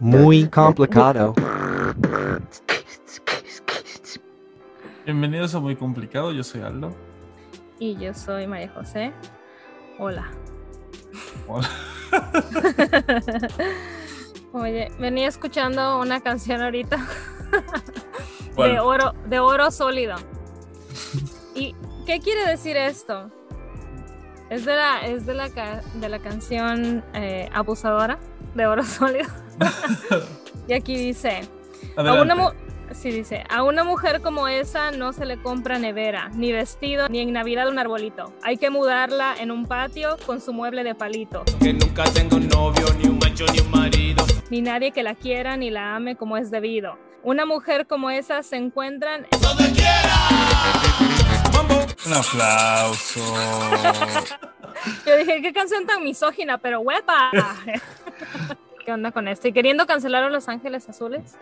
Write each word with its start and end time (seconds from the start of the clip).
Muy 0.00 0.48
complicado. 0.50 1.34
Bienvenidos 5.04 5.54
a 5.54 5.60
Muy 5.60 5.76
Complicado, 5.76 6.32
yo 6.32 6.42
soy 6.44 6.62
Aldo. 6.62 6.94
Y 7.78 7.96
yo 7.96 8.12
soy 8.14 8.46
María 8.46 8.70
José. 8.70 9.12
Hola. 9.98 10.30
Hola. 11.46 11.68
Oye, 14.52 14.90
venía 14.98 15.28
escuchando 15.28 16.00
una 16.00 16.20
canción 16.20 16.62
ahorita 16.62 17.06
¿Cuál? 18.54 18.72
de 18.72 18.80
oro, 18.80 19.14
de 19.26 19.38
oro 19.38 19.70
sólido. 19.70 20.16
¿Y 21.54 21.74
qué 22.06 22.20
quiere 22.20 22.46
decir 22.46 22.76
esto? 22.76 23.30
Es 24.50 24.64
de 24.64 24.74
la, 24.76 25.00
es 25.02 25.26
de 25.26 25.34
la, 25.34 25.50
ca- 25.50 25.82
de 25.94 26.08
la 26.08 26.18
canción 26.20 27.04
eh, 27.14 27.48
Abusadora 27.52 28.18
de 28.54 28.66
oro 28.66 28.82
sólido. 28.84 29.28
y 30.66 30.72
aquí 30.72 30.96
dice, 30.96 31.40
a 31.96 32.02
una, 32.14 32.52
sí, 32.92 33.10
dice, 33.10 33.44
a 33.50 33.62
una 33.62 33.84
mujer 33.84 34.20
como 34.22 34.48
esa 34.48 34.90
no 34.90 35.12
se 35.12 35.26
le 35.26 35.36
compra 35.42 35.78
nevera, 35.78 36.30
ni 36.34 36.50
vestido, 36.52 37.08
ni 37.10 37.20
en 37.20 37.32
Navidad 37.32 37.68
un 37.68 37.78
arbolito. 37.78 38.32
Hay 38.42 38.56
que 38.56 38.70
mudarla 38.70 39.34
en 39.38 39.50
un 39.50 39.66
patio 39.66 40.16
con 40.24 40.40
su 40.40 40.52
mueble 40.54 40.82
de 40.82 40.94
palito. 40.94 41.44
Que 41.60 41.74
nunca 41.74 42.04
tengo 42.04 42.36
un 42.36 42.48
novio, 42.48 42.86
ni 42.98 43.08
un 43.08 43.18
macho, 43.18 43.44
ni 43.52 43.60
un 43.60 43.70
marido. 43.70 44.24
Ni 44.50 44.62
nadie 44.62 44.92
que 44.92 45.02
la 45.02 45.14
quiera 45.14 45.56
ni 45.58 45.70
la 45.70 45.94
ame 45.94 46.16
como 46.16 46.38
es 46.38 46.50
debido. 46.50 46.98
Una 47.22 47.44
mujer 47.44 47.86
como 47.86 48.08
esa 48.10 48.42
se 48.42 48.56
encuentran 48.56 49.26
Un 52.06 52.12
aplauso. 52.12 53.20
Yo 55.06 55.16
dije, 55.16 55.42
qué 55.42 55.52
canción 55.52 55.86
tan 55.86 56.04
misógina, 56.04 56.58
pero 56.58 56.80
huepa. 56.80 57.30
¿Qué 58.84 58.92
onda 58.92 59.10
con 59.12 59.26
esto? 59.28 59.48
¿Y 59.48 59.52
queriendo 59.52 59.86
cancelar 59.86 60.22
a 60.24 60.30
Los 60.30 60.48
Ángeles 60.48 60.88
Azules? 60.88 61.36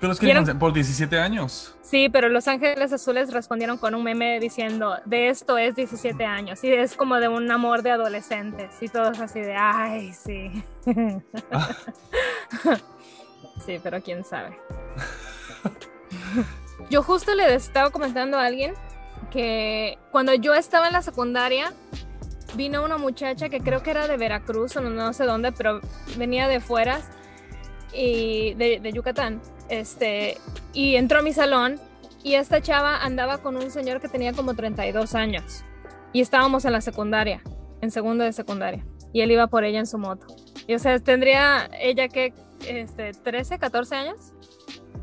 Pero 0.00 0.12
es 0.12 0.20
que 0.20 0.26
¿Quieren- 0.26 0.58
por 0.58 0.72
17 0.72 1.18
años. 1.18 1.74
Sí, 1.82 2.08
pero 2.08 2.28
Los 2.28 2.46
Ángeles 2.48 2.92
Azules 2.92 3.32
respondieron 3.32 3.78
con 3.78 3.94
un 3.94 4.02
meme 4.04 4.38
diciendo, 4.38 4.96
de 5.04 5.28
esto 5.28 5.56
es 5.58 5.74
17 5.76 6.24
años. 6.24 6.62
Y 6.64 6.72
es 6.72 6.94
como 6.94 7.16
de 7.16 7.28
un 7.28 7.50
amor 7.50 7.82
de 7.82 7.92
adolescentes. 7.92 8.74
Y 8.80 8.88
todos 8.88 9.18
así 9.20 9.40
de, 9.40 9.54
ay, 9.56 10.12
sí. 10.12 10.62
sí, 13.64 13.80
pero 13.82 14.02
quién 14.02 14.24
sabe. 14.24 14.58
Yo 16.90 17.02
justo 17.02 17.34
le 17.34 17.54
estaba 17.54 17.90
comentando 17.90 18.38
a 18.38 18.44
alguien 18.46 18.74
que 19.30 19.98
cuando 20.10 20.34
yo 20.34 20.54
estaba 20.54 20.86
en 20.86 20.92
la 20.92 21.02
secundaria, 21.02 21.72
vino 22.54 22.84
una 22.84 22.98
muchacha 22.98 23.48
que 23.48 23.60
creo 23.60 23.82
que 23.82 23.90
era 23.90 24.08
de 24.08 24.16
Veracruz 24.16 24.76
o 24.76 24.80
no, 24.80 25.12
sé 25.12 25.24
dónde, 25.24 25.52
pero 25.52 25.80
venía 26.16 26.48
de 26.48 26.60
fueras 26.60 27.08
y 27.92 28.54
de, 28.54 28.80
de 28.80 28.92
Yucatán. 28.92 29.40
Este, 29.68 30.38
y 30.72 30.96
entró 30.96 31.18
a 31.18 31.22
mi 31.22 31.32
salón 31.32 31.78
y 32.22 32.34
esta 32.34 32.60
chava 32.60 33.02
andaba 33.04 33.38
con 33.38 33.56
un 33.56 33.70
señor 33.70 34.00
que 34.00 34.08
tenía 34.08 34.32
como 34.32 34.54
32 34.54 35.14
años. 35.14 35.64
Y 36.12 36.20
estábamos 36.20 36.64
en 36.64 36.72
la 36.72 36.80
secundaria, 36.80 37.42
en 37.80 37.90
segundo 37.90 38.24
de 38.24 38.32
secundaria. 38.32 38.84
Y 39.12 39.20
él 39.20 39.30
iba 39.30 39.46
por 39.46 39.64
ella 39.64 39.78
en 39.78 39.86
su 39.86 39.98
moto. 39.98 40.26
Y 40.66 40.74
o 40.74 40.78
sea, 40.78 40.98
tendría 40.98 41.70
ella 41.80 42.08
que, 42.08 42.34
este, 42.66 43.12
13, 43.12 43.58
14 43.58 43.94
años. 43.94 44.32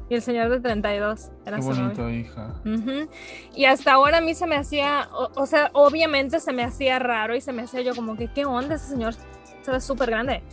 Y 0.09 0.15
el 0.15 0.21
señor 0.21 0.49
de 0.49 0.59
32 0.59 1.31
era 1.45 1.57
Qué 1.57 1.63
bonito, 1.63 2.09
hija. 2.09 2.55
Ujú. 2.65 3.09
Y 3.55 3.65
hasta 3.65 3.93
ahora 3.93 4.19
a 4.19 4.21
mí 4.21 4.35
se 4.35 4.45
me 4.47 4.55
hacía, 4.55 5.09
o, 5.11 5.31
o 5.35 5.45
sea, 5.45 5.69
obviamente 5.73 6.39
se 6.39 6.53
me 6.53 6.63
hacía 6.63 6.99
raro 6.99 7.35
y 7.35 7.41
se 7.41 7.53
me 7.53 7.63
hacía 7.63 7.81
yo 7.81 7.95
como 7.95 8.15
que, 8.15 8.27
¿qué 8.27 8.45
onda? 8.45 8.75
Ese 8.75 8.89
señor 8.89 9.15
se 9.61 9.71
ve 9.71 9.81
súper 9.81 10.11
grande. 10.11 10.43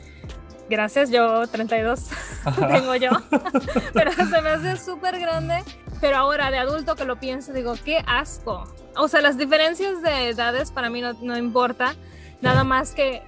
Gracias, 0.68 1.10
yo 1.10 1.46
32 1.46 2.08
tengo 2.56 2.94
yo. 2.94 3.10
pero 3.92 4.12
se 4.12 4.40
me 4.40 4.50
hace 4.50 4.76
súper 4.76 5.18
grande. 5.18 5.62
Pero 6.00 6.16
ahora 6.16 6.50
de 6.50 6.58
adulto 6.58 6.96
que 6.96 7.04
lo 7.04 7.20
pienso, 7.20 7.52
digo, 7.52 7.74
qué 7.84 8.02
asco. 8.06 8.64
O 8.96 9.06
sea, 9.06 9.20
las 9.20 9.36
diferencias 9.36 10.02
de 10.02 10.30
edades 10.30 10.72
para 10.72 10.90
mí 10.90 11.00
no, 11.00 11.12
no 11.20 11.36
importa. 11.36 11.94
Nada 12.40 12.64
más 12.64 12.92
que, 12.94 13.22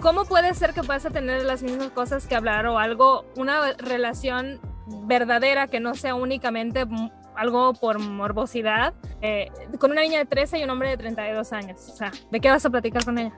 ¿cómo 0.00 0.24
puede 0.24 0.54
ser 0.54 0.74
que 0.74 0.82
vas 0.82 1.06
a 1.06 1.10
tener 1.10 1.44
las 1.44 1.62
mismas 1.62 1.90
cosas 1.90 2.26
que 2.26 2.34
hablar 2.34 2.66
o 2.66 2.78
algo, 2.78 3.24
una 3.36 3.72
relación 3.78 4.60
verdadera 5.04 5.66
que 5.66 5.80
no 5.80 5.94
sea 5.94 6.14
únicamente 6.14 6.86
algo 7.34 7.72
por 7.74 7.98
morbosidad 7.98 8.94
eh, 9.20 9.50
con 9.78 9.90
una 9.90 10.02
niña 10.02 10.18
de 10.18 10.26
13 10.26 10.58
y 10.58 10.64
un 10.64 10.70
hombre 10.70 10.90
de 10.90 10.96
32 10.96 11.52
años? 11.52 11.88
O 11.88 11.96
sea, 11.96 12.12
¿de 12.30 12.40
qué 12.40 12.50
vas 12.50 12.64
a 12.64 12.70
platicar 12.70 13.04
con 13.04 13.18
ella? 13.18 13.32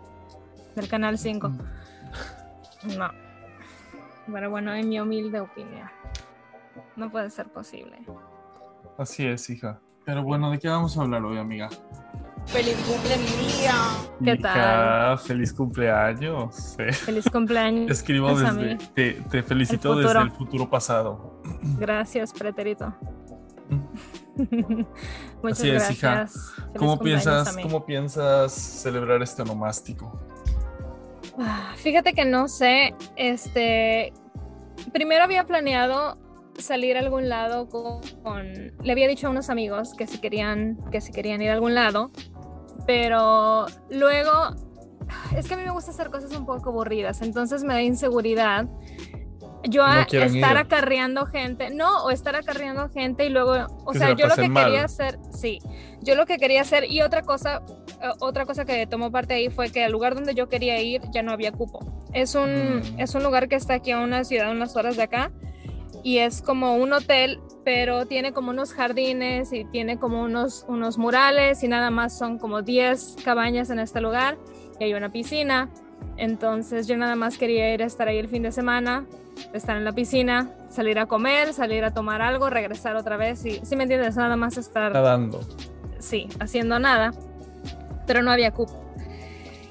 Del 0.75 0.89
canal 0.89 1.19
5. 1.19 1.49
No. 2.99 3.11
Pero 4.33 4.51
bueno, 4.51 4.75
en 4.75 4.89
mi 4.89 5.01
humilde 5.01 5.41
opinión. 5.41 5.89
No 6.97 7.11
puede 7.11 7.31
ser 7.31 7.49
posible. 7.49 7.99
Así 8.99 9.27
es, 9.27 9.49
hija. 9.51 9.81
Pero 10.05 10.23
bueno, 10.23 10.51
¿de 10.51 10.59
qué 10.59 10.69
vamos 10.69 10.97
a 10.99 11.03
hablar 11.03 11.25
hoy, 11.25 11.39
amiga? 11.39 11.69
Feliz 12.47 12.77
cumple 12.87 13.17
mi 13.17 13.53
día. 13.61 13.75
¿Qué 14.23 14.37
tal? 14.41 15.19
Feliz 15.19 15.53
cumpleaños. 15.53 16.77
Eh, 16.79 16.93
Feliz 16.93 17.29
cumpleaños. 17.31 17.91
Escribo 17.91 18.35
desde. 18.39 18.77
Te, 18.95 19.13
te 19.31 19.43
felicito 19.43 19.95
El 19.99 20.05
desde 20.07 20.21
el 20.21 20.31
futuro 20.31 20.69
pasado. 20.71 21.41
Gracias, 21.79 22.33
preterito. 22.33 22.95
Muchas 25.43 25.59
Así 25.61 25.71
es, 25.71 25.91
hija. 25.91 26.15
gracias. 26.15 26.53
Feliz 26.55 26.71
¿Cómo 26.79 26.91
cumpleaños 26.97 27.25
piensas. 27.25 27.57
¿Cómo 27.63 27.87
piensas 27.87 28.53
celebrar 28.53 29.23
este 29.23 29.43
onomástico? 29.43 30.21
Ah, 31.39 31.73
Fíjate 31.77 32.13
que 32.13 32.25
no 32.25 32.47
sé, 32.47 32.95
este, 33.17 34.13
primero 34.93 35.25
había 35.25 35.45
planeado 35.45 36.19
salir 36.59 36.97
a 36.97 37.01
algún 37.01 37.29
lado 37.29 37.69
con, 37.69 38.01
con- 38.23 38.73
le 38.81 38.93
había 38.93 39.09
dicho 39.09 39.27
a 39.27 39.31
unos 39.31 39.51
amigos 39.51 39.95
que 39.99 40.07
si 40.07 40.19
querían, 40.19 40.79
que 40.93 41.01
si 41.01 41.11
querían 41.11 41.43
ir 41.43 41.51
a 41.51 41.55
algún 41.55 41.75
lado, 41.75 42.13
pero 42.87 43.67
luego, 43.91 44.33
es 45.37 45.47
que 45.49 45.55
a 45.55 45.57
mí 45.57 45.65
me 45.65 45.71
gusta 45.71 45.91
hacer 45.91 46.11
cosas 46.11 46.35
un 46.37 46.47
poco 46.47 46.71
aburridas, 46.71 47.23
entonces 47.23 47.65
me 47.65 47.75
da 47.75 47.83
inseguridad. 47.83 48.67
Yo 49.67 49.83
No 49.87 49.93
a- 49.93 50.03
estar 50.03 50.31
ir. 50.31 50.45
acarreando 50.59 51.25
gente, 51.25 51.71
no, 51.71 52.05
o 52.05 52.11
estar 52.11 52.37
acarreando 52.37 52.91
gente 52.91 53.25
y 53.25 53.31
luego, 53.31 53.67
o 53.87 53.93
Que 53.93 53.99
sea, 53.99 54.13
yo 54.15 54.27
lo 54.27 54.35
que 54.37 54.49
mal. 54.51 54.65
quería 54.67 54.85
hacer, 54.85 55.19
sí, 55.33 55.59
yo 56.03 56.15
lo 56.17 56.27
que 56.27 56.37
quería 56.37 56.61
hacer 56.61 56.85
y 56.85 57.01
otra 57.01 57.23
cosa, 57.23 57.63
eh, 58.03 58.11
otra 58.21 58.45
cosa 58.45 58.67
que 58.67 58.87
tomó 58.87 59.11
parte 59.11 59.33
ahí 59.33 59.49
fue 59.49 59.71
que 59.73 59.83
al 59.83 59.93
lugar 59.93 60.15
donde 60.15 60.35
yo 60.35 60.51
quería 60.51 60.83
ir 60.83 61.01
ya 61.13 61.23
no 61.23 61.33
había 61.33 61.51
cupo. 61.51 61.81
Es 62.13 62.35
un, 62.35 62.81
Mm. 62.81 63.01
es 63.01 63.15
un 63.15 63.23
lugar 63.23 63.49
que 63.49 63.57
está 63.57 63.73
aquí 63.75 63.91
a 63.91 64.01
una 64.01 64.25
ciudad, 64.25 64.51
unas 64.51 64.77
horas 64.77 64.97
de 64.99 65.05
acá, 65.05 65.33
y 66.05 66.19
es 66.19 66.43
como 66.43 66.77
un 66.77 66.93
hotel, 66.93 67.41
pero 67.65 68.05
tiene 68.05 68.33
como 68.33 68.51
unos 68.51 68.75
jardines 68.75 69.55
y 69.55 69.65
tiene 69.65 69.99
como 69.99 70.23
unos, 70.23 70.67
unos 70.69 70.99
murales 70.99 71.65
y 71.65 71.69
nada 71.69 71.91
más 71.91 72.17
son 72.17 72.39
como 72.39 72.61
10 72.61 73.17
cabañas 73.25 73.71
en 73.71 73.79
este 73.79 74.03
lugar 74.03 74.37
y 74.79 74.85
hay 74.85 74.93
una 74.93 75.11
piscina. 75.11 75.71
Entonces 76.19 76.87
yo 76.87 76.99
nada 76.99 77.17
más 77.17 77.39
quería 77.39 77.73
ir 77.73 77.83
a 77.83 77.87
estar 77.87 78.07
ahí 78.07 78.19
el 78.19 78.29
fin 78.29 78.43
de 78.43 78.53
semana, 78.53 79.07
estar 79.55 79.79
en 79.79 79.85
la 79.87 79.93
piscina, 79.93 80.51
salir 80.69 80.99
a 80.99 81.07
comer, 81.07 81.55
salir 81.55 81.85
a 81.85 81.95
tomar 81.95 82.21
algo, 82.21 82.51
regresar 82.51 82.97
otra 82.97 83.17
vez 83.17 83.43
y 83.47 83.65
si 83.65 83.75
me 83.75 83.85
entiendes, 83.85 84.15
nada 84.17 84.37
más 84.37 84.59
estar 84.59 84.93
Nadando. 84.93 85.41
sí, 85.99 86.29
haciendo 86.39 86.79
nada, 86.79 87.15
pero 88.07 88.23
no 88.23 88.31
había 88.31 88.51
cupo. 88.53 88.79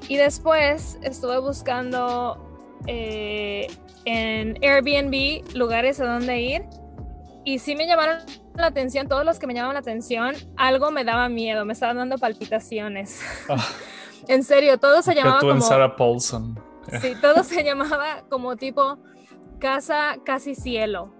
Y 0.08 0.16
después 0.16 0.98
estuve 1.02 1.38
buscando 1.38 2.44
eh, 2.88 3.68
en 4.04 4.58
Airbnb 4.62 5.54
lugares 5.54 6.00
a 6.00 6.06
donde 6.06 6.40
ir 6.40 6.62
y 7.44 7.58
sí 7.58 7.76
me 7.76 7.86
llamaron 7.86 8.18
la 8.54 8.66
atención, 8.66 9.08
todos 9.08 9.24
los 9.24 9.38
que 9.38 9.46
me 9.46 9.54
llamaban 9.54 9.74
la 9.74 9.80
atención, 9.80 10.34
algo 10.56 10.90
me 10.90 11.04
daba 11.04 11.28
miedo, 11.28 11.64
me 11.64 11.72
estaban 11.72 11.96
dando 11.96 12.18
palpitaciones. 12.18 13.20
Ah. 13.48 13.56
en 14.28 14.44
serio, 14.44 14.78
todo 14.78 15.02
se 15.02 15.14
llamaba 15.14 15.40
tú 15.40 15.50
en 15.50 15.58
como... 15.58 15.68
Sarah 15.68 15.96
Paulson. 15.96 16.58
Sí, 17.00 17.14
todo 17.20 17.42
se 17.44 17.64
llamaba 17.64 18.24
como 18.28 18.56
tipo 18.56 18.98
casa 19.58 20.16
casi 20.24 20.54
cielo. 20.54 21.12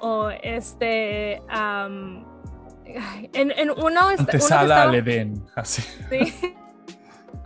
O 0.00 0.30
este. 0.30 1.36
en, 1.36 2.24
en 3.32 3.70
uno, 3.70 4.10
est- 4.10 4.20
uno 4.20 4.26
que 4.26 4.36
Antesala 4.36 4.82
al 4.82 4.94
Edén. 4.94 5.44
Así. 5.54 5.82
sí. 6.10 6.34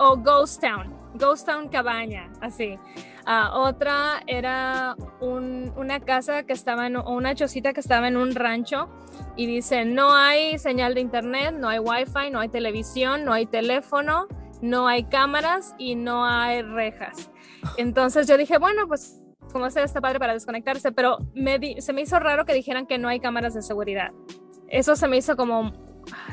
O 0.02 0.16
Ghost 0.16 0.62
Town. 0.62 0.94
Ghost 1.14 1.46
Town 1.46 1.68
Cabaña, 1.68 2.30
así. 2.40 2.78
Ah, 3.26 3.52
otra 3.54 4.22
era 4.26 4.96
un- 5.20 5.72
una 5.76 6.00
casa 6.00 6.44
que 6.44 6.52
estaba 6.52 6.86
en, 6.86 6.96
una 6.96 7.34
chocita 7.34 7.72
que 7.72 7.80
estaba 7.80 8.08
en 8.08 8.16
un 8.16 8.34
rancho 8.34 8.88
y 9.36 9.46
dice, 9.46 9.84
no 9.84 10.12
hay 10.14 10.58
señal 10.58 10.94
de 10.94 11.00
internet, 11.00 11.54
no 11.58 11.68
hay 11.68 11.78
wifi, 11.78 12.30
no 12.30 12.40
hay 12.40 12.48
televisión, 12.48 13.24
no 13.24 13.32
hay 13.32 13.46
teléfono, 13.46 14.26
no 14.62 14.88
hay 14.88 15.04
cámaras 15.04 15.74
y 15.78 15.94
no 15.94 16.24
hay 16.24 16.62
rejas. 16.62 17.30
Entonces 17.76 18.26
yo 18.26 18.36
dije, 18.36 18.58
bueno, 18.58 18.86
pues 18.88 19.20
como 19.52 19.68
sea 19.70 19.84
está 19.84 20.00
padre 20.00 20.18
para 20.18 20.32
desconectarse, 20.32 20.92
pero 20.92 21.18
me 21.34 21.80
se 21.80 21.92
me 21.92 22.02
hizo 22.02 22.18
raro 22.18 22.44
que 22.44 22.54
dijeran 22.54 22.86
que 22.86 22.98
no 22.98 23.08
hay 23.08 23.20
cámaras 23.20 23.54
de 23.54 23.62
seguridad. 23.62 24.12
Eso 24.68 24.94
se 24.96 25.08
me 25.08 25.16
hizo 25.16 25.36
como 25.36 25.72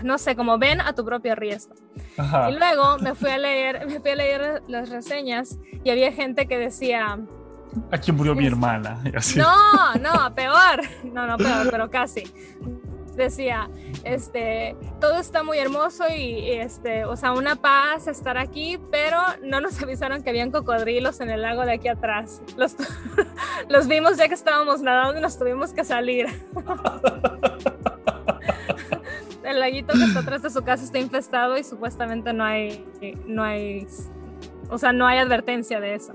no 0.03 0.17
sé, 0.17 0.35
como 0.35 0.57
ven 0.57 0.81
a 0.81 0.93
tu 0.93 1.03
propio 1.05 1.35
riesgo. 1.35 1.75
Ajá. 2.17 2.49
Y 2.49 2.55
luego 2.57 2.97
me 2.99 3.15
fui 3.15 3.29
a 3.29 3.37
leer, 3.37 3.85
me 3.89 3.99
fui 3.99 4.11
a 4.11 4.15
leer 4.15 4.63
las 4.67 4.89
reseñas 4.89 5.57
y 5.83 5.89
había 5.89 6.11
gente 6.11 6.47
que 6.47 6.57
decía, 6.57 7.19
Aquí 7.91 8.11
murió 8.11 8.33
mi 8.33 8.47
hermana. 8.47 8.99
y 9.05 9.15
así. 9.15 9.37
no, 9.39 9.93
no, 9.95 10.33
peor, 10.33 10.81
no, 11.03 11.27
no 11.27 11.37
peor, 11.37 11.69
pero 11.69 11.89
casi. 11.89 12.23
Decía, 13.15 13.67
este, 14.03 14.75
todo 15.01 15.17
está 15.17 15.41
muy 15.43 15.57
hermoso 15.57 16.03
y, 16.07 16.21
y, 16.21 16.51
este, 16.53 17.03
o 17.05 17.15
sea, 17.15 17.31
una 17.31 17.55
paz 17.55 18.07
estar 18.07 18.37
aquí, 18.37 18.79
pero 18.91 19.17
no 19.43 19.59
nos 19.59 19.81
avisaron 19.83 20.21
que 20.21 20.29
habían 20.29 20.51
cocodrilos 20.51 21.19
en 21.19 21.31
el 21.31 21.41
lago 21.41 21.65
de 21.65 21.73
aquí 21.73 21.87
atrás. 21.87 22.41
Los, 22.57 22.75
los 23.69 23.87
vimos 23.87 24.17
ya 24.17 24.27
que 24.27 24.35
estábamos 24.35 24.81
nadando 24.81 25.17
y 25.17 25.21
nos 25.21 25.37
tuvimos 25.37 25.73
que 25.73 25.83
salir. 25.83 26.27
El 29.47 29.59
laguito 29.59 29.93
que 29.93 30.03
está 30.03 30.19
atrás 30.19 30.41
de 30.41 30.49
su 30.49 30.61
casa 30.63 30.83
está 30.83 30.99
infestado 30.99 31.57
y 31.57 31.63
supuestamente 31.63 32.33
no 32.33 32.43
hay, 32.43 32.85
no 33.25 33.43
hay, 33.43 33.87
o 34.69 34.77
sea, 34.77 34.91
no 34.91 35.07
hay 35.07 35.19
advertencia 35.19 35.79
de 35.79 35.95
eso. 35.95 36.13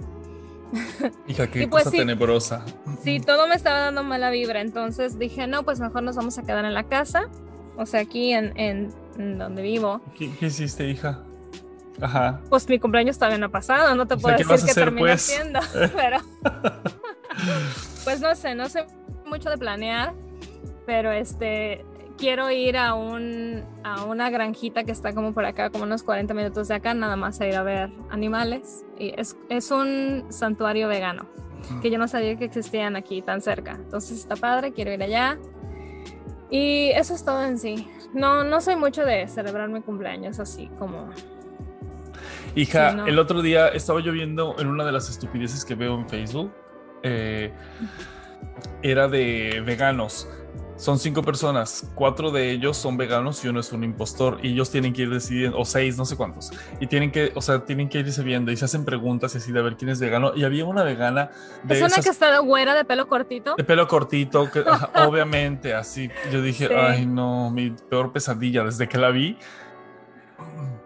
Hija, 1.29 1.47
qué 1.49 1.63
Y 1.63 1.67
pues 1.67 1.85
cosa 1.85 1.91
sí. 1.93 1.99
tenebrosa. 1.99 2.65
Sí, 3.03 3.21
todo 3.21 3.47
me 3.47 3.55
estaba 3.55 3.79
dando 3.81 4.03
mala 4.05 4.31
vibra, 4.31 4.61
entonces 4.61 5.19
dije, 5.19 5.47
no, 5.47 5.63
pues 5.65 5.81
mejor 5.81 6.03
nos 6.03 6.17
vamos 6.17 6.39
a 6.39 6.43
quedar 6.43 6.65
en 6.65 6.75
la 6.75 6.85
casa, 6.85 7.29
o 7.77 7.87
sea, 7.87 8.01
aquí 8.01 8.33
en, 8.33 8.53
en- 8.59 8.89
en 9.19 9.39
donde 9.39 9.63
vivo. 9.63 10.01
¿Qué, 10.19 10.31
qué 10.39 10.47
hiciste, 10.47 10.89
hija? 10.89 11.23
Ajá. 12.01 12.41
Pues 12.49 12.67
mi 12.69 12.79
cumpleaños 12.79 13.17
todavía 13.19 13.39
no 13.39 13.47
ha 13.47 13.51
pasado, 13.51 13.95
no 13.95 14.07
te 14.07 14.15
O 14.15 14.19
sea, 14.19 14.23
puedo 14.23 14.37
¿qué 14.37 14.45
decir 14.45 14.67
vas 14.67 14.71
a 14.71 14.75
termino 14.81 15.07
pues? 15.07 15.31
haciendo, 15.31 15.61
pero 15.97 16.19
pues 18.05 18.21
no 18.21 18.35
sé, 18.35 18.55
no 18.55 18.69
sé 18.69 18.87
mucho 19.27 19.51
de 19.51 19.59
planear, 19.59 20.15
pero 20.87 21.13
este 21.13 21.85
quiero 22.23 22.53
ir 22.53 22.77
a 22.77 22.95
un 22.95 23.65
a 23.83 24.05
una 24.05 24.31
granjita 24.31 24.85
que 24.85 24.93
está 24.93 25.13
como 25.13 25.35
por 25.35 25.45
acá, 25.45 25.71
como 25.71 25.83
unos 25.83 26.05
40 26.05 26.33
minutos 26.35 26.69
de 26.69 26.77
acá, 26.77 26.95
nada 26.95 27.17
más 27.17 27.41
a 27.41 27.49
ir 27.49 27.57
a 27.57 27.65
ver 27.65 27.91
animales 28.11 28.85
y 28.97 29.13
es, 29.21 29.37
es 29.49 29.73
un 29.73 30.27
santuario 30.29 30.87
vegano 30.87 31.27
que 31.83 31.91
yo 31.91 31.99
no 31.99 32.07
sabía 32.07 32.37
que 32.37 32.45
existían 32.45 32.95
aquí 32.95 33.23
tan 33.23 33.41
cerca. 33.41 33.73
Entonces 33.73 34.19
está 34.21 34.37
padre, 34.37 34.73
quiero 34.73 34.93
ir 34.93 35.03
allá. 35.03 35.37
Y 36.49 36.91
eso 36.91 37.15
es 37.15 37.25
todo 37.25 37.43
en 37.45 37.59
sí. 37.59 37.89
No, 38.15 38.45
no 38.45 38.61
soy 38.61 38.77
mucho 38.77 39.05
de 39.05 39.27
celebrar 39.27 39.69
mi 39.69 39.81
cumpleaños 39.81 40.39
así 40.39 40.69
como... 40.79 41.09
Hija, 42.55 42.91
Sí, 42.91 42.97
no. 42.99 43.07
el 43.07 43.19
otro 43.19 43.43
día 43.43 43.69
estaba 43.69 44.01
yo 44.01 44.13
viendo 44.13 44.55
en 44.59 44.69
una 44.69 44.85
de 44.85 44.93
las 44.93 45.09
estupideces 45.11 45.65
que 45.65 45.75
veo 45.75 45.95
en 45.99 46.09
Facebook. 46.09 46.53
eh, 47.03 47.53
era 48.83 49.09
de 49.09 49.63
veganos. 49.65 50.29
Son 50.83 50.99
cinco 50.99 51.23
personas, 51.23 51.87
cuatro 51.95 52.33
de 52.33 52.51
ellos 52.51 52.77
son 52.77 52.97
veganos 52.97 53.45
y 53.45 53.49
uno 53.49 53.61
es 53.61 53.71
un 53.71 53.85
impostor 53.85 54.41
y 54.43 54.49
ellos 54.53 54.69
tienen 54.69 54.93
que 54.93 55.03
ir 55.03 55.11
decidiendo, 55.11 55.57
o 55.57 55.65
seis, 55.65 55.97
no 55.97 56.05
sé 56.05 56.17
cuántos, 56.17 56.51
y 56.81 56.89
tienen 56.89 57.13
que, 57.13 57.31
o 57.37 57.41
sea, 57.41 57.65
tienen 57.65 57.89
que 57.89 58.01
irse 58.01 58.21
viendo 58.25 58.51
y 58.51 58.57
se 58.57 58.65
hacen 58.65 58.85
preguntas 58.85 59.33
y 59.37 59.39
así 59.39 59.53
de 59.53 59.61
a 59.61 59.63
ver 59.63 59.77
quién 59.77 59.91
es 59.91 60.01
vegano. 60.01 60.33
Y 60.35 60.43
había 60.43 60.65
una 60.65 60.83
vegana 60.83 61.31
de 61.63 61.75
es 61.77 61.83
una 61.83 62.03
que 62.03 62.09
está 62.09 62.37
güera 62.41 62.75
de 62.75 62.85
pelo 62.85 63.07
cortito. 63.07 63.55
de 63.55 63.63
pelo 63.63 63.87
cortito, 63.87 64.51
que 64.51 64.65
obviamente, 65.07 65.73
así. 65.73 66.11
Yo 66.33 66.43
dije, 66.43 66.67
Sí. 66.67 66.75
ay, 66.77 67.07
no, 67.07 67.51
mi 67.53 67.71
peor 67.71 68.11
pesadilla 68.13 68.65
desde 68.65 68.89
que 68.89 68.99
la 68.99 69.11
vi. 69.11 69.39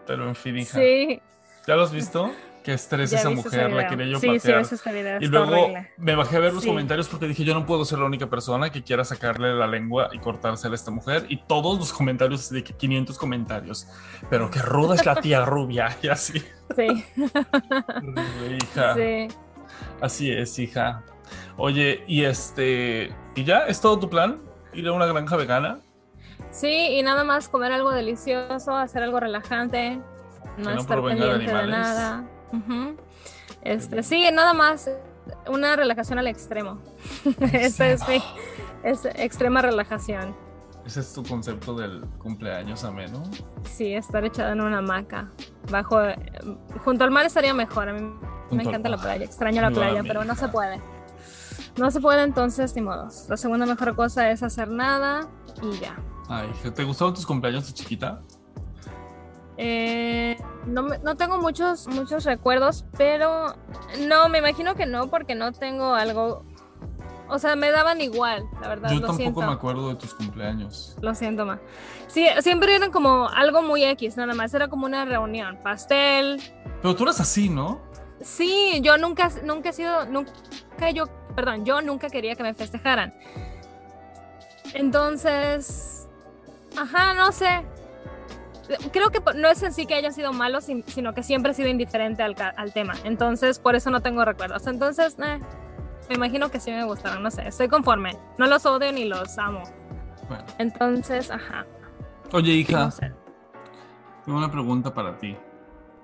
Pero 0.06 0.28
en 0.28 0.34
fin, 0.34 0.58
hija. 0.58 0.78
Sí, 0.78 1.22
¿Ya 1.66 1.75
lo 1.75 1.84
has 1.84 1.92
visto? 1.92 2.31
Qué 2.66 2.72
estrés 2.72 3.12
ya 3.12 3.20
esa 3.20 3.30
mujer, 3.30 3.70
la 3.72 3.86
quería 3.86 4.06
yo 4.06 4.18
Sí, 4.18 4.26
sí, 4.40 4.48
patear. 4.52 4.92
video. 4.92 5.18
y 5.20 5.26
luego 5.28 5.52
horrible. 5.62 5.92
me 5.98 6.16
bajé 6.16 6.36
a 6.36 6.40
ver 6.40 6.52
los 6.52 6.64
Sí. 6.64 6.68
comentarios 6.68 7.06
porque 7.08 7.28
dije, 7.28 7.44
yo 7.44 7.54
no 7.54 7.64
puedo 7.64 7.84
ser 7.84 8.00
la 8.00 8.06
única 8.06 8.26
persona 8.26 8.70
que 8.70 8.82
quiera 8.82 9.04
sacarle 9.04 9.54
la 9.54 9.68
lengua 9.68 10.08
y 10.12 10.18
cortársela 10.18 10.72
a 10.72 10.74
esta 10.74 10.90
mujer. 10.90 11.26
Y 11.28 11.36
todos 11.44 11.78
los 11.78 11.92
comentarios, 11.92 12.50
de 12.50 12.64
que 12.64 12.72
500 12.72 13.18
comentarios. 13.18 13.86
Pero 14.30 14.50
qué 14.50 14.58
ruda 14.62 14.96
es 14.96 15.06
la 15.06 15.14
tía 15.14 15.44
rubia. 15.44 15.96
Y 16.02 16.08
así. 16.08 16.42
Sí, 16.74 17.04
hija. 18.60 18.94
sí. 18.94 19.28
Así 20.00 20.32
es, 20.32 20.58
hija. 20.58 21.04
Oye, 21.56 22.02
y 22.08 22.24
este. 22.24 23.14
¿Y 23.36 23.44
ya? 23.44 23.60
¿Es 23.66 23.80
todo 23.80 23.96
tu 24.00 24.10
plan? 24.10 24.40
¿Ir 24.72 24.88
a 24.88 24.92
una 24.92 25.06
granja 25.06 25.36
vegana? 25.36 25.78
Sí, 26.50 26.68
y 26.98 27.02
nada 27.04 27.22
más 27.22 27.48
comer 27.48 27.70
algo 27.70 27.92
delicioso, 27.92 28.74
hacer 28.74 29.04
algo 29.04 29.20
relajante, 29.20 30.00
no, 30.58 30.68
Que 30.68 30.74
no 30.74 30.80
estar 30.80 31.00
pendiente 31.00 31.26
de, 31.26 31.32
animales. 31.52 32.26
Nada. 32.52 32.64
Ujú. 32.64 32.96
Este, 33.62 34.02
sí, 34.02 34.28
nada 34.32 34.54
más 34.54 34.88
una 35.48 35.76
relajación 35.76 36.19
al 36.19 36.26
extremo. 36.26 36.78
Esa 37.52 37.88
es 37.88 38.06
mi 38.08 38.22
es 38.82 39.04
extrema 39.04 39.62
relajación. 39.62 40.34
Ese 40.84 41.00
es 41.00 41.12
tu 41.12 41.25
concepto 41.25 41.75
del 41.75 42.02
cumpleaños 42.19 42.84
ameno. 42.84 43.25
Sí, 43.64 43.93
estar 43.94 44.25
echada 44.25 44.52
en 44.52 44.60
una 44.60 44.78
hamaca. 44.78 45.32
Bajo, 45.70 46.00
eh, 46.00 46.16
junto 46.84 47.02
al 47.02 47.10
mar 47.10 47.26
estaría 47.26 47.52
mejor. 47.52 47.88
A 47.88 47.93
mí 47.93 48.00
me 48.02 48.10
Junto 48.49 48.69
encanta 48.69 48.88
la 48.88 48.99
playa, 48.99 49.25
extraño 49.25 49.60
la 49.60 49.72
playa, 49.72 50.02
pero 50.06 50.25
no 50.25 50.37
se 50.37 50.46
puede. 50.49 50.81
No 51.76 51.90
se 51.90 52.00
puede, 52.00 52.22
entonces, 52.22 52.76
ni 52.76 52.82
modos. 52.82 53.26
La 53.28 53.37
segunda 53.37 53.66
mejor 53.66 53.96
cosa 53.96 54.31
es 54.31 54.44
hacer 54.44 54.69
nada 54.69 55.28
y 55.60 55.81
ya. 55.81 55.96
Ay, 56.28 56.49
¿te 56.75 56.84
gustaban 56.84 57.14
tus 57.14 57.26
cumpleaños 57.26 57.66
de 57.66 57.72
chiquita? 57.75 58.22
Eh, 59.58 60.36
no, 60.66 60.82
no 60.82 61.16
tengo 61.16 61.38
muchos, 61.38 61.86
muchos 61.88 62.24
recuerdos, 62.24 62.84
pero 62.96 63.54
no, 64.06 64.28
me 64.28 64.38
imagino 64.38 64.74
que 64.74 64.86
no, 64.86 65.08
porque 65.08 65.34
no 65.34 65.52
tengo 65.52 65.94
algo. 65.94 66.44
O 67.28 67.38
sea, 67.38 67.56
me 67.56 67.70
daban 67.70 68.00
igual, 68.00 68.44
la 68.60 68.68
verdad. 68.68 68.90
Yo 68.90 69.00
lo 69.00 69.06
tampoco 69.08 69.16
siento. 69.16 69.40
me 69.40 69.52
acuerdo 69.52 69.88
de 69.88 69.96
tus 69.96 70.14
cumpleaños. 70.14 70.96
Lo 71.00 71.14
siento, 71.14 71.44
ma. 71.44 71.58
Sí, 72.06 72.26
siempre 72.40 72.74
eran 72.74 72.92
como 72.92 73.28
algo 73.28 73.62
muy 73.62 73.84
X, 73.84 74.16
nada 74.16 74.34
más. 74.34 74.54
Era 74.54 74.68
como 74.68 74.86
una 74.86 75.04
reunión, 75.04 75.58
pastel. 75.62 76.40
Pero 76.82 76.94
tú 76.94 77.02
eras 77.02 77.20
así, 77.20 77.48
¿no? 77.48 77.80
Sí, 78.20 78.80
yo 78.82 78.96
nunca, 78.96 79.30
nunca 79.44 79.70
he 79.70 79.72
sido, 79.72 80.06
nunca 80.06 80.32
yo, 80.94 81.06
perdón, 81.34 81.64
yo 81.64 81.82
nunca 81.82 82.08
quería 82.08 82.34
que 82.36 82.42
me 82.42 82.54
festejaran. 82.54 83.12
Entonces, 84.74 86.08
ajá, 86.76 87.14
no 87.14 87.32
sé. 87.32 87.64
Creo 88.92 89.10
que 89.10 89.20
no 89.36 89.48
es 89.48 89.62
en 89.62 89.72
sí 89.72 89.86
que 89.86 89.94
haya 89.94 90.10
sido 90.12 90.32
malo, 90.32 90.60
sin- 90.60 90.82
sino 90.86 91.14
que 91.14 91.22
siempre 91.22 91.52
he 91.52 91.54
sido 91.54 91.68
indiferente 91.68 92.22
al, 92.22 92.34
tema. 92.72 92.94
Entonces, 93.04 93.58
por 93.58 93.74
eso 93.76 93.90
no 93.90 94.00
tengo 94.00 94.24
recuerdos. 94.24 94.66
Entonces, 94.66 95.16
eh, 95.22 95.40
me 96.08 96.14
imagino 96.14 96.50
que 96.50 96.58
sí 96.60 96.70
me 96.70 96.84
gustaron, 96.84 97.22
no 97.22 97.30
sé, 97.30 97.46
estoy 97.48 97.68
conforme. 97.68 98.16
No 98.38 98.46
los 98.46 98.64
odio 98.66 98.92
ni 98.92 99.04
los 99.04 99.38
amo. 99.38 99.62
Bueno. 100.28 100.44
Entonces, 100.58 101.30
ajá, 101.30 101.64
Oye, 102.32 102.52
hija, 102.52 102.78
no 102.80 102.90
sé, 102.90 103.12
tengo 104.24 104.38
una 104.38 104.50
pregunta 104.50 104.92
para 104.92 105.16
ti. 105.16 105.36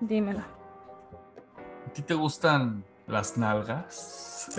dímelo. 0.01 0.41
¿A 0.41 1.93
ti 1.93 2.03
te 2.03 2.15
gustan 2.15 2.85
las 3.07 3.37
nalgas? 3.37 4.49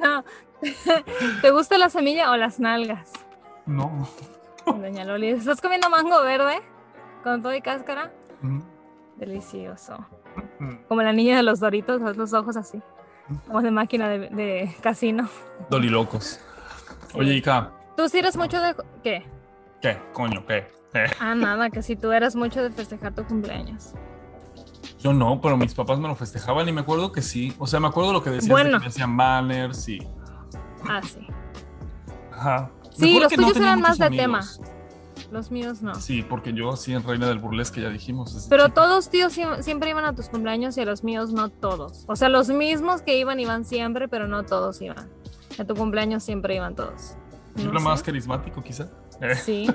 No. 0.00 0.24
¿Te 1.42 1.50
gusta 1.50 1.76
la 1.78 1.90
semilla 1.90 2.30
o 2.30 2.36
las 2.36 2.60
nalgas? 2.60 3.12
no. 3.66 4.08
Doña 4.76 5.04
Loli, 5.04 5.28
¿estás 5.30 5.60
comiendo 5.60 5.88
mango 5.90 6.22
verde? 6.22 6.60
Con 7.22 7.42
todo 7.42 7.54
y 7.54 7.60
cáscara. 7.60 8.12
Mm, 8.42 8.60
Delicioso. 9.16 10.06
mm. 10.58 10.74
Como 10.88 11.02
la 11.02 11.12
niña 11.12 11.36
de 11.36 11.42
los 11.42 11.60
doritos, 11.60 12.00
los 12.16 12.32
ojos 12.32 12.56
así. 12.56 12.80
Como 13.46 13.60
de 13.62 13.70
máquina 13.70 14.08
de, 14.08 14.18
de 14.30 14.74
casino. 14.80 15.28
Dolilocos. 15.68 16.40
Sí. 17.08 17.18
Oye, 17.18 17.34
hija, 17.34 17.72
¿Tú 17.96 18.08
sí 18.08 18.18
eres 18.18 18.36
mucho 18.36 18.60
de... 18.60 18.74
¿Qué? 19.02 19.26
¿qué? 19.82 19.98
Coño, 20.12 20.44
¿qué? 20.46 20.66
Ah, 21.20 21.34
nada, 21.34 21.68
que 21.70 21.82
si 21.82 21.96
tú 21.96 22.12
eras 22.12 22.34
mucho 22.36 22.62
de 22.62 22.70
festejar 22.70 23.14
tu 23.14 23.24
cumpleaños. 23.24 23.92
Yo 24.98 25.12
no, 25.12 25.40
pero 25.40 25.56
mis 25.56 25.74
papás 25.74 25.98
me 25.98 26.08
lo 26.08 26.14
festejaban 26.14 26.68
y 26.68 26.72
me 26.72 26.80
acuerdo 26.80 27.12
que 27.12 27.22
sí. 27.22 27.54
O 27.58 27.66
sea, 27.66 27.78
me 27.80 27.88
acuerdo 27.88 28.12
lo 28.12 28.22
que 28.22 28.30
decían, 28.30 28.50
Bueno. 28.52 28.70
de 28.70 28.76
que 28.76 28.80
me 28.80 28.86
hacían 28.86 29.16
banners 29.16 29.88
y... 29.88 29.98
Ah, 30.88 31.00
sí. 31.02 31.26
Ajá. 32.32 32.70
Sí, 32.98 33.18
los 33.20 33.30
no 33.32 33.36
tuyos 33.44 33.56
eran 33.56 33.80
más 33.80 33.98
de 33.98 34.10
tema. 34.10 34.40
Los 35.30 35.50
míos 35.50 35.82
no. 35.82 35.94
Sí, 35.96 36.22
porque 36.22 36.54
yo 36.54 36.72
así 36.72 36.94
en 36.94 37.02
Reina 37.02 37.28
del 37.28 37.38
Burlesque 37.38 37.82
ya 37.82 37.90
dijimos. 37.90 38.46
Pero 38.48 38.64
chico. 38.66 38.74
todos 38.74 39.10
tíos 39.10 39.36
sie- 39.36 39.62
siempre 39.62 39.90
iban 39.90 40.04
a 40.06 40.14
tus 40.14 40.28
cumpleaños 40.30 40.78
y 40.78 40.80
a 40.80 40.84
los 40.86 41.04
míos 41.04 41.32
no 41.32 41.50
todos. 41.50 42.04
O 42.06 42.16
sea, 42.16 42.28
los 42.30 42.48
mismos 42.48 43.02
que 43.02 43.18
iban 43.18 43.38
iban 43.38 43.64
siempre, 43.64 44.08
pero 44.08 44.26
no 44.26 44.44
todos 44.44 44.80
iban. 44.80 45.08
A 45.58 45.64
tu 45.64 45.74
cumpleaños 45.74 46.22
siempre 46.22 46.54
iban 46.54 46.74
todos. 46.74 47.14
No 47.56 47.64
sé. 47.64 47.68
más 47.84 48.02
carismático, 48.02 48.62
quizá. 48.62 48.88
Eh, 49.20 49.34
Sí, 49.34 49.68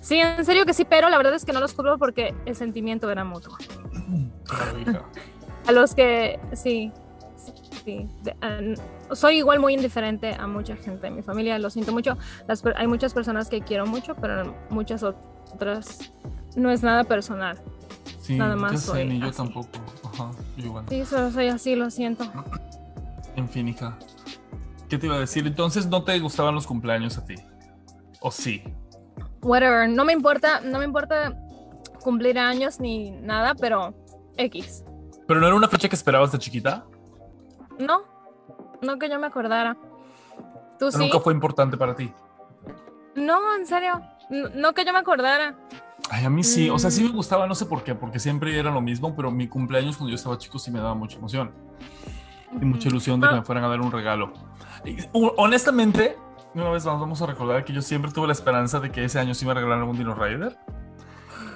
sí, 0.00 0.16
en 0.16 0.44
serio 0.44 0.66
que 0.66 0.74
sí, 0.74 0.84
pero 0.84 1.08
la 1.08 1.16
verdad 1.16 1.34
es 1.34 1.46
que 1.46 1.52
no 1.54 1.60
los 1.60 1.72
culpo 1.72 1.96
porque 1.98 2.34
el 2.44 2.54
sentimiento 2.54 3.10
era 3.10 3.24
mutuo. 3.24 3.56
A 5.66 5.72
los 5.72 5.94
que 5.94 6.38
sí, 6.54 6.90
sí, 7.36 7.52
sí, 7.84 8.08
de- 8.22 8.36
an- 8.40 8.74
soy 9.14 9.38
igual 9.38 9.60
muy 9.60 9.74
indiferente 9.74 10.34
a 10.34 10.46
mucha 10.46 10.76
gente 10.76 11.08
de 11.08 11.10
mi 11.10 11.22
familia, 11.22 11.58
lo 11.58 11.70
siento 11.70 11.92
mucho. 11.92 12.16
Las 12.46 12.62
hay 12.76 12.86
muchas 12.86 13.14
personas 13.14 13.48
que 13.48 13.60
quiero 13.60 13.86
mucho, 13.86 14.14
pero 14.16 14.54
muchas 14.70 15.02
otras 15.02 16.12
no 16.56 16.70
es 16.70 16.82
nada 16.82 17.04
personal. 17.04 17.58
Sí, 18.20 18.36
Nada 18.36 18.56
más 18.56 18.80
sé, 18.80 18.86
soy 18.86 19.04
ni 19.06 19.20
yo 19.20 19.32
tampoco. 19.32 19.68
Ajá, 20.04 20.30
yo. 20.56 20.82
Sí, 20.88 21.04
solo 21.04 21.30
soy 21.30 21.48
así, 21.48 21.74
lo 21.74 21.90
siento. 21.90 22.24
En 23.36 23.48
fin, 23.48 23.68
hija. 23.68 23.98
¿Qué 24.88 24.98
te 24.98 25.06
iba 25.06 25.16
a 25.16 25.20
decir? 25.20 25.46
Entonces, 25.46 25.86
¿no 25.86 26.02
te 26.04 26.18
gustaban 26.18 26.54
los 26.54 26.66
cumpleaños 26.66 27.16
a 27.18 27.24
ti? 27.24 27.36
¿O 28.20 28.30
sí? 28.30 28.62
whatever, 29.42 29.88
no 29.88 30.04
me 30.04 30.12
importa, 30.12 30.60
no 30.60 30.78
me 30.78 30.84
importa 30.84 31.34
cumplir 32.02 32.38
años 32.38 32.80
ni 32.80 33.10
nada, 33.10 33.54
pero 33.54 33.94
X. 34.36 34.84
¿Pero 35.26 35.40
no 35.40 35.46
era 35.46 35.56
una 35.56 35.68
fecha 35.68 35.88
que 35.88 35.96
esperabas 35.96 36.32
de 36.32 36.38
chiquita? 36.38 36.84
No, 37.78 38.02
no 38.82 38.98
que 38.98 39.08
yo 39.08 39.18
me 39.18 39.26
acordara. 39.26 39.76
¿Tú 40.78 40.90
sí? 40.90 40.98
Nunca 40.98 41.20
fue 41.20 41.32
importante 41.34 41.76
para 41.76 41.94
ti. 41.94 42.12
No, 43.14 43.54
en 43.56 43.66
serio, 43.66 44.00
no 44.54 44.72
que 44.72 44.84
yo 44.84 44.92
me 44.92 44.98
acordara. 45.00 45.54
Ay, 46.10 46.24
a 46.24 46.30
mí 46.30 46.42
sí, 46.42 46.70
o 46.70 46.78
sea, 46.78 46.90
sí 46.90 47.02
Mm. 47.02 47.06
me 47.08 47.12
gustaba, 47.12 47.46
no 47.46 47.54
sé 47.54 47.66
por 47.66 47.84
qué, 47.84 47.94
porque 47.94 48.18
siempre 48.18 48.58
era 48.58 48.70
lo 48.70 48.80
mismo, 48.80 49.14
pero 49.14 49.30
mi 49.30 49.48
cumpleaños 49.48 49.96
cuando 49.96 50.10
yo 50.10 50.16
estaba 50.16 50.38
chico 50.38 50.58
sí 50.58 50.70
me 50.70 50.78
daba 50.78 50.94
mucha 50.94 51.18
emoción. 51.18 51.52
Y 52.60 52.64
mucha 52.64 52.88
ilusión 52.88 53.20
de 53.20 53.28
que 53.28 53.34
Ah. 53.34 53.38
me 53.38 53.44
fueran 53.44 53.64
a 53.64 53.68
dar 53.68 53.80
un 53.80 53.92
regalo. 53.92 54.32
Y, 54.84 54.96
honestamente, 55.12 56.16
una 56.54 56.70
vez 56.70 56.84
más 56.86 56.98
vamos 56.98 57.20
a 57.22 57.26
recordar 57.26 57.64
que 57.64 57.72
yo 57.72 57.82
siempre 57.82 58.10
tuve 58.10 58.26
la 58.26 58.32
esperanza 58.32 58.80
de 58.80 58.90
que 58.90 59.04
ese 59.04 59.18
año 59.20 59.34
sí 59.34 59.46
me 59.46 59.54
regalaran 59.54 59.84
un 59.88 59.96
Dino 59.96 60.14
Rider. 60.14 60.56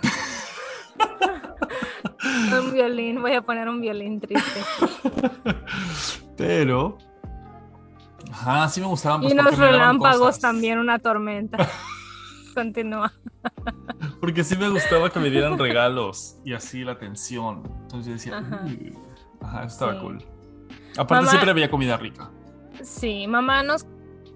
Un 2.58 2.72
violín, 2.72 3.20
voy 3.20 3.32
a 3.34 3.42
poner 3.42 3.68
un 3.68 3.80
violín 3.80 4.20
triste. 4.20 4.60
Pero. 6.36 6.98
Ajá, 8.34 8.68
sí 8.68 8.80
me 8.80 8.86
gustaban. 8.88 9.20
pues, 9.20 9.32
y 9.32 9.38
unos 9.38 9.56
relámpagos 9.56 10.40
también, 10.40 10.78
una 10.78 10.98
tormenta. 10.98 11.56
Continúa. 12.54 13.12
Porque 14.20 14.42
sí 14.44 14.56
me 14.56 14.68
gustaba 14.68 15.10
que 15.10 15.18
me 15.20 15.30
dieran 15.30 15.58
regalos 15.58 16.36
y 16.44 16.52
así 16.52 16.84
la 16.84 16.92
atención. 16.92 17.62
Entonces 17.82 18.06
yo 18.06 18.12
decía, 18.12 18.38
Ajá. 18.38 18.62
"Uy". 18.64 18.92
ajá, 19.40 19.58
eso 19.64 19.68
estaba 19.68 19.92
Sí. 19.94 19.98
cool. 20.00 20.18
Aparte, 20.96 21.14
Mamá- 21.24 21.30
siempre 21.30 21.50
había 21.50 21.70
comida 21.70 21.96
rica. 21.96 22.30
Sí, 22.82 23.26
mamá 23.26 23.62
nos 23.62 23.86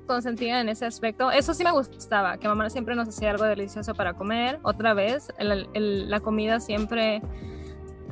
consentía 0.06 0.60
en 0.60 0.68
ese 0.68 0.86
aspecto. 0.86 1.30
Eso 1.30 1.54
sí 1.54 1.62
me 1.64 1.70
gustaba, 1.72 2.38
que 2.38 2.48
mamá 2.48 2.70
siempre 2.70 2.94
nos 2.96 3.08
hacía 3.08 3.30
algo 3.30 3.44
delicioso 3.44 3.94
para 3.94 4.14
comer. 4.14 4.58
Otra 4.62 4.94
vez, 4.94 5.28
el- 5.38 5.68
el- 5.74 6.08
la 6.10 6.20
comida 6.20 6.58
siempre, 6.60 7.20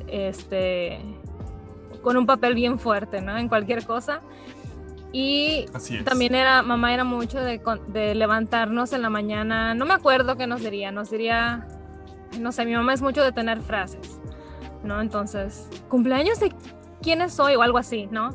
este, 0.07 0.99
con 2.01 2.15
un 2.17 2.25
papel 2.25 2.55
bien 2.55 2.79
fuerte, 2.79 3.21
¿no? 3.21 3.37
En 3.37 3.49
cualquier 3.49 3.85
cosa. 3.85 4.21
Y 5.13 5.65
también 6.03 6.35
era, 6.35 6.61
mamá 6.61 6.93
era 6.93 7.03
mucho 7.03 7.39
de, 7.39 7.61
de 7.87 8.13
levantarnos 8.15 8.91
en 8.93 9.01
la 9.01 9.09
mañana. 9.09 9.73
No 9.73 9.85
me 9.85 9.93
acuerdo 9.93 10.35
qué 10.35 10.47
nos 10.47 10.61
diría, 10.61 10.91
nos 10.91 11.09
diría, 11.09 11.67
no 12.39 12.51
sé, 12.51 12.65
mi 12.65 12.73
mamá 12.75 12.93
es 12.93 13.01
mucho 13.01 13.23
de 13.23 13.31
tener 13.31 13.61
frases, 13.61 14.19
¿no? 14.83 14.99
Entonces, 15.01 15.69
cumpleaños 15.87 16.39
de 16.39 16.53
quién 17.01 17.21
es 17.21 17.39
hoy 17.39 17.55
o 17.55 17.61
algo 17.61 17.77
así, 17.77 18.07
¿no? 18.11 18.31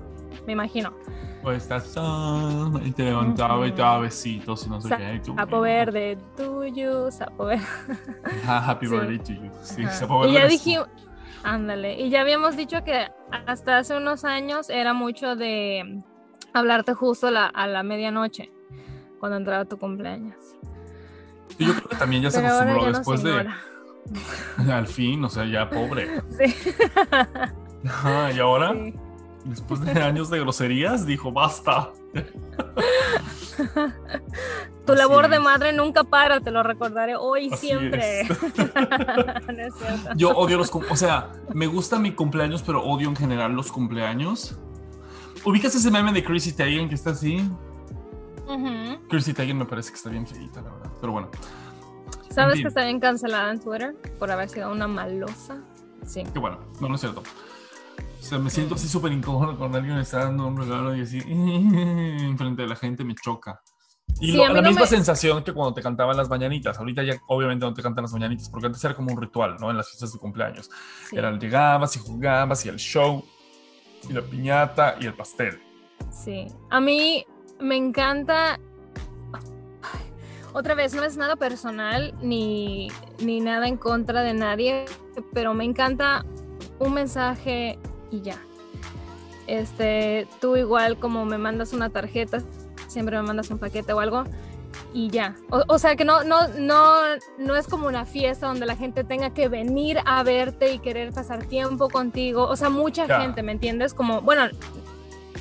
Me 0.46 0.54
imagino. 0.54 0.94
Pues 1.42 1.64
estás 1.64 1.92
ah, 1.98 2.70
y 2.84 2.92
te 2.92 3.02
levantaba 3.04 3.66
y 3.66 3.72
te 3.72 3.82
daba 3.82 3.98
besitos 3.98 4.64
y 4.66 4.70
no 4.70 4.80
sé 4.80 4.88
Sa- 4.88 4.96
qué. 4.96 5.14
y 5.14 5.20
tú, 5.20 5.34
Sapo 5.34 5.60
verde, 5.60 6.16
tuyo, 6.36 7.10
sapo 7.10 7.46
verde. 7.46 7.64
Ajá, 8.44 8.58
happy 8.70 8.86
Sí. 8.86 8.92
birthday 8.92 9.18
to 9.18 9.32
you. 9.34 9.50
Sí, 9.62 9.84
sapo 9.90 10.24
Y 10.24 10.28
verde 10.28 10.32
ya 10.34 10.38
eres 10.46 10.52
tú. 10.52 10.64
dijimos, 10.64 10.88
ándale, 11.42 12.00
y 12.00 12.10
ya 12.10 12.20
habíamos 12.20 12.56
dicho 12.56 12.82
que 12.84 13.08
hasta 13.46 13.78
hace 13.78 13.96
unos 13.96 14.24
años 14.24 14.70
era 14.70 14.94
mucho 14.94 15.34
de 15.34 16.00
hablarte 16.54 16.94
justo 16.94 17.28
a 17.28 17.30
la, 17.30 17.46
a 17.46 17.66
la 17.66 17.82
medianoche, 17.82 18.50
cuando 19.20 19.36
entraba 19.38 19.64
tu 19.64 19.78
cumpleaños. 19.78 20.36
Sí, 21.58 21.66
yo 21.66 21.74
creo 21.74 21.88
que 21.88 21.96
también 21.96 22.22
ya 22.22 22.30
se 22.30 22.40
Pero 22.40 22.48
acostumbró 22.54 22.80
ya 22.84 22.90
no, 22.90 22.98
después 22.98 23.22
de. 23.22 23.48
Al 24.72 24.86
fin, 24.86 25.24
o 25.24 25.28
sea, 25.28 25.44
ya 25.44 25.68
pobre. 25.70 26.20
Sí. 26.38 26.54
Y 28.36 28.38
ahora, 28.38 28.72
sí. 28.74 28.94
después 29.44 29.80
de 29.80 30.00
años 30.00 30.30
de 30.30 30.38
groserías, 30.38 31.04
dijo 31.04 31.32
basta. 31.32 31.90
Tu 34.86 34.92
Así 34.92 34.98
labor 34.98 35.28
de 35.28 35.38
madre 35.40 35.72
nunca 35.72 36.04
para, 36.04 36.40
te 36.40 36.50
lo 36.52 36.62
recordaré 36.62 37.16
hoy 37.16 37.46
y 37.46 37.50
siempre. 37.56 38.20
es. 38.22 38.28
No 38.28 39.62
es 39.62 39.74
cierto. 39.74 40.10
Yo 40.16 40.30
odio 40.30 40.58
los 40.58 40.70
cum- 40.70 40.84
o 40.90 40.96
sea, 40.96 41.32
me 41.54 41.66
gusta 41.66 41.98
mi 41.98 42.12
cumpleaños, 42.12 42.62
pero 42.62 42.84
odio 42.84 43.08
en 43.08 43.16
general 43.16 43.52
los 43.52 43.70
cumpleaños. 43.72 44.58
¿Ubicas 45.44 45.74
ese 45.74 45.90
meme 45.90 46.12
de 46.12 46.22
Chrissy 46.24 46.52
Teigen 46.52 46.88
que 46.88 46.94
está 46.94 47.10
así? 47.10 47.38
Ujú. 48.46 49.08
Chrissy 49.08 49.34
Teigen 49.34 49.58
me 49.58 49.64
parece 49.64 49.90
que 49.90 49.96
está 49.96 50.10
bien 50.10 50.26
feita, 50.26 50.60
la 50.62 50.70
verdad. 50.70 50.90
Pero 51.00 51.12
bueno, 51.12 51.30
¿Sabes 52.30 52.60
que 52.62 52.68
está 52.68 52.84
bien 52.84 52.98
cancelada 52.98 53.50
en 53.50 53.60
Twitter 53.60 53.94
por 54.18 54.30
haber 54.30 54.48
sido 54.48 54.72
una 54.72 54.88
malosa? 54.88 55.60
Sí. 56.06 56.22
qué 56.32 56.38
bueno. 56.38 56.58
No, 56.80 56.88
no 56.88 56.94
es 56.94 57.00
cierto. 57.02 57.20
O 57.20 58.24
sea, 58.24 58.38
me 58.38 58.48
siento 58.50 58.74
así 58.76 58.88
súper 58.88 59.12
incómodo 59.12 59.58
cuando 59.58 59.76
alguien 59.78 59.96
me 59.96 60.02
está 60.02 60.20
dando 60.24 60.46
un 60.46 60.56
regalo 60.56 60.96
y 60.96 61.02
así 61.02 61.18
enfrente 61.26 62.62
de 62.62 62.68
la 62.68 62.76
gente 62.76 63.04
me 63.04 63.14
choca. 63.14 63.60
Y 64.20 64.30
Sí, 64.32 64.36
lo- 64.36 64.48
la 64.48 64.62
no 64.62 64.68
misma 64.68 64.82
me- 64.82 64.86
sensación 64.86 65.42
que 65.44 65.52
cuando 65.52 65.74
te 65.74 65.82
cantaban 65.82 66.16
las 66.16 66.28
mañanitas. 66.30 66.78
Ahorita 66.78 67.02
ya 67.02 67.14
obviamente 67.28 67.66
no 67.66 67.74
te 67.74 67.82
cantan 67.82 68.02
las 68.02 68.12
mañanitas 68.12 68.48
porque 68.48 68.66
antes 68.66 68.82
era 68.84 68.94
como 68.94 69.12
un 69.12 69.20
ritual, 69.20 69.56
¿no? 69.60 69.70
En 69.70 69.76
las 69.76 69.88
fiestas 69.90 70.12
de 70.12 70.18
cumpleaños. 70.18 70.70
sí. 71.10 71.16
Era 71.16 71.36
llegabas 71.38 71.96
y 71.96 71.98
jugabas 71.98 72.64
y 72.64 72.68
el 72.70 72.76
show 72.76 73.24
y 74.08 74.12
la 74.12 74.22
piñata 74.22 74.96
y 75.00 75.06
el 75.06 75.14
pastel. 75.14 75.60
Sí, 76.10 76.46
a 76.70 76.80
mí 76.80 77.26
me 77.60 77.76
encanta. 77.76 78.58
Otra 80.54 80.74
vez, 80.74 80.94
no 80.94 81.02
es 81.02 81.16
nada 81.16 81.36
personal 81.36 82.14
ni, 82.20 82.88
ni 83.20 83.40
nada 83.40 83.66
en 83.68 83.78
contra 83.78 84.22
de 84.22 84.34
nadie, 84.34 84.84
pero 85.32 85.54
me 85.54 85.64
encanta 85.64 86.26
un 86.78 86.92
mensaje 86.92 87.78
y 88.10 88.20
ya. 88.20 88.36
Este, 89.46 90.28
tú 90.40 90.56
igual 90.56 90.98
como 90.98 91.24
me 91.24 91.38
mandas 91.38 91.72
una 91.72 91.88
tarjeta, 91.90 92.42
siempre 92.86 93.16
me 93.16 93.22
mandas 93.22 93.50
un 93.50 93.58
paquete 93.58 93.92
o 93.92 94.00
algo 94.00 94.24
y 94.94 95.08
ya. 95.10 95.34
O, 95.50 95.62
o 95.68 95.78
sea 95.78 95.96
que 95.96 96.04
no, 96.04 96.22
no, 96.24 96.48
no, 96.58 96.92
no 97.38 97.56
es 97.56 97.66
como 97.66 97.86
una 97.86 98.04
fiesta 98.04 98.46
donde 98.46 98.66
la 98.66 98.76
gente 98.76 99.04
tenga 99.04 99.30
que 99.30 99.48
venir 99.48 99.98
a 100.04 100.22
verte 100.22 100.72
y 100.72 100.78
querer 100.78 101.12
pasar 101.12 101.44
tiempo 101.46 101.88
contigo. 101.88 102.44
O 102.44 102.56
sea, 102.56 102.68
mucha 102.70 103.06
gente, 103.20 103.42
¿me 103.42 103.52
entiendes? 103.52 103.94
Como, 103.94 104.20
bueno, 104.20 104.44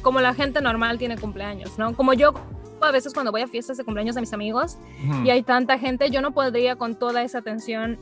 como 0.01 0.19
la 0.21 0.33
gente 0.33 0.61
normal 0.61 0.97
tiene 0.97 1.17
cumpleaños, 1.17 1.77
¿no? 1.77 1.95
Como 1.95 2.13
yo 2.13 2.33
a 2.81 2.91
veces 2.91 3.13
cuando 3.13 3.31
voy 3.31 3.41
a 3.41 3.47
fiestas 3.47 3.77
de 3.77 3.83
cumpleaños 3.83 4.15
de 4.15 4.21
mis 4.21 4.33
amigos 4.33 4.77
y 5.23 5.29
hay 5.29 5.43
tanta 5.43 5.77
gente, 5.77 6.09
yo 6.09 6.21
no 6.21 6.31
podría 6.31 6.75
con 6.75 6.95
toda 6.95 7.21
esa 7.21 7.37
atención. 7.39 7.99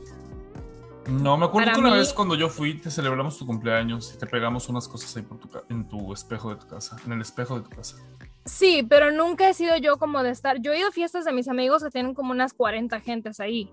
No, 1.06 1.36
me 1.36 1.46
acuerdo 1.46 1.66
Para 1.66 1.74
que 1.74 1.80
una 1.80 1.90
mí- 1.90 1.96
vez 1.98 2.12
cuando 2.12 2.34
yo 2.34 2.48
fui, 2.48 2.74
te 2.78 2.90
celebramos 2.90 3.36
tu 3.36 3.44
cumpleaños 3.44 4.12
y 4.14 4.18
te 4.18 4.26
pegamos 4.26 4.68
unas 4.68 4.86
cosas 4.86 5.14
ahí 5.16 5.22
por 5.22 5.38
tu 5.38 5.48
ca- 5.48 5.62
en 5.68 5.88
tu 5.88 6.12
espejo 6.12 6.50
de 6.50 6.56
tu 6.56 6.66
casa, 6.68 6.96
en 7.04 7.12
el 7.12 7.20
espejo 7.20 7.58
de 7.58 7.68
tu 7.68 7.70
casa. 7.76 7.96
Sí, 8.44 8.84
pero 8.88 9.10
nunca 9.12 9.48
he 9.48 9.54
sido 9.54 9.76
yo 9.76 9.96
como 9.98 10.22
de 10.22 10.30
estar. 10.30 10.60
Yo 10.60 10.72
he 10.72 10.78
ido 10.78 10.88
a 10.88 10.92
fiestas 10.92 11.24
de 11.24 11.32
mis 11.32 11.48
amigos 11.48 11.82
que 11.84 11.90
tienen 11.90 12.14
como 12.14 12.32
unas 12.32 12.52
40 12.54 13.00
gentes 13.00 13.38
ahí. 13.40 13.70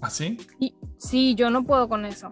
¿Ah, 0.00 0.10
sí? 0.10 0.36
Y 0.58 0.74
sí, 0.98 1.34
yo 1.36 1.48
no 1.50 1.62
puedo 1.64 1.88
con 1.88 2.04
eso. 2.04 2.28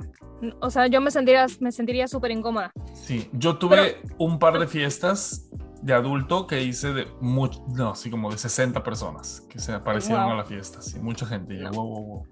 O 0.60 0.70
sea, 0.70 0.86
yo 0.88 1.00
me 1.00 1.10
sentiría, 1.10 1.46
me 1.60 1.70
sentiría 1.70 2.08
súper 2.08 2.32
incómoda. 2.32 2.72
Sí, 2.94 3.28
yo 3.32 3.58
tuve 3.58 4.00
un 4.18 4.38
par 4.38 4.58
de 4.58 4.66
fiestas 4.66 5.48
de 5.82 5.94
adulto 5.94 6.46
que 6.46 6.62
hice 6.62 6.92
de 6.92 7.06
mucho, 7.20 7.62
no, 7.74 7.90
así 7.92 8.10
como 8.10 8.30
de 8.30 8.36
60 8.38 8.82
personas 8.82 9.42
que 9.48 9.58
se 9.58 9.72
aparecieron 9.72 10.24
Wow. 10.24 10.32
a 10.32 10.36
la 10.36 10.44
fiesta, 10.44 10.82
sí, 10.82 10.98
mucha 10.98 11.24
gente. 11.26 11.54
No. 11.54 11.70
wow, 11.70 11.86
wow, 11.88 12.04
wow. 12.04 12.26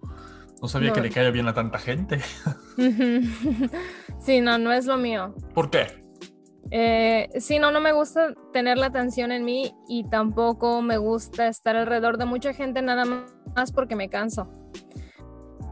No 0.61 0.69
sabía 0.69 0.89
No. 0.89 0.95
que 0.97 1.01
le 1.03 1.11
caía 1.11 1.31
bien 1.31 1.47
a 1.49 1.55
tanta 1.55 1.79
gente. 1.79 2.21
sí, 4.21 4.41
no, 4.41 4.59
no 4.59 4.73
es 4.73 4.87
lo 4.87 4.97
mío. 4.97 5.35
¿Por 5.55 5.71
qué? 5.71 5.87
Eh, 6.71 7.29
sí, 7.39 7.59
no, 7.59 7.71
no 7.71 7.81
me 7.81 7.93
gusta 7.93 8.35
tener 8.53 8.79
la 8.79 8.87
atención 8.87 9.33
en 9.33 9.45
mí 9.45 9.75
y 9.89 10.05
tampoco 10.09 10.83
me 10.83 10.99
gusta 10.99 11.49
estar 11.49 11.77
alrededor 11.77 12.19
de 12.19 12.27
mucha 12.27 12.53
gente 12.53 12.83
nada 12.83 13.05
más 13.55 13.73
porque 13.73 13.97
me 13.97 14.09
canso. 14.09 14.49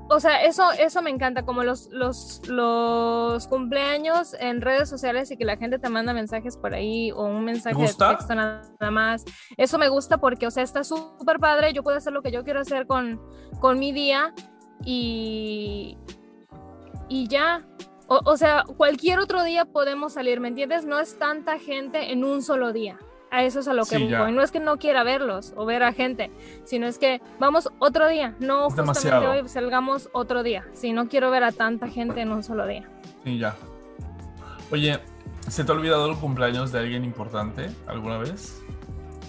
O 0.08 0.20
sea, 0.20 0.44
eso, 0.44 0.70
eso 0.78 1.02
me 1.02 1.10
encanta, 1.10 1.44
como 1.44 1.64
los, 1.64 1.88
los, 1.90 2.40
los 2.46 3.48
cumpleaños 3.48 4.36
en 4.38 4.60
redes 4.60 4.88
sociales 4.88 5.32
y 5.32 5.36
que 5.36 5.44
la 5.44 5.56
gente 5.56 5.80
te 5.80 5.88
manda 5.88 6.12
mensajes 6.12 6.56
por 6.56 6.74
ahí 6.74 7.10
o 7.10 7.24
un 7.24 7.44
mensaje 7.44 7.76
de 7.76 7.92
texto 7.92 8.34
nada 8.34 8.90
más. 8.92 9.24
Eso 9.56 9.78
me 9.78 9.88
gusta 9.88 10.18
porque, 10.18 10.46
o 10.46 10.50
sea, 10.52 10.62
está 10.62 10.84
súper 10.84 11.40
padre, 11.40 11.72
yo 11.72 11.82
puedo 11.82 11.96
hacer 11.96 12.12
lo 12.12 12.22
que 12.22 12.30
yo 12.30 12.44
quiero 12.44 12.60
hacer 12.60 12.86
con, 12.86 13.20
con 13.58 13.80
mi 13.80 13.90
día 13.90 14.32
y, 14.84 15.98
y 17.08 17.26
ya. 17.26 17.66
O, 18.08 18.20
o 18.24 18.36
sea, 18.36 18.64
cualquier 18.76 19.18
otro 19.18 19.42
día 19.42 19.64
podemos 19.64 20.12
salir, 20.12 20.40
¿me 20.40 20.48
entiendes? 20.48 20.84
No 20.84 21.00
es 21.00 21.18
tanta 21.18 21.58
gente 21.58 22.12
en 22.12 22.24
un 22.24 22.42
solo 22.42 22.72
día. 22.72 22.98
A 23.32 23.42
eso 23.42 23.58
es 23.60 23.66
a 23.68 23.74
lo 23.74 23.84
que 23.84 23.96
Sí, 23.96 24.08
voy. 24.14 24.30
No 24.32 24.40
es 24.42 24.52
que 24.52 24.60
no 24.60 24.76
quiera 24.78 25.02
verlos 25.02 25.52
o 25.56 25.66
ver 25.66 25.82
a 25.82 25.92
gente, 25.92 26.30
sino 26.64 26.86
es 26.86 26.96
que 26.98 27.20
vamos 27.40 27.68
otro 27.80 28.06
día. 28.06 28.36
No 28.38 28.68
Es 28.68 28.74
justamente 28.74 29.00
demasiado. 29.00 29.32
hoy 29.32 29.48
salgamos 29.48 30.08
otro 30.12 30.44
día. 30.44 30.64
Si 30.74 30.92
no 30.92 31.08
quiero 31.08 31.30
ver 31.32 31.42
a 31.42 31.50
tanta 31.50 31.88
gente 31.88 32.20
en 32.20 32.30
un 32.30 32.44
solo 32.44 32.66
día. 32.66 32.88
Sí, 33.24 33.38
ya. 33.38 33.56
Oye, 34.70 35.00
¿se 35.48 35.64
te 35.64 35.72
ha 35.72 35.74
olvidado 35.74 36.08
el 36.08 36.16
cumpleaños 36.16 36.70
de 36.70 36.78
alguien 36.78 37.04
importante 37.04 37.68
alguna 37.88 38.18
vez? 38.18 38.62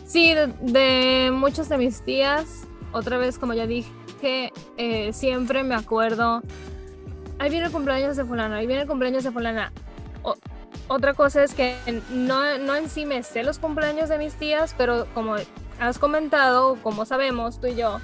Sí, 0.06 0.34
de, 0.36 0.48
de 0.62 1.32
muchas 1.32 1.68
de 1.68 1.78
mis 1.80 2.02
tías, 2.04 2.68
otra 2.94 3.18
vez 3.18 3.38
como 3.40 3.54
ya 3.54 3.66
dije, 3.68 4.54
eh, 4.78 5.12
siempre 5.12 5.64
me 5.64 5.76
acuerdo, 5.76 6.42
ahí 7.39 7.50
viene 7.50 7.67
el 7.67 7.72
cumpleaños 7.72 8.17
de 8.17 8.25
fulana, 8.25 8.58
ahí 8.58 8.67
viene 8.67 8.84
el 8.84 8.88
cumpleaños 8.88 9.24
de 9.24 9.32
fulana. 9.32 9.72
O- 10.24 10.36
otra 10.88 11.13
cosa 11.13 11.44
es 11.44 11.53
que 11.53 11.75
no, 12.12 12.58
no 12.60 12.75
en 12.75 12.89
sí 12.89 13.06
me 13.06 13.22
sé 13.24 13.44
los 13.44 13.60
cumpleaños 13.60 14.10
de 14.10 14.17
mis 14.17 14.34
tías, 14.36 14.74
pero 14.77 15.06
como 15.13 15.36
has 15.79 16.00
comentado, 16.00 16.77
como 16.82 17.06
sabemos 17.06 17.60
tú 17.60 17.67
y 17.67 17.75
yo, 17.75 18.00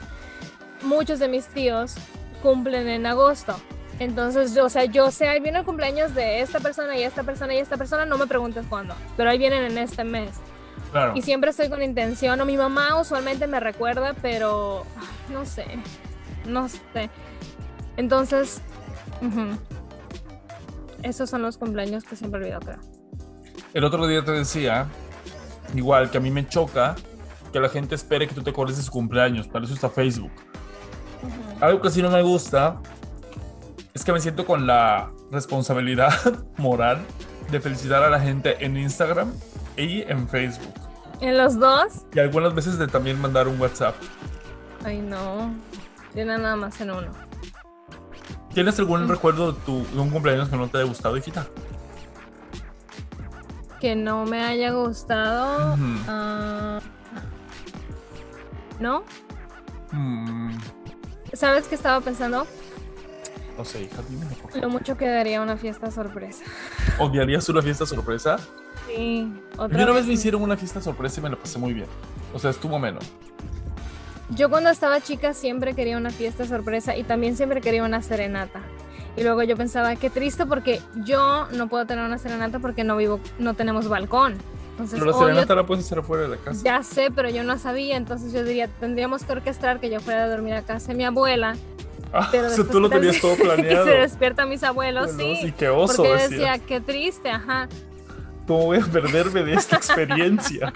muchos 0.84 1.20
de 1.20 1.28
mis 1.28 1.48
tíos 1.48 1.96
cumplen 2.42 2.88
en 2.90 3.06
agosto. 3.06 3.56
Entonces, 4.00 4.54
yo, 4.54 4.66
o 4.66 4.70
sea, 4.70 4.86
yo 4.86 5.12
sé, 5.12 5.28
ahí 5.30 5.40
viene 5.40 5.60
el 5.60 5.66
cumpleaños 5.66 6.14
de 6.16 6.42
esta 6.42 6.60
persona 6.60 6.98
y 6.98 7.04
esta 7.04 7.24
persona 7.24 7.54
y 7.54 7.60
esta 7.60 7.78
persona, 7.78 8.06
no 8.06 8.18
me 8.18 8.28
preguntes 8.28 8.66
cuándo, 8.68 8.96
pero 9.16 9.30
ahí 9.30 9.38
vienen 9.38 9.64
en 9.64 9.78
este 9.78 10.04
mes. 10.04 10.32
Claro. 10.92 11.14
Y 11.16 11.22
siempre 11.22 11.52
estoy 11.52 11.70
con 11.70 11.82
intención, 11.82 12.40
o 12.42 12.46
mi 12.46 12.58
mamá 12.58 13.00
usualmente 13.00 13.48
me 13.48 13.60
recuerda, 13.60 14.14
pero 14.22 14.84
no 15.30 15.46
sé, 15.46 15.66
no 16.46 16.68
sé. 16.70 17.10
Entonces, 17.96 18.62
ujú. 19.26 19.58
esos 21.04 21.30
son 21.30 21.42
los 21.42 21.58
cumpleaños 21.58 22.04
que 22.04 22.16
siempre 22.16 22.42
olvido, 22.42 22.60
creo. 22.60 22.80
El 23.74 23.84
otro 23.84 24.06
día 24.08 24.24
te 24.24 24.32
decía, 24.32 24.88
igual 25.76 26.12
que 26.12 26.18
a 26.18 26.22
mí 26.22 26.30
me 26.32 26.48
choca 26.48 26.96
que 27.52 27.60
la 27.60 27.70
gente 27.70 27.96
espere 27.96 28.28
que 28.28 28.36
tú 28.36 28.42
te 28.44 28.50
acuerdes 28.52 28.78
de 28.78 28.84
su 28.84 28.92
cumpleaños, 28.92 29.48
para 29.48 29.66
eso 29.66 29.74
está 29.74 29.90
Facebook. 29.90 30.32
Algo 31.62 31.82
que 31.82 31.90
sí 31.90 32.02
no 32.02 32.10
me 32.10 32.22
gusta 32.22 32.80
es 33.94 34.04
que 34.04 34.12
me 34.12 34.20
siento 34.20 34.46
con 34.46 34.66
la 34.68 35.12
responsabilidad 35.32 36.14
moral 36.58 37.00
de 37.52 37.60
felicitar 37.62 38.04
a 38.04 38.10
la 38.10 38.20
gente 38.20 38.64
en 38.66 38.78
Instagram 38.78 39.32
y 39.78 40.02
en 40.02 40.28
Facebook. 40.28 40.74
En 41.22 41.38
los 41.38 41.58
dos, 41.60 42.06
Y 42.14 42.20
algunas 42.20 42.54
veces 42.54 42.78
de 42.78 42.88
también 42.88 43.20
mandar 43.22 43.48
un 43.48 43.60
WhatsApp. 43.62 43.96
ay 44.84 45.00
no, 45.00 45.54
tiene 46.14 46.38
nada 46.38 46.56
más 46.56 46.80
en 46.82 46.92
uno. 46.92 47.12
¿Tienes 48.54 48.78
algún 48.80 49.08
recuerdo 49.08 49.52
de, 49.52 49.60
tu, 49.62 49.86
de 49.86 50.00
un 50.00 50.10
cumpleaños 50.10 50.50
que 50.50 50.58
no 50.58 50.68
te 50.68 50.78
haya 50.78 50.88
gustado, 50.88 51.18
hijita? 51.18 51.48
Que 53.80 53.96
no 53.96 54.26
me 54.26 54.42
haya 54.44 54.72
gustado. 54.72 55.76
Ah, 56.08 56.80
¿No? 58.80 59.04
Mm, 59.92 60.56
¿Sabes 61.34 61.68
qué 61.68 61.76
estaba 61.76 62.00
pensando? 62.02 62.46
no 63.58 63.64
sé, 63.64 63.84
hija, 63.84 64.02
dime. 64.10 64.26
Lo 64.60 64.70
mucho 64.70 64.98
que 64.98 65.08
daría 65.08 65.42
una 65.42 65.58
fiesta 65.58 65.92
sorpresa. 65.92 66.44
¿Odiarías 67.00 67.48
una 67.50 67.62
fiesta 67.62 67.86
sorpresa? 67.86 68.38
Sí, 68.88 69.32
otra 69.58 69.78
mí 69.78 69.84
una 69.84 69.86
vez 69.94 70.02
vez 70.02 70.08
me 70.08 70.14
hicieron 70.14 70.42
una 70.42 70.58
fiesta 70.58 70.82
sorpresa 70.82 71.20
y 71.20 71.24
me 71.24 71.30
la 71.30 71.36
pasé 71.36 71.60
muy 71.60 71.74
bien. 71.74 71.88
O 72.34 72.40
sea, 72.40 72.50
estuvo 72.50 72.80
menos. 72.80 73.04
Yo 74.30 74.50
cuando 74.50 74.70
estaba 74.70 75.02
chica 75.02 75.34
siempre 75.34 75.74
quería 75.74 75.98
una 75.98 76.10
fiesta 76.10 76.46
sorpresa 76.46 76.96
y 76.96 77.04
también 77.04 77.36
siempre 77.38 77.62
quería 77.62 77.84
una 77.84 78.02
serenata. 78.02 78.62
Y 79.16 79.22
luego 79.24 79.44
yo 79.44 79.56
pensaba, 79.56 79.96
qué 79.96 80.10
triste 80.10 80.46
porque 80.46 80.82
yo 81.06 81.48
no 81.52 81.68
puedo 81.68 81.86
tener 81.86 82.04
una 82.04 82.18
serenata 82.18 82.60
porque 82.60 82.84
no 82.84 82.98
vivo, 82.98 83.20
no 83.38 83.54
tenemos 83.54 83.88
balcón. 83.88 84.38
Entonces, 84.72 84.98
Pero 85.00 85.12
la 85.12 85.18
serenata 85.18 85.54
la 85.54 85.66
puedes 85.68 85.86
hacer 85.86 86.00
afuera 86.00 86.24
de 86.24 86.30
la 86.30 86.38
casa. 86.38 86.62
ya 86.64 86.82
sé, 86.82 87.12
pero 87.12 87.30
yo 87.30 87.44
no 87.44 87.60
sabía. 87.60 87.96
Entonces 87.96 88.34
yo 88.34 88.44
diría, 88.44 88.68
tendríamos 88.80 89.24
que 89.24 89.34
orquestar 89.34 89.80
que 89.80 89.92
yo 89.92 90.00
fuera 90.00 90.24
a 90.24 90.28
dormir 90.28 90.56
a 90.56 90.64
casa 90.64 90.88
de 90.94 90.96
mi 90.96 91.04
abuela. 91.06 91.56
Ah, 92.12 92.28
Pero 92.32 92.48
o 92.48 92.50
sea, 92.50 92.64
tú 92.66 92.80
lo 92.80 92.90
tenías 92.90 93.20
todo 93.22 93.36
planeado. 93.36 93.86
y 93.86 93.90
se 93.92 93.98
despierta 93.98 94.46
mis 94.48 94.64
abuelos, 94.64 95.16
Bueno, 95.16 95.36
sí. 95.36 95.48
sí, 95.48 95.52
qué 95.52 95.70
oso, 95.70 95.98
porque 95.98 96.10
yo 96.10 96.14
decía. 96.18 96.38
decía, 96.54 96.60
qué 96.60 96.82
triste, 96.82 97.30
ajá. 97.30 97.68
¿Cómo 98.48 98.66
voy 98.66 98.80
a 98.80 98.86
perderme 98.86 99.44
de 99.44 99.54
esta 99.54 99.78
experiencia? 99.78 100.74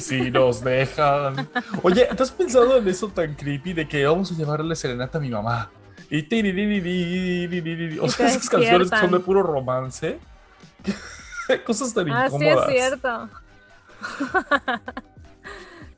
Si 0.00 0.30
nos 0.30 0.62
dejan. 0.62 1.48
Oye, 1.82 2.06
¿te 2.06 2.22
has 2.22 2.30
pensado 2.32 2.78
en 2.78 2.88
eso 2.88 3.08
tan 3.08 3.34
creepy 3.34 3.72
de 3.72 3.86
que 3.86 4.04
vamos 4.04 4.32
a 4.32 4.34
llevarle 4.34 4.74
serenata 4.74 5.18
a 5.18 5.20
mi 5.20 5.30
mamá? 5.30 5.70
Y, 6.10 7.98
o 7.98 8.08
sea, 8.08 8.26
esas 8.26 8.48
canciones 8.48 8.90
que 8.90 8.98
son 8.98 9.10
de 9.10 9.20
puro 9.20 9.42
romance. 9.42 10.18
Cosas 11.66 11.94
tan 11.94 12.08
incómodas. 12.08 12.58
Ah, 12.58 12.66
sí, 12.68 12.76
es 12.76 12.88
cierto. 12.88 13.28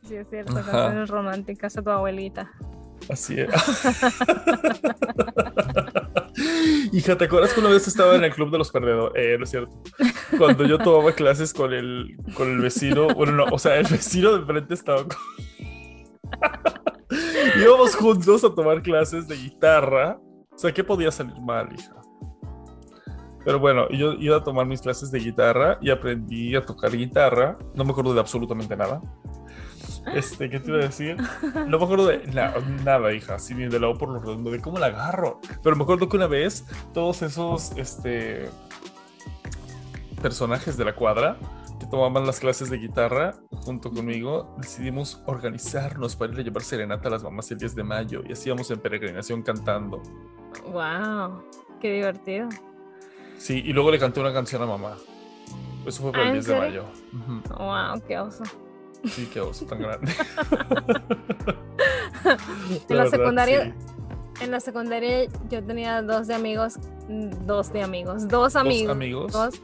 sí, 0.08 0.14
es 0.14 0.30
cierto, 0.30 0.54
canciones 0.54 1.08
románticas 1.10 1.76
a 1.76 1.82
tu 1.82 1.90
abuelita. 1.90 2.50
Así 3.08 3.36
es. 3.38 3.48
Hija, 6.92 7.16
¿te 7.16 7.24
acuerdas 7.24 7.52
que 7.52 7.60
una 7.60 7.70
vez 7.70 7.86
estaba 7.88 8.14
en 8.14 8.24
el 8.24 8.32
club 8.32 8.50
de 8.50 8.58
los 8.58 8.70
perdedores? 8.70 9.12
Eh, 9.16 9.36
no 9.38 9.44
es 9.44 9.50
cierto. 9.50 9.82
Cuando 10.38 10.64
yo 10.64 10.78
tomaba 10.78 11.12
clases 11.12 11.54
con 11.54 11.72
el, 11.72 12.16
con 12.34 12.48
el 12.48 12.60
vecino, 12.60 13.08
bueno, 13.14 13.32
no, 13.32 13.44
o 13.44 13.58
sea, 13.58 13.76
el 13.76 13.86
vecino 13.86 14.32
de 14.32 14.38
enfrente 14.40 14.74
estaba 14.74 15.04
con... 15.04 15.16
Íbamos 17.60 17.94
juntos 17.94 18.44
a 18.44 18.54
tomar 18.54 18.82
clases 18.82 19.28
de 19.28 19.36
guitarra. 19.36 20.18
O 20.52 20.58
sea, 20.58 20.72
¿qué 20.72 20.82
podía 20.82 21.10
salir 21.10 21.40
mal, 21.40 21.68
hija? 21.72 21.94
Pero 23.44 23.60
bueno, 23.60 23.88
yo 23.90 24.14
iba 24.14 24.38
a 24.38 24.42
tomar 24.42 24.66
mis 24.66 24.80
clases 24.80 25.10
de 25.12 25.20
guitarra 25.20 25.78
y 25.80 25.90
aprendí 25.90 26.56
a 26.56 26.64
tocar 26.64 26.90
guitarra. 26.90 27.56
No 27.74 27.84
me 27.84 27.92
acuerdo 27.92 28.12
de 28.12 28.20
absolutamente 28.20 28.76
nada. 28.76 29.00
Este, 30.14 30.48
¿qué 30.48 30.60
te 30.60 30.70
iba 30.70 30.78
a 30.78 30.82
decir? 30.82 31.16
No 31.66 31.78
me 31.78 31.84
acuerdo 31.84 32.06
de 32.06 32.26
na- 32.28 32.54
nada, 32.84 33.12
hija, 33.12 33.34
así 33.34 33.54
ni 33.54 33.66
de 33.66 33.80
lado 33.80 33.96
por 33.98 34.08
lo 34.08 34.20
redondo, 34.20 34.50
de 34.50 34.60
cómo 34.60 34.78
la 34.78 34.86
agarro. 34.86 35.40
Pero 35.62 35.76
me 35.76 35.82
acuerdo 35.82 36.08
que 36.08 36.16
una 36.16 36.26
vez 36.26 36.64
todos 36.94 37.22
esos 37.22 37.72
este, 37.76 38.48
personajes 40.22 40.76
de 40.76 40.84
la 40.84 40.94
cuadra 40.94 41.36
que 41.78 41.86
tomaban 41.86 42.26
las 42.26 42.40
clases 42.40 42.70
de 42.70 42.78
guitarra 42.78 43.34
junto 43.50 43.90
conmigo, 43.90 44.54
decidimos 44.58 45.22
organizarnos 45.26 46.16
para 46.16 46.32
ir 46.32 46.40
a 46.40 46.42
llevar 46.42 46.62
serenata 46.62 47.08
a 47.08 47.10
las 47.12 47.22
mamás 47.22 47.50
el 47.50 47.58
10 47.58 47.74
de 47.74 47.84
mayo 47.84 48.22
y 48.26 48.32
así 48.32 48.48
íbamos 48.48 48.70
en 48.70 48.80
peregrinación 48.80 49.42
cantando. 49.42 50.00
Wow, 50.72 51.42
qué 51.80 51.92
divertido. 51.92 52.48
Sí, 53.38 53.62
y 53.64 53.72
luego 53.74 53.90
le 53.90 53.98
canté 53.98 54.20
una 54.20 54.32
canción 54.32 54.62
a 54.62 54.66
mamá. 54.66 54.96
Eso 55.84 56.02
fue 56.02 56.12
para 56.12 56.24
¿Ah, 56.24 56.28
el 56.30 56.36
en 56.36 56.42
10 56.42 56.46
de 56.46 56.60
serio? 56.60 56.84
mayo. 57.12 57.42
Wow, 57.58 58.02
qué 58.08 58.18
oso. 58.18 58.44
Sí, 59.04 59.28
qué 59.32 59.40
oso 59.40 59.66
tan 59.66 59.78
grande. 59.80 60.12
En 62.88 62.96
la 62.96 63.04
verdad, 63.04 63.10
secundaria- 63.18 63.64
sí. 63.64 64.44
En 64.44 64.50
la 64.50 64.60
secundaria 64.60 65.24
yo 65.48 65.62
tenía 65.64 66.02
dos 66.02 66.26
de 66.26 66.34
amigos, 66.34 66.74
dos 67.08 67.72
de 67.72 67.82
amigos, 67.82 68.28
dos 68.28 68.54
amigos, 68.56 68.90
amigos? 68.92 69.32
dos 69.32 69.54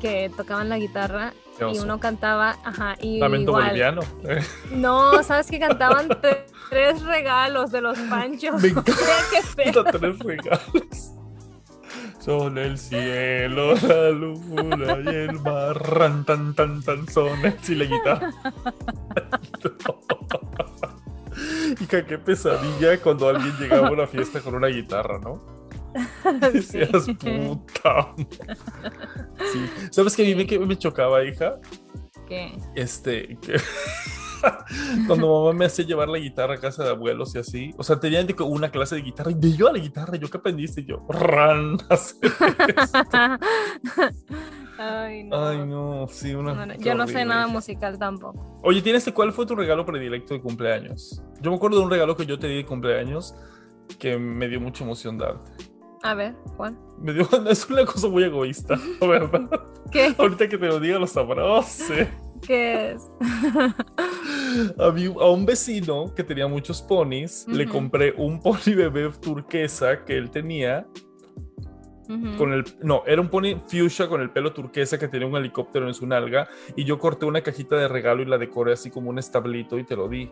que 0.00 0.30
tocaban 0.36 0.68
la 0.68 0.78
guitarra 0.78 1.32
y 1.72 1.78
uno 1.78 1.98
cantaba, 1.98 2.56
ajá, 2.64 2.96
y 3.00 3.18
Lamento 3.18 3.52
igual. 3.52 3.64
boliviano. 3.64 4.02
No, 4.72 5.22
sabes 5.22 5.46
que 5.50 5.58
cantaban 5.58 6.08
tre- 6.08 6.44
tres 6.70 7.02
regalos 7.02 7.70
de 7.72 7.80
los 7.80 7.98
panchos. 7.98 8.60
Me 8.62 8.68
encanta. 8.68 8.92
tres 9.98 10.18
regalos. 10.18 11.03
Son 12.24 12.56
el 12.56 12.78
cielo, 12.78 13.74
la 13.74 14.10
luna 14.10 14.98
y 15.04 15.08
el 15.14 15.40
mar. 15.40 15.76
Ran, 15.92 16.24
tan, 16.24 16.54
tan, 16.54 16.82
tan, 16.82 17.06
son 17.08 17.44
el 17.44 17.54
y 17.68 17.74
la 17.74 17.84
guitarra. 17.84 18.30
Hija, 21.80 22.06
qué 22.06 22.18
pesadilla 22.18 23.00
cuando 23.02 23.28
alguien 23.28 23.52
llegaba 23.58 23.88
a 23.88 23.90
una 23.90 24.06
fiesta 24.06 24.40
con 24.40 24.54
una 24.54 24.68
guitarra, 24.68 25.18
¿no? 25.18 25.42
Decías, 26.52 27.04
Sí. 27.04 27.14
puta. 27.14 28.14
Sí. 29.52 29.66
¿Sabes 29.90 30.16
que 30.16 30.22
a 30.22 30.26
mí 30.36 30.46
me, 30.46 30.58
me 30.66 30.78
chocaba, 30.78 31.24
hija? 31.24 31.56
¿Qué? 32.26 32.52
este 32.74 33.36
que- 33.42 33.56
cuando 35.06 35.28
mamá 35.28 35.52
me 35.52 35.66
hacía 35.66 35.84
llevar 35.84 36.08
la 36.08 36.18
guitarra 36.18 36.54
a 36.54 36.60
casa 36.60 36.84
de 36.84 36.90
abuelos 36.90 37.34
y 37.34 37.38
así, 37.38 37.74
o 37.76 37.82
sea, 37.82 37.98
tenían 38.00 38.26
una 38.40 38.70
clase 38.70 38.96
de 38.96 39.02
guitarra 39.02 39.30
y 39.30 39.34
de 39.34 39.56
yo 39.56 39.68
a 39.68 39.72
la 39.72 39.78
guitarra, 39.78 40.16
yo 40.16 40.28
qué 40.28 40.38
aprendiste 40.38 40.82
Y 40.82 40.86
yo, 40.86 41.06
ran. 41.08 41.76
Ay, 44.78 45.24
no. 45.24 45.46
Ay, 45.46 45.58
no, 45.66 46.06
sí, 46.08 46.34
una. 46.34 46.66
No, 46.66 46.74
yo 46.74 46.94
no 46.94 47.06
sé 47.06 47.24
nada 47.24 47.46
musical 47.46 47.98
tampoco. 47.98 48.60
Oye, 48.62 48.82
¿tienes 48.82 49.08
cuál 49.14 49.32
fue 49.32 49.46
tu 49.46 49.54
regalo 49.54 49.86
predilecto 49.86 50.34
de 50.34 50.40
cumpleaños? 50.40 51.22
Yo 51.40 51.50
me 51.50 51.56
acuerdo 51.56 51.78
de 51.78 51.84
un 51.84 51.90
regalo 51.90 52.16
que 52.16 52.26
yo 52.26 52.38
te 52.38 52.48
di 52.48 52.56
de 52.56 52.66
cumpleaños 52.66 53.34
que 53.98 54.18
me 54.18 54.48
dio 54.48 54.60
mucha 54.60 54.82
emoción 54.84 55.18
darte. 55.18 55.52
A 56.02 56.14
ver, 56.14 56.34
¿cuál? 56.56 56.76
Me 56.98 57.12
dio, 57.12 57.28
es 57.48 57.68
una 57.70 57.84
cosa 57.86 58.08
muy 58.08 58.24
egoísta, 58.24 58.78
¿verdad? 59.00 59.48
¿Qué? 59.90 60.14
Ahorita 60.18 60.48
que 60.48 60.58
te 60.58 60.66
lo 60.66 60.80
diga 60.80 60.98
lo 60.98 61.06
sabrás. 61.06 61.66
sí. 61.66 61.94
¿Qué 62.46 62.92
es? 62.92 63.10
A, 64.78 64.90
mí- 64.90 65.06
a 65.20 65.28
un 65.30 65.46
vecino 65.46 66.12
que 66.14 66.22
tenía 66.24 66.46
muchos 66.46 66.82
ponis, 66.82 67.46
le 67.48 67.66
compré 67.66 68.12
un 68.16 68.40
pony 68.40 68.74
bebé 68.76 69.10
turquesa 69.20 70.04
que 70.04 70.16
él 70.16 70.30
tenía. 70.30 70.86
Con 72.36 72.52
el, 72.52 72.64
no, 72.82 73.02
era 73.06 73.22
un 73.22 73.28
pony 73.28 73.56
fuchsia 73.66 74.06
con 74.08 74.20
el 74.20 74.28
pelo 74.30 74.52
turquesa 74.52 74.98
que 74.98 75.08
tenía 75.08 75.26
un 75.26 75.36
helicóptero 75.36 75.88
en 75.88 75.94
su 75.94 76.06
nalga. 76.06 76.48
Y 76.76 76.84
yo 76.84 76.98
corté 76.98 77.24
una 77.24 77.40
cajita 77.40 77.76
de 77.76 77.88
regalo 77.88 78.20
y 78.22 78.26
la 78.26 78.36
decoré 78.36 78.74
así 78.74 78.90
como 78.90 79.08
un 79.08 79.18
establito 79.18 79.78
y 79.78 79.84
te 79.84 79.96
lo 79.96 80.06
di. 80.06 80.30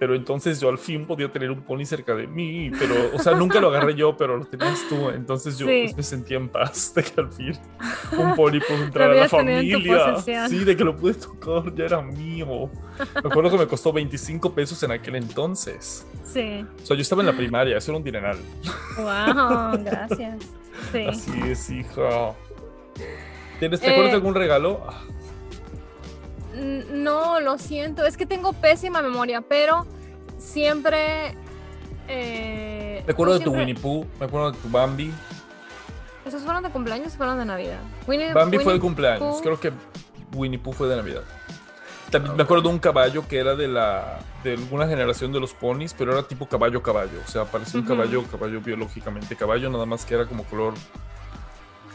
Pero 0.00 0.14
entonces 0.14 0.58
yo 0.58 0.70
al 0.70 0.78
fin 0.78 1.06
podía 1.06 1.30
tener 1.30 1.50
un 1.50 1.60
pony 1.60 1.84
cerca 1.84 2.14
de 2.14 2.26
mí. 2.26 2.70
Pero, 2.76 2.94
o 3.14 3.18
sea, 3.18 3.34
nunca 3.34 3.60
lo 3.60 3.68
agarré 3.68 3.94
yo, 3.94 4.16
pero 4.16 4.38
lo 4.38 4.46
tenías 4.46 4.80
tú. 4.88 5.10
Entonces 5.10 5.58
yo 5.58 5.66
Sí. 5.66 5.82
pues, 5.84 5.96
me 5.98 6.02
sentía 6.02 6.38
en 6.38 6.48
paz 6.48 6.94
de 6.94 7.02
que 7.04 7.20
al 7.20 7.30
fin 7.30 7.52
un 8.18 8.34
pony 8.34 8.60
pudo 8.66 8.82
entrar 8.82 9.10
a 9.10 9.14
la 9.14 9.28
familia. 9.28 10.16
Sí, 10.48 10.64
de 10.64 10.74
que 10.74 10.84
lo 10.84 10.96
pude 10.96 11.12
tocar, 11.14 11.74
ya 11.74 11.84
era 11.84 12.00
mío. 12.00 12.70
Me 13.22 13.28
acuerdo 13.30 13.50
que 13.50 13.58
me 13.58 13.66
costó 13.66 13.92
25 13.92 14.54
pesos 14.54 14.82
en 14.82 14.92
aquel 14.92 15.16
entonces. 15.16 16.06
Sí. 16.24 16.64
O 16.82 16.86
sea, 16.86 16.96
yo 16.96 17.02
estaba 17.02 17.20
en 17.20 17.26
la 17.26 17.34
primaria, 17.36 17.76
eso 17.76 17.90
era 17.92 17.98
un 17.98 18.04
dineral. 18.04 18.38
Wow, 18.96 19.84
gracias. 19.84 20.38
Sí. 20.92 21.04
Así 21.06 21.32
es, 21.46 21.68
hija. 21.68 22.32
¿Tienes, 23.58 23.80
¿Te 23.80 23.88
Eh, 23.88 23.90
acuerdas 23.90 24.12
de 24.12 24.16
algún 24.16 24.34
regalo? 24.34 24.80
No, 26.60 27.40
lo 27.40 27.58
siento. 27.58 28.04
Es 28.04 28.16
que 28.16 28.26
tengo 28.26 28.52
pésima 28.52 29.00
memoria, 29.02 29.40
pero 29.40 29.86
siempre. 30.38 31.34
eh, 32.08 33.02
Me 33.06 33.12
acuerdo 33.12 33.34
de 33.38 33.44
tu 33.44 33.52
Winnie 33.52 33.74
Pooh, 33.74 34.06
me 34.18 34.26
acuerdo 34.26 34.52
de 34.52 34.58
tu 34.58 34.68
Bambi. 34.68 35.12
¿Esos 36.24 36.42
fueron 36.42 36.62
de 36.62 36.70
cumpleaños 36.70 37.14
o 37.14 37.16
fueron 37.16 37.38
de 37.38 37.44
Navidad? 37.44 37.78
Winnie- 38.06 38.32
Bambi 38.32 38.58
fue 38.58 38.74
de 38.74 38.80
cumpleaños, 38.80 39.36
Pooh. 39.36 39.42
creo 39.42 39.58
que 39.60 39.72
Winnie 40.34 40.58
Pooh 40.58 40.72
fue 40.72 40.88
de 40.88 40.96
Navidad. 40.96 41.22
También 42.10 42.36
me 42.36 42.42
acuerdo 42.42 42.64
de 42.64 42.74
un 42.74 42.78
caballo 42.80 43.26
que 43.28 43.38
era 43.38 43.54
de 43.54 43.68
la 43.68 44.18
de 44.42 44.54
alguna 44.54 44.88
generación 44.88 45.32
de 45.32 45.38
los 45.38 45.54
ponis, 45.54 45.94
pero 45.94 46.12
era 46.12 46.24
tipo 46.24 46.46
caballo 46.48 46.82
caballo, 46.82 47.20
o 47.24 47.30
sea, 47.30 47.44
parecía 47.44 47.80
un 47.80 47.86
caballo, 47.86 48.24
caballo 48.24 48.60
biológicamente 48.60 49.36
caballo, 49.36 49.70
nada 49.70 49.86
más 49.86 50.04
que 50.04 50.14
era 50.14 50.26
como 50.26 50.42
color 50.44 50.74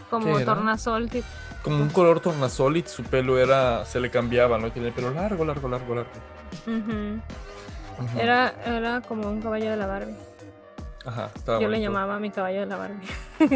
Como 0.10 0.40
tornasol. 0.42 1.10
tipo. 1.10 1.28
Como 1.66 1.82
un 1.82 1.90
color 1.90 2.20
tornasol 2.20 2.78
y 2.78 2.84
su 2.84 3.02
pelo 3.02 3.40
era 3.40 3.84
se 3.86 4.00
le 4.00 4.12
cambiaba, 4.12 4.60
¿no? 4.60 4.72
Tenía 4.72 4.90
el 4.90 4.94
pelo 4.94 5.10
largo, 5.12 5.44
largo, 5.44 5.68
largo, 5.68 5.96
largo. 5.96 6.12
Era, 8.20 8.54
era 8.66 9.02
como 9.02 9.28
un 9.28 9.42
caballo 9.42 9.72
de 9.72 9.78
la 9.78 9.88
Barbie. 9.88 10.16
Ajá, 11.06 11.32
estaba 11.36 11.60
Yo 11.60 11.68
le 11.68 11.82
llamaba 11.82 12.18
a 12.18 12.20
mi 12.20 12.30
caballo 12.30 12.60
de 12.60 12.66
la 12.68 12.76
Barbie. 12.78 13.08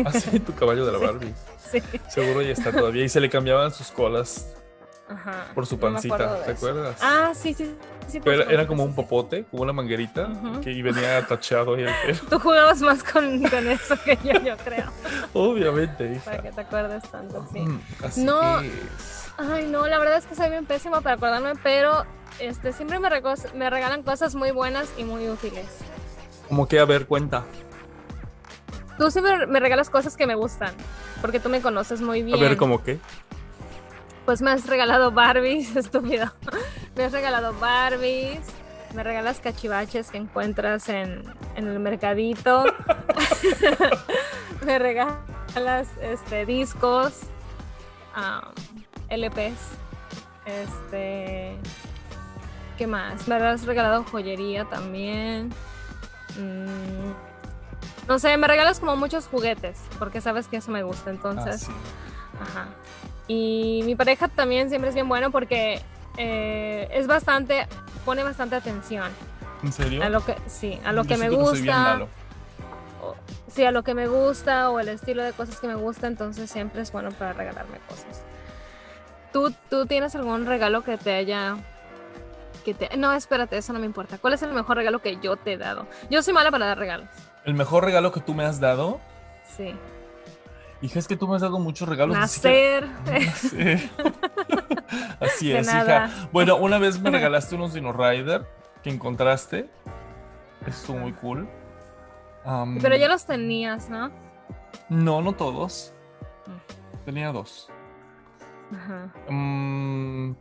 Ah, 0.05 0.11
sí, 0.11 0.39
tu 0.39 0.55
caballo 0.55 0.87
de 0.87 0.91
la 0.91 0.97
Sí. 0.99 1.05
Barbie. 1.05 1.33
Sí. 1.71 1.81
Seguro 2.09 2.41
ya 2.41 2.51
está 2.53 2.71
todavía 2.71 3.05
y 3.05 3.09
se 3.09 3.19
le 3.19 3.29
cambiaban 3.29 3.71
sus 3.71 3.91
colas 3.91 4.55
Ajá. 5.09 5.47
por 5.55 5.65
su 5.65 5.75
no 5.75 5.81
pancita, 5.81 6.35
de 6.35 6.45
¿te 6.45 6.51
acuerdas? 6.51 6.97
Ah, 7.01 7.31
sí, 7.33 7.53
sí. 7.53 7.75
sí, 8.07 8.19
Pero 8.23 8.43
era, 8.49 8.67
como 8.67 8.83
un 8.83 8.93
popote, 8.93 9.43
como 9.49 9.63
una 9.63 9.73
manguerita, 9.73 10.29
que 10.63 10.71
y 10.71 10.81
venía 10.81 11.25
tachado 11.25 11.75
ahí 11.75 11.83
el 11.83 11.93
pelo. 12.05 12.19
Tú 12.29 12.39
jugabas 12.39 12.81
más 12.81 13.03
con, 13.03 13.41
con 13.43 13.67
eso 13.67 13.95
que 14.03 14.17
yo, 14.23 14.33
yo 14.41 14.55
creo. 14.57 14.91
Obviamente, 15.33 16.11
hija. 16.13 16.25
Para 16.25 16.41
que 16.43 16.51
te 16.51 16.61
acuerdes 16.61 17.03
tanto, 17.09 17.47
sí. 17.51 17.59
Mm, 17.59 17.81
así 18.03 18.23
No. 18.23 18.59
es. 18.59 19.31
Ay, 19.37 19.67
no, 19.67 19.87
la 19.87 19.97
verdad 19.99 20.17
es 20.17 20.25
que 20.25 20.35
soy 20.35 20.49
bien 20.49 20.65
pésima 20.65 21.01
para 21.01 21.15
acordarme, 21.15 21.53
pero 21.63 22.05
este, 22.39 22.73
siempre 22.73 22.99
me 22.99 23.69
regalan 23.69 24.03
cosas 24.03 24.35
muy 24.35 24.51
buenas 24.51 24.89
y 24.97 25.03
muy 25.05 25.27
útiles. 25.29 25.65
Como 26.47 26.67
que, 26.67 26.79
a 26.79 26.85
ver, 26.85 27.05
cuenta. 27.05 27.45
Tú 28.97 29.09
siempre 29.11 29.47
me 29.47 29.59
regalas 29.61 29.89
cosas 29.89 30.17
que 30.17 30.27
me 30.27 30.35
gustan, 30.35 30.73
porque 31.21 31.39
tú 31.39 31.47
me 31.47 31.61
conoces 31.61 32.01
muy 32.01 32.21
bien. 32.21 32.37
A 32.37 32.41
ver, 32.41 32.57
¿cómo 32.57 32.83
qué? 32.83 32.99
Pues 34.29 34.43
me 34.43 34.51
has 34.51 34.67
regalado 34.67 35.09
Barbies, 35.09 35.75
estúpido. 35.75 36.31
Me 36.95 37.05
has 37.05 37.11
regalado 37.11 37.51
Barbies, 37.59 38.41
me 38.93 39.01
regalas 39.01 39.39
cachivaches 39.39 40.11
que 40.11 40.19
encuentras 40.19 40.87
en, 40.87 41.23
en 41.55 41.67
el 41.67 41.79
mercadito. 41.79 42.63
me 44.63 44.77
regalas 44.77 45.87
este, 46.03 46.45
discos, 46.45 47.21
LPs. 49.09 49.57
Este. 50.45 51.55
¿Qué 52.77 52.85
más? 52.85 53.27
Me 53.27 53.33
has 53.33 53.65
regalado 53.65 54.03
joyería 54.03 54.65
también. 54.65 55.49
Mm, 56.37 58.07
no 58.07 58.19
sé, 58.19 58.37
me 58.37 58.47
regalas 58.47 58.79
como 58.79 58.95
muchos 58.95 59.25
juguetes, 59.25 59.79
porque 59.97 60.21
sabes 60.21 60.47
que 60.47 60.57
eso 60.57 60.69
me 60.69 60.83
gusta, 60.83 61.09
entonces. 61.09 61.67
Ah, 61.67 61.71
sí. 61.71 61.71
Ajá. 62.41 62.67
Y 63.29 63.81
mi 63.85 63.95
pareja 63.95 64.27
también 64.27 64.69
siempre 64.69 64.89
es 64.89 64.95
bien 64.95 65.07
bueno 65.07 65.29
porque 65.31 65.79
eh, 66.17 66.89
es 66.91 67.05
bastante, 67.05 67.67
pone 68.03 68.23
bastante 68.23 68.55
atención 68.55 69.09
¿En 69.63 69.71
serio? 69.71 70.03
a 70.03 70.09
lo 70.09 70.25
que, 70.25 70.35
sí, 70.47 70.79
a 70.83 70.91
lo 70.91 71.03
Yo 71.03 71.09
que 71.09 71.17
me 71.17 71.29
siento 71.29 71.45
soy 71.45 71.61
bien 71.61 71.75
gusta, 71.75 71.93
malo. 71.93 72.07
o- 73.03 73.15
sí, 73.47 73.63
a 73.65 73.71
lo 73.71 73.83
que 73.83 73.93
me 73.93 74.07
gusta 74.07 74.71
o 74.71 74.79
el 74.79 74.89
estilo 74.89 75.21
de 75.23 75.33
cosas 75.33 75.59
que 75.59 75.67
me 75.67 75.75
gusta, 75.75 76.07
entonces 76.07 76.49
siempre 76.49 76.81
es 76.81 76.91
bueno 76.91 77.11
para 77.11 77.33
regalarme 77.33 77.77
cosas. 77.87 78.23
¿Tú, 79.31 79.53
tú 79.69 79.85
tienes 79.85 80.15
algún 80.15 80.47
regalo 80.47 80.83
que 80.83 80.97
te 80.97 81.13
haya, 81.13 81.55
que 82.65 82.73
te, 82.73 82.97
no, 82.97 83.13
espérate, 83.13 83.57
eso 83.57 83.73
no 83.73 83.79
me 83.79 83.85
importa. 83.85 84.17
¿Cuál 84.17 84.33
es 84.33 84.41
el 84.41 84.53
mejor 84.53 84.77
regalo 84.77 85.03
que 85.03 85.17
yo 85.21 85.37
te 85.37 85.53
he 85.53 85.57
dado? 85.59 85.85
Yo 86.09 86.23
soy 86.23 86.33
mala 86.33 86.49
para 86.49 86.65
dar 86.65 86.79
regalos. 86.79 87.07
El 87.45 87.53
mejor 87.53 87.85
regalo 87.85 88.11
que 88.11 88.21
tú 88.21 88.33
me 88.33 88.43
has 88.43 88.59
dado. 88.59 88.99
Sí. 89.55 89.75
Hija, 90.81 90.99
es 90.99 91.07
que 91.07 91.17
tú 91.17 91.27
me 91.27 91.35
has 91.35 91.41
dado 91.41 91.59
muchos 91.59 91.87
regalos. 91.89 92.17
ni 92.17 92.27
siquiera- 92.27 92.87
Nacer. 92.87 92.89
Nacer. 93.25 93.89
Así 95.19 95.51
es, 95.51 95.67
hija. 95.67 96.09
Bueno, 96.31 96.55
una 96.57 96.77
vez 96.77 96.99
me 96.99 97.09
regalaste 97.11 97.55
unos 97.55 97.73
Dino 97.73 97.91
Rider 97.93 98.47
que 98.83 98.89
encontraste. 98.89 99.69
Estuvo 100.65 100.97
muy 100.97 101.13
cool. 101.13 101.47
Pero 102.81 102.95
ya 102.95 103.07
los 103.07 103.25
tenías, 103.25 103.89
¿no? 103.89 104.09
No, 104.89 105.21
no 105.21 105.33
todos. 105.33 105.93
Mm. 106.47 107.05
Tenía 107.05 107.31
dos. 107.31 107.69
Ajá. 108.73 109.13
Mm, 109.29 110.33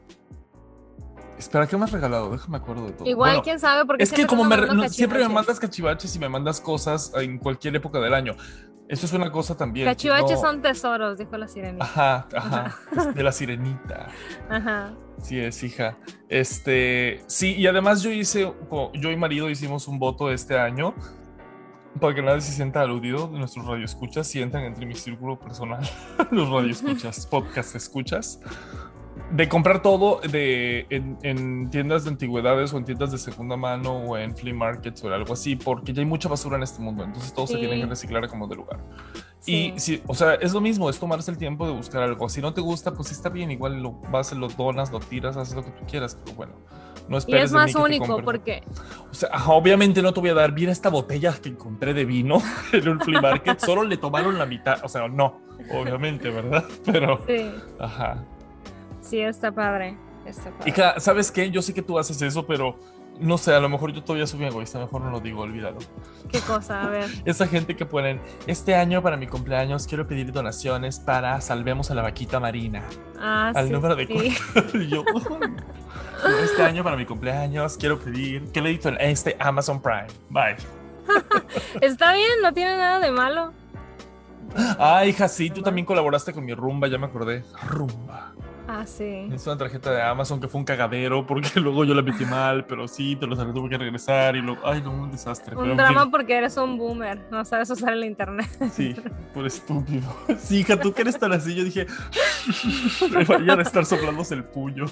Espera, 1.38 1.66
¿qué 1.66 1.76
me 1.76 1.84
has 1.84 1.92
regalado? 1.92 2.30
Déjame 2.30 2.56
acuerdo 2.56 2.86
de 2.86 2.92
todo. 2.92 3.08
Igual, 3.08 3.30
Bueno, 3.30 3.42
quién 3.42 3.60
sabe, 3.60 3.84
porque 3.86 4.02
es 4.02 4.12
que 4.12 4.26
como 4.26 4.44
me, 4.44 4.56
no, 4.56 4.88
siempre 4.88 5.20
me 5.20 5.28
mandas 5.32 5.60
cachivaches 5.60 6.14
y 6.16 6.18
me 6.18 6.28
mandas 6.28 6.60
cosas 6.60 7.12
en 7.14 7.38
cualquier 7.38 7.76
época 7.76 8.00
del 8.00 8.12
año. 8.14 8.34
Eso 8.88 9.06
es 9.06 9.12
una 9.12 9.30
cosa 9.30 9.56
también. 9.56 9.86
Cachivaches 9.86 10.40
no- 10.40 10.40
son 10.40 10.62
tesoros, 10.62 11.18
dijo 11.18 11.36
la 11.36 11.46
sirenita. 11.46 11.84
Ajá, 11.84 12.26
ajá. 12.34 13.12
De 13.14 13.22
la 13.22 13.32
sirenita. 13.32 14.08
Ajá. 14.48 14.94
Sí 15.22 15.38
es, 15.38 15.62
hija. 15.62 15.96
Este, 16.28 17.22
sí, 17.26 17.54
y 17.56 17.66
además 17.66 18.02
yo 18.02 18.10
hice, 18.10 18.52
yo 18.94 19.10
y 19.10 19.16
marido 19.16 19.50
hicimos 19.50 19.88
un 19.88 19.98
voto 19.98 20.30
este 20.30 20.58
año 20.58 20.94
para 22.00 22.14
que 22.14 22.22
nadie 22.22 22.40
se 22.40 22.52
sienta 22.52 22.80
aludido 22.80 23.26
de 23.28 23.38
nuestros 23.38 23.66
radioescuchas, 23.66 24.26
sientan 24.26 24.62
entre 24.62 24.86
mi 24.86 24.94
círculo 24.94 25.38
personal, 25.38 25.80
los 26.30 26.48
radioescuchas, 26.48 27.26
podcast 27.30 27.74
escuchas, 27.74 28.40
de 29.30 29.48
comprar 29.48 29.82
todo 29.82 30.20
de, 30.20 30.86
en, 30.90 31.18
en 31.22 31.70
tiendas 31.70 32.04
de 32.04 32.10
antigüedades 32.10 32.72
o 32.72 32.78
en 32.78 32.84
tiendas 32.84 33.12
de 33.12 33.18
segunda 33.18 33.56
mano 33.56 33.92
o 33.92 34.16
en 34.16 34.34
flea 34.36 34.54
markets 34.54 35.02
o 35.04 35.12
algo 35.12 35.32
así, 35.34 35.56
porque 35.56 35.92
ya 35.92 36.00
hay 36.00 36.06
mucha 36.06 36.28
basura 36.28 36.56
en 36.56 36.62
este 36.62 36.80
mundo, 36.80 37.04
entonces 37.04 37.32
todo 37.32 37.46
se 37.46 37.54
Sí. 37.54 37.60
tiene 37.60 37.80
que 37.80 37.86
reciclar 37.86 38.26
como 38.28 38.46
de 38.46 38.56
lugar. 38.56 38.80
Sí. 39.40 39.72
Y 39.76 39.80
sí, 39.80 40.02
o 40.06 40.14
sea, 40.14 40.34
es 40.34 40.52
lo 40.52 40.60
mismo, 40.60 40.90
es 40.90 40.98
tomarse 40.98 41.30
el 41.30 41.38
tiempo 41.38 41.66
de 41.66 41.72
buscar 41.72 42.02
algo. 42.02 42.28
Si 42.28 42.40
no 42.40 42.52
te 42.52 42.60
gusta, 42.60 42.92
pues 42.92 43.10
está 43.10 43.28
bien, 43.28 43.50
igual 43.50 43.82
lo 43.82 43.92
vas, 44.10 44.32
lo 44.32 44.48
donas, 44.48 44.90
lo 44.90 45.00
tiras, 45.00 45.36
haces 45.36 45.54
lo 45.54 45.64
que 45.64 45.70
tú 45.70 45.84
quieras, 45.86 46.18
pero 46.24 46.36
bueno, 46.36 46.52
no 47.08 47.16
Y 47.16 47.18
esperes 47.18 47.44
es 47.44 47.50
de 47.52 47.56
mí 47.56 47.60
más 47.62 47.66
que 47.68 47.78
te 47.78 47.84
único 47.84 48.22
porque 48.22 48.62
O 49.10 49.14
sea, 49.14 49.30
obviamente 49.46 50.02
no 50.02 50.12
te 50.12 50.20
voy 50.20 50.30
a 50.30 50.34
dar 50.34 50.52
bien 50.52 50.70
esta 50.70 50.88
botella 50.90 51.34
que 51.40 51.48
encontré 51.50 51.94
de 51.94 52.04
vino 52.04 52.42
en 52.72 52.88
un 52.88 53.00
flea 53.00 53.20
market, 53.20 53.58
solo 53.60 53.84
le 53.84 53.96
tomaron 53.96 54.38
la 54.38 54.46
mitad, 54.46 54.78
o 54.84 54.88
sea, 54.88 55.06
no, 55.08 55.40
obviamente, 55.72 56.30
¿verdad? 56.30 56.64
Pero, 56.84 57.20
sí, 57.26 57.50
ajá. 57.78 58.24
Sí 59.08 59.20
está 59.20 59.52
padre. 59.52 59.96
Está 60.26 60.50
padre. 60.50 60.70
Hija, 60.70 61.00
¿sabes 61.00 61.30
qué? 61.32 61.50
Yo 61.50 61.62
sé 61.62 61.72
que 61.74 61.82
tú 61.82 61.98
haces 61.98 62.20
eso, 62.22 62.46
pero 62.46 62.76
no 63.20 63.36
sé, 63.38 63.52
a 63.54 63.60
lo 63.60 63.68
mejor 63.68 63.92
yo 63.92 64.02
todavía 64.02 64.26
soy 64.26 64.38
bien 64.38 64.50
egoísta, 64.50 64.78
mejor 64.78 65.00
no 65.00 65.10
lo 65.10 65.20
digo, 65.20 65.42
olvídalo. 65.42 65.78
¿Qué 66.30 66.40
cosa? 66.40 66.82
A 66.82 66.88
ver. 66.88 67.08
Esa 67.24 67.46
gente 67.46 67.74
que 67.76 67.84
ponen, 67.86 68.20
este 68.46 68.74
año 68.74 69.02
para 69.02 69.16
mi 69.16 69.26
cumpleaños 69.26 69.86
quiero 69.86 70.06
pedir 70.06 70.30
donaciones 70.32 71.00
para 71.00 71.40
Salvemos 71.40 71.90
a 71.90 71.94
la 71.94 72.02
Vaquita 72.02 72.38
Marina. 72.40 72.82
Ah, 73.18 73.52
al 73.54 73.66
sí, 73.66 73.72
número 73.72 73.96
de 73.96 74.06
sí. 74.06 74.12
cuenta. 74.14 74.78
Y 74.78 74.88
yo, 74.88 75.04
"Ay, 76.24 76.32
este 76.44 76.62
año 76.62 76.84
para 76.84 76.96
mi 76.96 77.06
cumpleaños 77.06 77.76
quiero 77.76 77.98
pedir 77.98 78.50
crédito 78.52 78.88
en 78.88 79.00
este 79.00 79.36
Amazon 79.40 79.80
Prime. 79.80 80.06
Bye. 80.30 80.56
Está 81.80 82.12
bien, 82.12 82.42
no 82.42 82.52
tiene 82.52 82.76
nada 82.76 83.00
de 83.00 83.10
malo. 83.10 83.52
Ah, 84.78 85.04
hija, 85.04 85.28
sí, 85.28 85.50
tú 85.50 85.62
también 85.62 85.84
colaboraste 85.84 86.32
con 86.32 86.44
mi 86.44 86.54
rumba, 86.54 86.88
ya 86.88 86.98
me 86.98 87.06
acordé. 87.06 87.44
Rumba. 87.66 88.32
Ah, 88.70 88.84
sí. 88.84 89.26
Es 89.32 89.46
una 89.46 89.56
tarjeta 89.56 89.90
de 89.90 90.02
Amazon 90.02 90.38
que 90.38 90.46
fue 90.46 90.58
un 90.58 90.66
cagadero 90.66 91.26
porque 91.26 91.48
luego 91.58 91.86
yo 91.86 91.94
la 91.94 92.02
metí 92.02 92.26
mal, 92.26 92.66
pero 92.66 92.86
sí, 92.86 93.16
te 93.16 93.26
lo 93.26 93.34
tuve 93.34 93.70
que 93.70 93.78
regresar 93.78 94.36
y 94.36 94.42
luego, 94.42 94.60
ay, 94.62 94.82
no, 94.82 94.90
un 94.90 95.10
desastre. 95.10 95.56
Un 95.56 95.74
drama 95.74 96.10
porque 96.10 96.36
eres 96.36 96.54
un 96.58 96.76
boomer, 96.76 97.18
no 97.30 97.42
sabes 97.46 97.70
usar 97.70 97.94
el 97.94 98.04
internet. 98.04 98.46
Sí, 98.70 98.94
por 99.34 99.46
estúpido. 99.46 100.06
Sí, 100.38 100.60
hija, 100.60 100.78
tú 100.78 100.92
que 100.92 101.02
eres 101.02 101.18
tan 101.18 101.32
así, 101.32 101.54
yo 101.54 101.64
dije, 101.64 101.86
me 103.10 103.24
vayan 103.24 103.58
a 103.58 103.62
estar 103.62 103.86
soplándose 103.86 104.34
el 104.34 104.44
puño. 104.44 104.84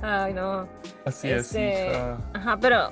Ay, 0.00 0.32
no. 0.32 0.68
Así 1.04 1.28
Este, 1.28 1.88
es, 1.88 1.92
hija. 1.92 2.18
Ajá, 2.34 2.56
pero. 2.60 2.90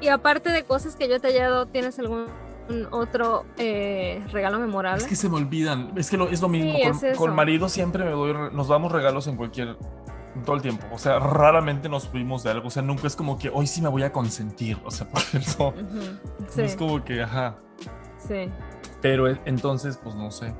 Y 0.00 0.08
aparte 0.08 0.50
de 0.50 0.64
cosas 0.64 0.96
que 0.96 1.08
yo 1.08 1.20
te 1.20 1.28
haya 1.28 1.48
dado, 1.48 1.66
¿tienes 1.66 1.98
algún 2.00 2.26
otro 2.90 3.44
eh, 3.58 4.24
regalo 4.32 4.58
memorable? 4.58 5.02
Es 5.02 5.08
que 5.08 5.16
se 5.16 5.28
me 5.28 5.36
olvidan. 5.36 5.92
Es 5.96 6.10
que 6.10 6.16
lo- 6.16 6.28
es 6.28 6.40
lo 6.40 6.48
mismo. 6.48 6.72
Sí, 6.74 6.82
con, 6.82 7.04
es 7.10 7.18
con 7.18 7.34
marido 7.34 7.68
siempre 7.68 8.04
me 8.04 8.10
doy, 8.10 8.34
nos 8.52 8.68
damos 8.68 8.90
regalos 8.92 9.26
en 9.26 9.36
cualquier. 9.36 9.76
todo 10.44 10.56
el 10.56 10.62
tiempo. 10.62 10.84
O 10.92 10.98
sea, 10.98 11.18
raramente 11.20 11.88
nos 11.88 12.08
fuimos 12.08 12.42
de 12.42 12.50
algo. 12.50 12.66
O 12.66 12.70
sea, 12.70 12.82
nunca 12.82 13.06
es 13.06 13.14
como 13.16 13.38
que 13.38 13.50
hoy 13.50 13.66
sí 13.68 13.80
me 13.82 13.88
voy 13.88 14.02
a 14.02 14.12
consentir. 14.12 14.76
O 14.84 14.90
sea, 14.90 15.08
por 15.10 15.22
eso. 15.34 15.72
No 15.76 16.46
Sí, 16.48 16.62
es 16.62 16.74
como 16.76 17.04
que, 17.04 17.22
ajá. 17.22 17.56
sí, 18.18 18.50
Pero 19.00 19.28
entonces, 19.44 19.96
pues 20.02 20.14
no 20.16 20.30
sé. 20.30 20.52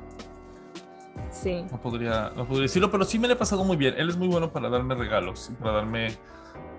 sí. 1.29 1.65
No 1.71 1.81
podría, 1.81 2.31
no 2.35 2.45
podría 2.45 2.63
decirlo, 2.63 2.89
pero 2.91 3.03
sí 3.03 3.19
me 3.19 3.27
le 3.27 3.33
he 3.33 3.37
pasado 3.37 3.63
muy 3.63 3.75
bien. 3.77 3.95
Él 3.97 4.09
es 4.09 4.17
muy 4.17 4.27
bueno 4.27 4.51
para 4.51 4.69
darme 4.69 4.95
regalos 4.95 5.51
para 5.59 5.73
darme 5.77 6.07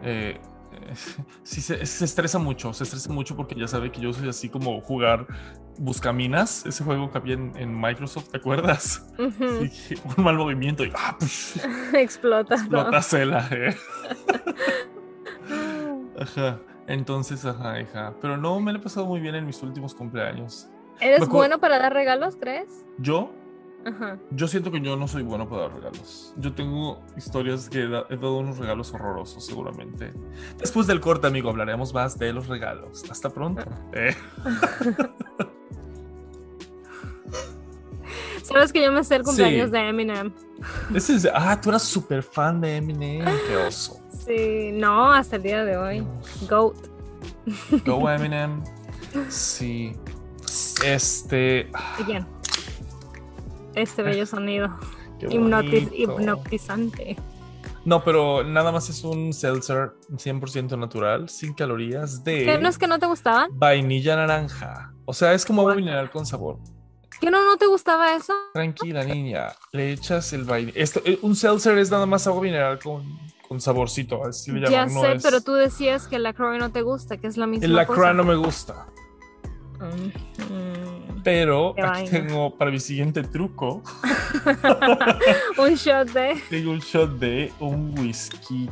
eh, 0.02 0.40
sí 1.42 1.60
se, 1.60 1.84
se 1.86 2.04
estresa 2.04 2.38
mucho, 2.38 2.72
se 2.72 2.84
estresa 2.84 3.12
mucho 3.12 3.36
porque 3.36 3.54
ya 3.54 3.68
sabe 3.68 3.90
que 3.92 4.00
yo 4.00 4.12
soy 4.12 4.28
así 4.28 4.48
como 4.48 4.80
jugar 4.80 5.26
Buscaminas, 5.78 6.64
ese 6.64 6.84
juego 6.84 7.10
que 7.10 7.18
había 7.18 7.34
en, 7.34 7.52
en 7.56 7.78
Microsoft, 7.78 8.28
¿te 8.30 8.38
acuerdas? 8.38 9.06
Sí, 9.18 9.94
un 10.16 10.24
mal 10.24 10.36
movimiento 10.36 10.84
y 10.84 10.92
¡ah! 10.94 11.16
push, 11.18 11.58
Explota. 11.94 12.54
explota 12.54 13.02
Cela, 13.02 13.48
eh. 13.50 13.76
Ajá. 16.18 16.58
Entonces, 16.86 17.44
ajá, 17.44 17.80
hija. 17.80 18.14
Pero 18.20 18.36
no, 18.36 18.60
me 18.60 18.72
lo 18.72 18.78
he 18.78 18.82
pasado 18.82 19.06
muy 19.06 19.20
bien 19.20 19.34
en 19.34 19.46
mis 19.46 19.62
últimos 19.62 19.94
cumpleaños. 19.94 20.68
¿Eres 21.00 21.28
bueno 21.28 21.58
para 21.58 21.78
dar 21.78 21.92
regalos, 21.92 22.36
crees? 22.36 22.84
Yo, 22.98 23.32
Ajá. 23.86 24.18
yo 24.32 24.48
siento 24.48 24.70
que 24.72 24.80
yo 24.80 24.96
no 24.96 25.06
soy 25.06 25.22
bueno 25.22 25.48
para 25.48 25.62
dar 25.62 25.74
regalos. 25.76 26.34
Yo 26.38 26.52
tengo 26.54 27.00
historias 27.16 27.68
que 27.68 27.82
he, 27.84 27.88
da- 27.88 28.04
he 28.10 28.16
dado 28.16 28.38
unos 28.38 28.58
regalos 28.58 28.92
horrorosos, 28.92 29.46
seguramente. 29.46 30.12
Después 30.58 30.86
del 30.88 31.00
corte, 31.00 31.26
amigo, 31.28 31.48
hablaremos 31.50 31.94
más 31.94 32.18
de 32.18 32.32
los 32.32 32.48
regalos. 32.48 33.04
Hasta 33.10 33.30
pronto. 33.30 33.62
Eh. 33.92 34.14
Sabes 38.42 38.72
que 38.72 38.82
yo 38.82 38.92
me 38.92 39.02
sé 39.02 39.16
el 39.16 39.22
cumpleaños 39.24 39.66
Sí. 39.66 39.72
de 39.72 39.88
Eminem. 39.88 40.32
Ah, 41.34 41.60
tú 41.60 41.70
eras 41.70 41.82
súper 41.82 42.22
fan 42.22 42.60
de 42.60 42.76
Eminem. 42.76 43.24
Qué 43.48 43.56
oso. 43.56 44.00
Sí, 44.24 44.70
no, 44.72 45.12
hasta 45.12 45.36
el 45.36 45.42
día 45.42 45.64
de 45.64 45.76
hoy. 45.76 46.06
Goat. 46.48 46.76
Go 47.84 48.08
Eminem. 48.10 48.62
Sí. 49.28 49.92
Este. 50.84 51.68
ah, 51.74 51.96
Again. 52.00 52.26
Este 53.76 54.02
bello 54.02 54.26
sonido. 54.26 54.68
Hipnotiz- 55.20 55.90
hipnotizante. 55.94 57.16
No, 57.84 58.02
pero 58.02 58.42
nada 58.42 58.72
más 58.72 58.88
es 58.90 59.04
un 59.04 59.32
seltzer 59.32 59.92
100% 60.10 60.76
natural, 60.76 61.28
sin 61.28 61.54
calorías, 61.54 62.24
de 62.24 62.44
¿Qué 62.44 62.58
no 62.58 62.68
es 62.68 62.78
que 62.78 62.88
no 62.88 62.98
te 62.98 63.06
gustaban? 63.06 63.50
vainilla 63.52 64.16
naranja. 64.16 64.92
O 65.04 65.12
sea, 65.14 65.32
es 65.34 65.46
como 65.46 65.60
agua 65.62 65.76
mineral 65.76 66.10
con 66.10 66.26
sabor. 66.26 66.58
¿Que 67.20 67.30
no, 67.30 67.44
no 67.44 67.56
te 67.56 67.66
gustaba 67.66 68.14
eso? 68.16 68.34
Tranquila, 68.52 69.04
niña. 69.04 69.48
Le 69.72 69.92
echas 69.92 70.32
el 70.32 70.44
vainilla. 70.44 70.78
Esto, 70.80 71.00
eh, 71.04 71.18
un 71.22 71.36
seltzer 71.36 71.78
es 71.78 71.90
nada 71.90 72.06
más 72.06 72.26
agua 72.26 72.42
mineral 72.42 72.78
con, 72.80 73.04
con 73.48 73.60
saborcito, 73.60 74.22
así 74.24 74.50
le 74.50 74.62
Ya 74.68 74.84
llaman. 74.86 74.94
no 74.94 75.00
sé, 75.02 75.12
es- 75.14 75.22
pero 75.22 75.40
tú 75.40 75.52
decías 75.54 76.08
que 76.08 76.18
la 76.18 76.32
Croy 76.32 76.58
no 76.58 76.72
te 76.72 76.82
gusta, 76.82 77.16
que 77.18 77.28
es 77.28 77.36
la 77.36 77.46
misma 77.46 77.66
El 77.82 77.86
cosa. 77.86 78.12
no 78.12 78.24
me 78.24 78.34
gusta. 78.34 78.86
Mm, 79.78 81.22
Pero 81.22 81.74
Qué 81.74 81.82
aquí 81.82 81.90
vaina. 81.90 82.10
tengo 82.10 82.56
para 82.56 82.70
mi 82.70 82.80
siguiente 82.80 83.22
truco. 83.22 83.82
Un 85.58 85.74
shot 85.74 86.08
de... 86.12 86.40
Tengo 86.50 86.70
un 86.72 86.78
shot 86.80 87.10
de 87.18 87.52
un 87.60 87.98
whisky. 87.98 88.68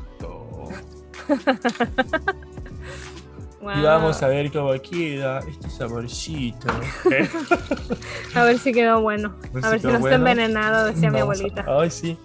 Y 3.77 3.83
vamos 3.83 4.23
a 4.23 4.29
ver 4.29 4.53
cómo 4.53 4.73
queda 4.81 5.39
este 5.41 5.71
saborcito. 5.71 6.69
¿eh? 7.11 7.29
A 8.35 8.45
ver 8.45 8.59
si 8.59 8.73
quedó 8.73 9.01
bueno. 9.01 9.35
ver 9.53 9.65
A 9.65 9.71
ver 9.71 9.81
si 9.81 9.87
no 9.87 9.95
está 9.95 10.01
bueno. 10.01 10.17
envenenado, 10.17 10.87
decía 10.87 11.11
mi 11.11 11.19
a- 11.19 11.23
abuelita. 11.23 11.65
Ay, 11.67 11.91
sí. 11.91 12.19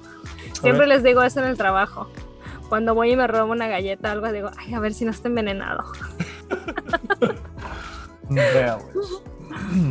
A 0.51 0.55
Siempre 0.55 0.79
ver. 0.79 0.89
les 0.89 1.03
digo 1.03 1.23
eso 1.23 1.39
en 1.39 1.47
el 1.47 1.57
trabajo. 1.57 2.09
Cuando 2.67 2.93
voy 2.93 3.11
y 3.13 3.15
me 3.15 3.25
robo 3.25 3.51
una 3.53 3.67
galleta 3.67 4.09
o 4.09 4.11
algo, 4.11 4.31
digo, 4.31 4.51
ay, 4.57 4.73
a 4.73 4.79
ver 4.79 4.93
si 4.93 5.05
no 5.05 5.11
está 5.11 5.27
envenenado. 5.29 5.83
Veamos. 8.29 9.23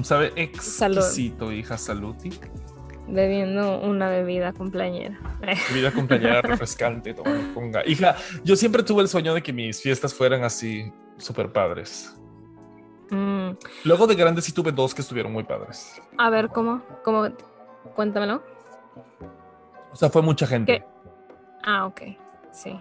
Sabe 0.03 0.33
exquisito, 0.37 1.53
hija 1.53 1.77
Saluti. 1.77 2.31
Bebiendo 3.09 3.81
una 3.81 4.09
bebida 4.11 4.53
cumpleañera. 4.53 5.19
Vida 5.73 5.91
compañera 5.91 6.43
refrescante, 6.43 7.15
toma, 7.15 7.41
ponga. 7.55 7.83
Hija, 7.87 8.17
yo 8.45 8.55
siempre 8.55 8.83
tuve 8.83 9.03
el 9.03 9.09
sueño 9.09 9.33
de 9.35 9.43
que 9.43 9.53
mis 9.53 9.81
fiestas 9.81 10.13
fueran 10.13 10.45
así, 10.45 10.93
súper 11.17 11.51
padres. 11.51 12.15
Mm, 13.11 13.53
Luego 13.85 14.07
de 14.07 14.15
grande 14.15 14.43
sí 14.43 14.53
tuve 14.53 14.73
dos 14.73 14.95
que 14.95 15.01
estuvieron 15.01 15.33
muy 15.33 15.45
padres. 15.45 16.01
A 16.19 16.29
ver, 16.29 16.49
¿cómo? 16.49 16.83
¿Cómo? 17.03 17.29
Cuéntamelo. 17.95 18.43
O 19.91 19.97
sea, 19.97 20.11
fue 20.11 20.21
mucha 20.21 20.47
gente. 20.47 20.81
¿Qué? 20.81 20.85
Ah, 21.65 21.87
ok. 21.87 22.03
Sí. 22.53 22.79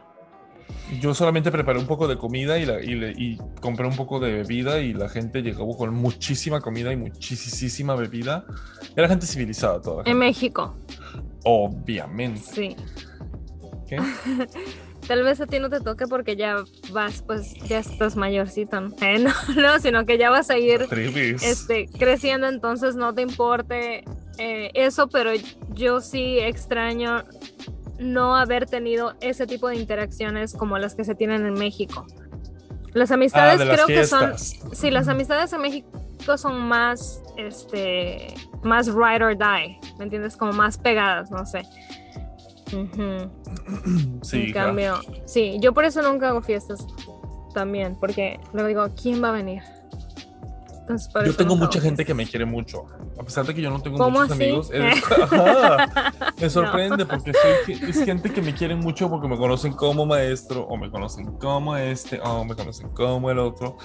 Yo 1.01 1.13
solamente 1.13 1.51
preparé 1.51 1.79
un 1.79 1.85
poco 1.87 2.07
de 2.07 2.17
comida 2.17 2.57
y, 2.57 2.65
la- 2.65 2.81
y 2.81 2.95
le- 2.95 3.11
y 3.11 3.37
compré 3.61 3.85
un 3.87 3.95
poco 3.95 4.19
de 4.19 4.31
bebida 4.31 4.79
y 4.79 4.93
la 4.93 5.09
gente 5.09 5.41
llegó 5.41 5.75
con 5.75 5.93
muchísima 5.93 6.61
comida 6.61 6.93
y 6.93 6.95
muchísima 6.97 7.95
bebida. 7.95 8.45
Era 8.95 9.07
gente 9.09 9.25
civilizada 9.25 9.81
toda. 9.81 10.03
En. 10.05 10.17
México. 10.17 10.75
Obviamente. 11.43 12.39
Sí. 12.41 12.75
¿Qué? 13.87 13.97
Tal 15.07 15.23
vez 15.23 15.39
a 15.39 15.45
ti 15.47 15.59
no 15.59 15.69
te 15.69 15.79
toque 15.79 16.05
porque 16.07 16.35
ya 16.35 16.63
vas, 16.91 17.21
pues 17.25 17.53
ya 17.69 17.79
estás 17.79 18.17
mayorcito, 18.17 18.81
¿no? 18.81 18.89
Eh, 19.01 19.19
no, 19.19 19.31
no, 19.55 19.79
sino 19.79 20.05
que 20.05 20.17
ya 20.17 20.29
vas 20.29 20.49
a 20.49 20.57
ir 20.57 20.85
este, 21.41 21.85
creciendo, 21.97 22.47
entonces 22.49 22.95
no 22.97 23.13
te 23.13 23.21
importe 23.21 24.03
eh, 24.37 24.71
eso, 24.73 25.07
pero 25.07 25.31
yo 25.73 26.01
sí 26.01 26.39
extraño 26.39 27.23
no 27.99 28.35
haber 28.35 28.65
tenido 28.65 29.15
ese 29.21 29.47
tipo 29.47 29.67
de 29.69 29.75
interacciones 29.77 30.53
como 30.53 30.77
las 30.77 30.95
que 30.95 31.03
se 31.03 31.15
tienen 31.15 31.45
en 31.45 31.53
México. 31.53 32.05
Las 32.93 33.11
Ah, 33.11 33.15
amistades 33.15 33.59
de 33.59 33.65
las 33.65 33.75
creo 33.75 33.87
que 33.87 34.05
son, 34.05 34.37
sí, 34.37 34.89
las 34.91 35.07
amistades 35.07 35.53
en 35.53 35.61
México 35.61 36.37
son 36.37 36.67
más, 36.67 37.21
este, 37.37 38.33
más 38.63 38.87
ride 38.87 39.23
or 39.23 39.37
die, 39.37 39.79
¿me 39.97 40.05
entiendes? 40.05 40.35
Como 40.35 40.51
más 40.53 40.77
pegadas, 40.77 41.29
no 41.31 41.45
sé. 41.45 41.63
Sí, 44.23 44.37
en 44.47 44.53
cambio, 44.53 44.95
sí, 45.25 45.57
yo 45.61 45.73
por 45.73 45.85
eso 45.85 46.01
nunca 46.01 46.29
hago 46.29 46.41
fiestas 46.41 46.85
también, 47.53 47.95
porque 47.99 48.39
luego 48.51 48.67
digo, 48.67 48.87
¿quién 49.01 49.23
va 49.23 49.29
a 49.29 49.31
venir? 49.31 49.61
Entonces, 50.89 51.11
Yo 51.25 51.35
tengo 51.35 51.55
mucha 51.57 51.81
gente 51.81 52.05
que 52.05 52.13
me 52.13 52.25
quiere 52.25 52.45
mucho. 52.45 52.85
A 53.19 53.23
pesar 53.23 53.45
de 53.45 53.53
que 53.53 53.61
yo 53.61 53.69
no 53.69 53.81
tengo 53.81 53.97
¿Cómo 53.97 54.21
muchos 54.21 54.31
así? 54.31 54.43
amigos. 54.43 54.69
es- 54.71 55.03
Ajá. 55.21 56.13
me 56.41 56.49
sorprende 56.49 57.05
porque 57.05 57.33
soy, 57.33 57.73
es 57.89 58.03
gente 58.05 58.31
que 58.31 58.41
me 58.41 58.53
quiere 58.53 58.75
mucho 58.75 59.09
porque 59.09 59.27
me 59.27 59.37
conocen 59.37 59.73
como 59.73 60.05
maestro, 60.05 60.61
o 60.63 60.77
me 60.77 60.89
conocen 60.89 61.33
como 61.37 61.75
este, 61.75 62.21
o 62.21 62.45
me 62.45 62.55
conocen 62.55 62.89
como 62.89 63.29
el 63.29 63.39
otro, 63.39 63.77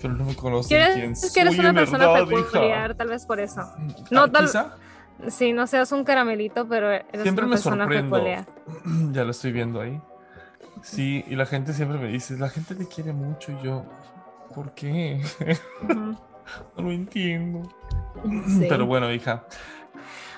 pero 0.00 0.12
no 0.14 0.24
me 0.24 0.34
conocen 0.36 0.68
quién 0.92 1.14
¿Quieres 1.14 1.20
soy 1.20 1.30
que 1.32 1.40
eres 1.40 1.58
una 1.58 1.72
persona 1.72 2.06
verdad, 2.08 2.30
hija. 2.30 2.42
peculiar, 2.52 2.94
tal 2.96 3.08
vez 3.08 3.24
por 3.24 3.40
eso? 3.40 3.62
No, 4.10 4.26
No, 4.26 4.30
tal- 4.30 4.44
quizá. 4.46 4.76
Sí, 5.28 5.52
no 5.52 5.66
seas 5.68 5.92
un 5.92 6.02
caramelito, 6.04 6.66
pero 6.68 6.90
eres 6.90 7.22
Siempre 7.22 7.44
una 7.44 7.50
me 7.50 7.56
persona 7.56 7.84
sorprendo. 7.84 8.16
peculiar. 8.16 8.46
ya 9.12 9.24
lo 9.24 9.30
estoy 9.30 9.52
viendo 9.52 9.80
ahí. 9.80 10.00
Sí, 10.82 11.24
y 11.28 11.36
la 11.36 11.46
gente 11.46 11.72
siempre 11.72 11.98
me 11.98 12.08
dice, 12.08 12.36
la 12.36 12.48
gente 12.48 12.74
te 12.74 12.86
quiere 12.88 13.12
mucho 13.12 13.52
y 13.52 13.64
yo, 13.64 13.84
¿por 14.54 14.72
qué? 14.74 15.22
Ujú. 15.88 16.16
no 16.76 16.84
lo 16.84 16.90
entiendo. 16.90 17.68
Sí. 18.46 18.66
Pero 18.68 18.86
bueno, 18.86 19.12
hija. 19.12 19.44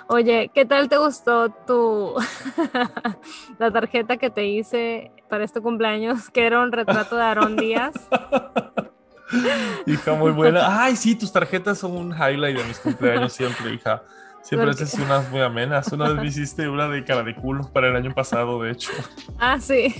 Oye, 0.07 0.51
¿qué 0.53 0.67
tal 0.67 0.89
te 0.89 0.99
gustó 0.99 1.49
tu 1.49 2.15
la 3.59 3.71
tarjeta 3.71 4.19
que 4.19 4.29
te 4.29 4.47
hice 4.47 5.13
para 5.29 5.45
este 5.45 5.61
cumpleaños, 5.61 6.29
que 6.29 6.47
era 6.47 6.61
un 6.61 6.73
retrato 6.73 7.17
de 7.17 7.23
Aarón 7.23 7.57
Díaz? 7.57 7.95
Hija, 9.87 10.15
muy 10.15 10.31
buena. 10.31 10.85
Ay, 10.85 10.97
sí, 10.97 11.15
tus 11.15 11.33
tarjetas 11.33 11.79
son 11.79 11.93
un 11.93 12.13
highlight 12.13 12.57
de 12.57 12.65
mis 12.65 12.79
cumpleaños 12.79 13.33
siempre, 13.33 13.73
hija. 13.73 14.03
Siempre 14.45 14.69
¿Por 14.69 14.77
qué? 14.77 14.85
haces 14.85 15.01
unas 15.01 15.31
muy 15.31 15.41
amenas. 15.41 15.91
Una 15.91 16.11
vez 16.11 16.17
me 16.17 16.27
hiciste 16.29 16.69
una 16.69 16.87
de 16.89 17.03
cara 17.03 17.23
de 17.23 17.35
culo 17.35 17.71
para 17.73 17.89
el 17.89 17.97
año 17.97 18.13
pasado, 18.15 18.63
de 18.63 18.73
hecho. 18.73 18.91
Ah, 19.39 19.59
sí. 19.59 19.95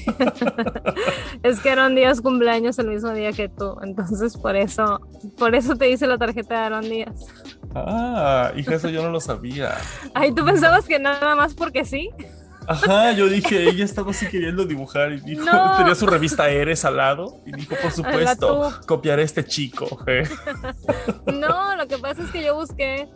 es 1.43 1.61
que 1.61 1.71
Aarón 1.71 1.95
Díaz 1.95 2.21
cumpleaños 2.21 2.79
el 2.79 2.89
mismo 2.89 3.11
día 3.13 3.33
que 3.33 3.49
tú, 3.49 3.77
entonces 3.83 4.37
por 4.37 4.55
eso, 4.55 5.01
por 5.39 5.55
eso 5.55 5.77
te 5.77 5.89
hice 5.91 6.07
la 6.07 6.19
tarjeta 6.19 6.55
de 6.55 6.61
Aarón 6.61 6.85
Díaz. 6.85 7.27
Ah, 7.75 8.53
hija, 8.55 8.75
eso 8.75 8.91
yo 8.91 9.03
no 9.03 9.11
lo 9.11 9.21
sabía. 9.21 9.75
Ay, 10.15 10.33
¿tú 10.33 10.45
pensabas 10.45 10.85
que 10.85 10.99
nada 10.99 11.35
más 11.35 11.55
porque 11.55 11.87
sí? 11.87 12.11
Ajá, 12.67 13.13
yo 13.13 13.29
dije, 13.29 13.69
ella 13.69 13.85
estaba 13.85 14.11
así 14.11 14.27
queriendo 14.29 14.65
dibujar 14.65 15.13
y 15.13 15.21
dijo, 15.21 15.45
No. 15.45 15.77
tenía 15.77 15.95
su 15.95 16.07
revista 16.07 16.49
Eres 16.49 16.85
al 16.85 16.97
lado 16.97 17.41
y 17.45 17.53
dijo, 17.53 17.75
por 17.81 17.91
supuesto, 17.91 18.73
copiaré 18.87 19.23
a 19.23 19.25
este 19.25 19.45
chico. 19.45 20.03
¿eh? 20.07 20.29
No, 21.33 21.77
lo 21.77 21.87
que 21.89 21.99
pasa 21.99 22.23
es 22.23 22.31
que 22.31 22.43
yo 22.45 22.55
busqué 22.55 23.09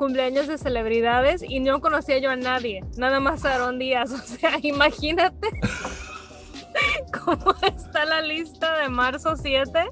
cumpleaños 0.00 0.46
de 0.48 0.56
celebridades 0.56 1.42
y 1.46 1.60
no 1.60 1.82
conocía 1.82 2.16
yo 2.16 2.30
a 2.30 2.36
nadie, 2.36 2.82
nada 2.96 3.20
más 3.20 3.44
a 3.44 3.52
Aarón 3.52 3.78
Díaz. 3.78 4.10
O 4.14 4.18
sea, 4.18 4.56
imagínate 4.62 5.50
cómo 7.24 7.54
está 7.62 8.06
la 8.06 8.22
lista 8.22 8.78
de 8.78 8.88
marzo 8.88 9.36
7. 9.36 9.88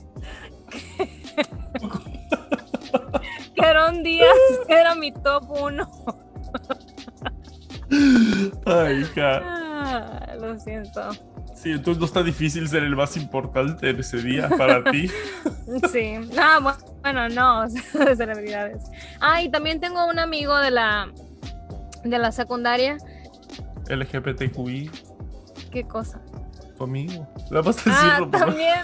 Que 3.54 3.60
Aarón 3.62 4.02
Díaz 4.02 4.34
era 4.66 4.94
mi 4.94 5.12
top 5.12 5.44
1. 5.50 5.90
Ay, 8.64 9.00
hija. 9.00 9.42
Ah, 9.44 10.36
lo 10.40 10.58
siento. 10.58 11.10
Sí, 11.62 11.72
entonces 11.72 11.98
no 11.98 12.06
está 12.06 12.22
difícil 12.22 12.68
ser 12.68 12.84
el 12.84 12.94
más 12.94 13.16
importante 13.16 13.90
en 13.90 13.98
ese 13.98 14.18
día 14.18 14.48
para 14.48 14.82
ti. 14.92 15.08
Sí. 15.92 16.14
Ah, 16.38 16.58
bu- 16.60 17.00
bueno, 17.02 17.28
no, 17.28 17.68
celebridades. 18.16 18.84
Ah, 19.20 19.42
y 19.42 19.50
también 19.50 19.80
tengo 19.80 20.06
un 20.06 20.18
amigo 20.18 20.56
de 20.58 20.70
la 20.70 21.08
de 22.04 22.18
la 22.18 22.30
secundaria. 22.32 22.96
LGBTQI. 23.88 24.90
¿Qué 25.72 25.84
cosa? 25.84 26.20
tu 26.76 26.84
amigo. 26.84 27.26
Nada 27.50 27.62
más 27.64 27.76
Ah, 27.86 27.90
decirlo 27.90 28.30
para, 28.30 28.46
también. 28.46 28.78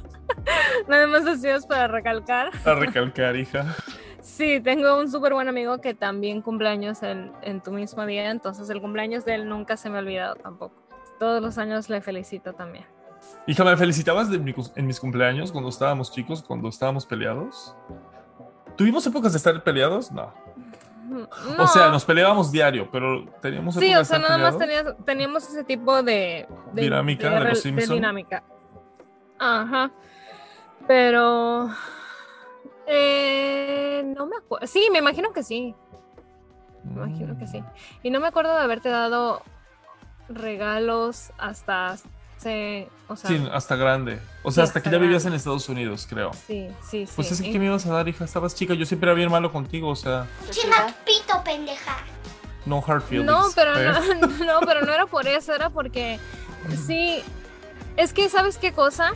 Nada 0.88 1.06
más 1.06 1.26
así 1.26 1.46
es 1.46 1.66
para 1.66 1.86
recalcar. 1.88 2.50
para 2.64 2.80
recalcar, 2.80 3.36
hija. 3.36 3.76
Sí, 4.22 4.60
tengo 4.60 4.98
un 4.98 5.10
súper 5.10 5.34
buen 5.34 5.46
amigo 5.48 5.78
que 5.80 5.92
también 5.94 6.40
cumpleaños 6.40 7.02
en, 7.02 7.32
en 7.42 7.60
tu 7.60 7.70
mismo 7.70 8.06
día, 8.06 8.30
entonces 8.30 8.70
el 8.70 8.80
cumpleaños 8.80 9.24
de 9.26 9.34
él 9.34 9.48
nunca 9.48 9.76
se 9.76 9.90
me 9.90 9.96
ha 9.96 10.00
olvidado 10.00 10.36
tampoco. 10.36 10.81
Todos 11.22 11.40
los 11.40 11.56
años 11.56 11.88
le 11.88 12.00
felicito 12.00 12.52
también. 12.52 12.84
Hija, 13.46 13.62
¿me 13.62 13.76
felicitabas 13.76 14.28
de 14.28 14.40
mi 14.40 14.52
en 14.74 14.86
mis 14.88 14.98
cumpleaños 14.98 15.52
cuando 15.52 15.70
estábamos 15.70 16.10
chicos, 16.10 16.42
cuando 16.42 16.68
estábamos 16.68 17.06
peleados? 17.06 17.76
¿Tuvimos 18.76 19.06
épocas 19.06 19.30
de 19.30 19.36
estar 19.38 19.62
peleados? 19.62 20.10
No. 20.10 20.32
O 21.60 21.66
sea, 21.68 21.86
No. 21.86 21.92
nos 21.92 22.04
peleábamos 22.04 22.50
diario, 22.50 22.88
pero 22.90 23.24
teníamos 23.40 23.76
épocas 23.76 23.86
Sí, 23.88 23.94
de 23.94 24.00
o 24.00 24.04
sea, 24.04 24.16
estar 24.16 24.20
nada 24.32 24.42
más 24.42 24.56
peleados. 24.56 24.96
teníamos 25.04 25.48
ese 25.48 25.62
tipo 25.62 26.02
de, 26.02 26.48
de- 26.72 26.82
Dinámica 26.82 27.30
de 27.30 27.38
los 27.38 27.48
re- 27.50 27.54
Simpson. 27.54 27.94
dinámica. 27.94 28.42
Ajá. 29.38 29.92
Pero. 30.88 31.70
eh, 32.88 34.02
no 34.16 34.26
me 34.26 34.36
acuerdo. 34.38 34.66
Sí, 34.66 34.88
me 34.90 34.98
imagino 34.98 35.32
que 35.32 35.44
sí. 35.44 35.74
Me 36.82 36.92
imagino 37.06 37.38
que 37.38 37.46
sí. 37.46 37.62
Y 38.02 38.10
no 38.10 38.18
me 38.18 38.26
acuerdo 38.26 38.52
de 38.56 38.60
haberte 38.60 38.88
dado 38.88 39.42
regalos 40.28 41.30
hasta 41.38 41.90
hace. 42.38 42.88
O 43.08 43.16
sea, 43.16 43.28
Sí, 43.30 43.46
hasta 43.52 43.76
grande. 43.76 44.18
O 44.42 44.50
sea, 44.50 44.64
Sí, 44.64 44.68
hasta 44.68 44.82
que 44.82 44.90
ya 44.90 44.98
vivías 44.98 45.24
en 45.26 45.32
Estados 45.34 45.68
Unidos, 45.68 46.06
creo. 46.08 46.32
sí, 46.32 46.68
sí, 46.88 47.06
sí. 47.06 47.12
Pues 47.14 47.30
es 47.32 47.40
Y- 47.40 47.52
que 47.52 47.58
me 47.58 47.66
ibas 47.66 47.86
a 47.86 47.92
dar, 47.92 48.08
hija. 48.08 48.24
Estabas 48.24 48.54
chica. 48.54 48.74
Yo 48.74 48.84
siempre 48.86 49.08
era 49.10 49.14
bien 49.16 49.30
malo 49.30 49.52
contigo. 49.52 49.88
O 49.90 49.96
sea, 49.96 50.26
Chima 50.50 50.86
pito, 51.06 51.42
pendeja. 51.44 51.96
no 52.66 52.82
hard 52.86 53.02
feelings. 53.02 53.30
No, 53.30 53.42
pero 53.54 53.76
¿eh? 53.78 53.92
no, 54.20 54.26
no, 54.44 54.60
pero 54.66 54.82
no 54.82 54.92
era 54.92 55.06
por 55.06 55.26
eso, 55.26 55.54
era 55.54 55.70
porque 55.70 56.18
sí, 56.86 57.22
es 57.96 58.12
que 58.12 58.28
sabes 58.28 58.56
qué 58.58 58.72
cosa, 58.72 59.12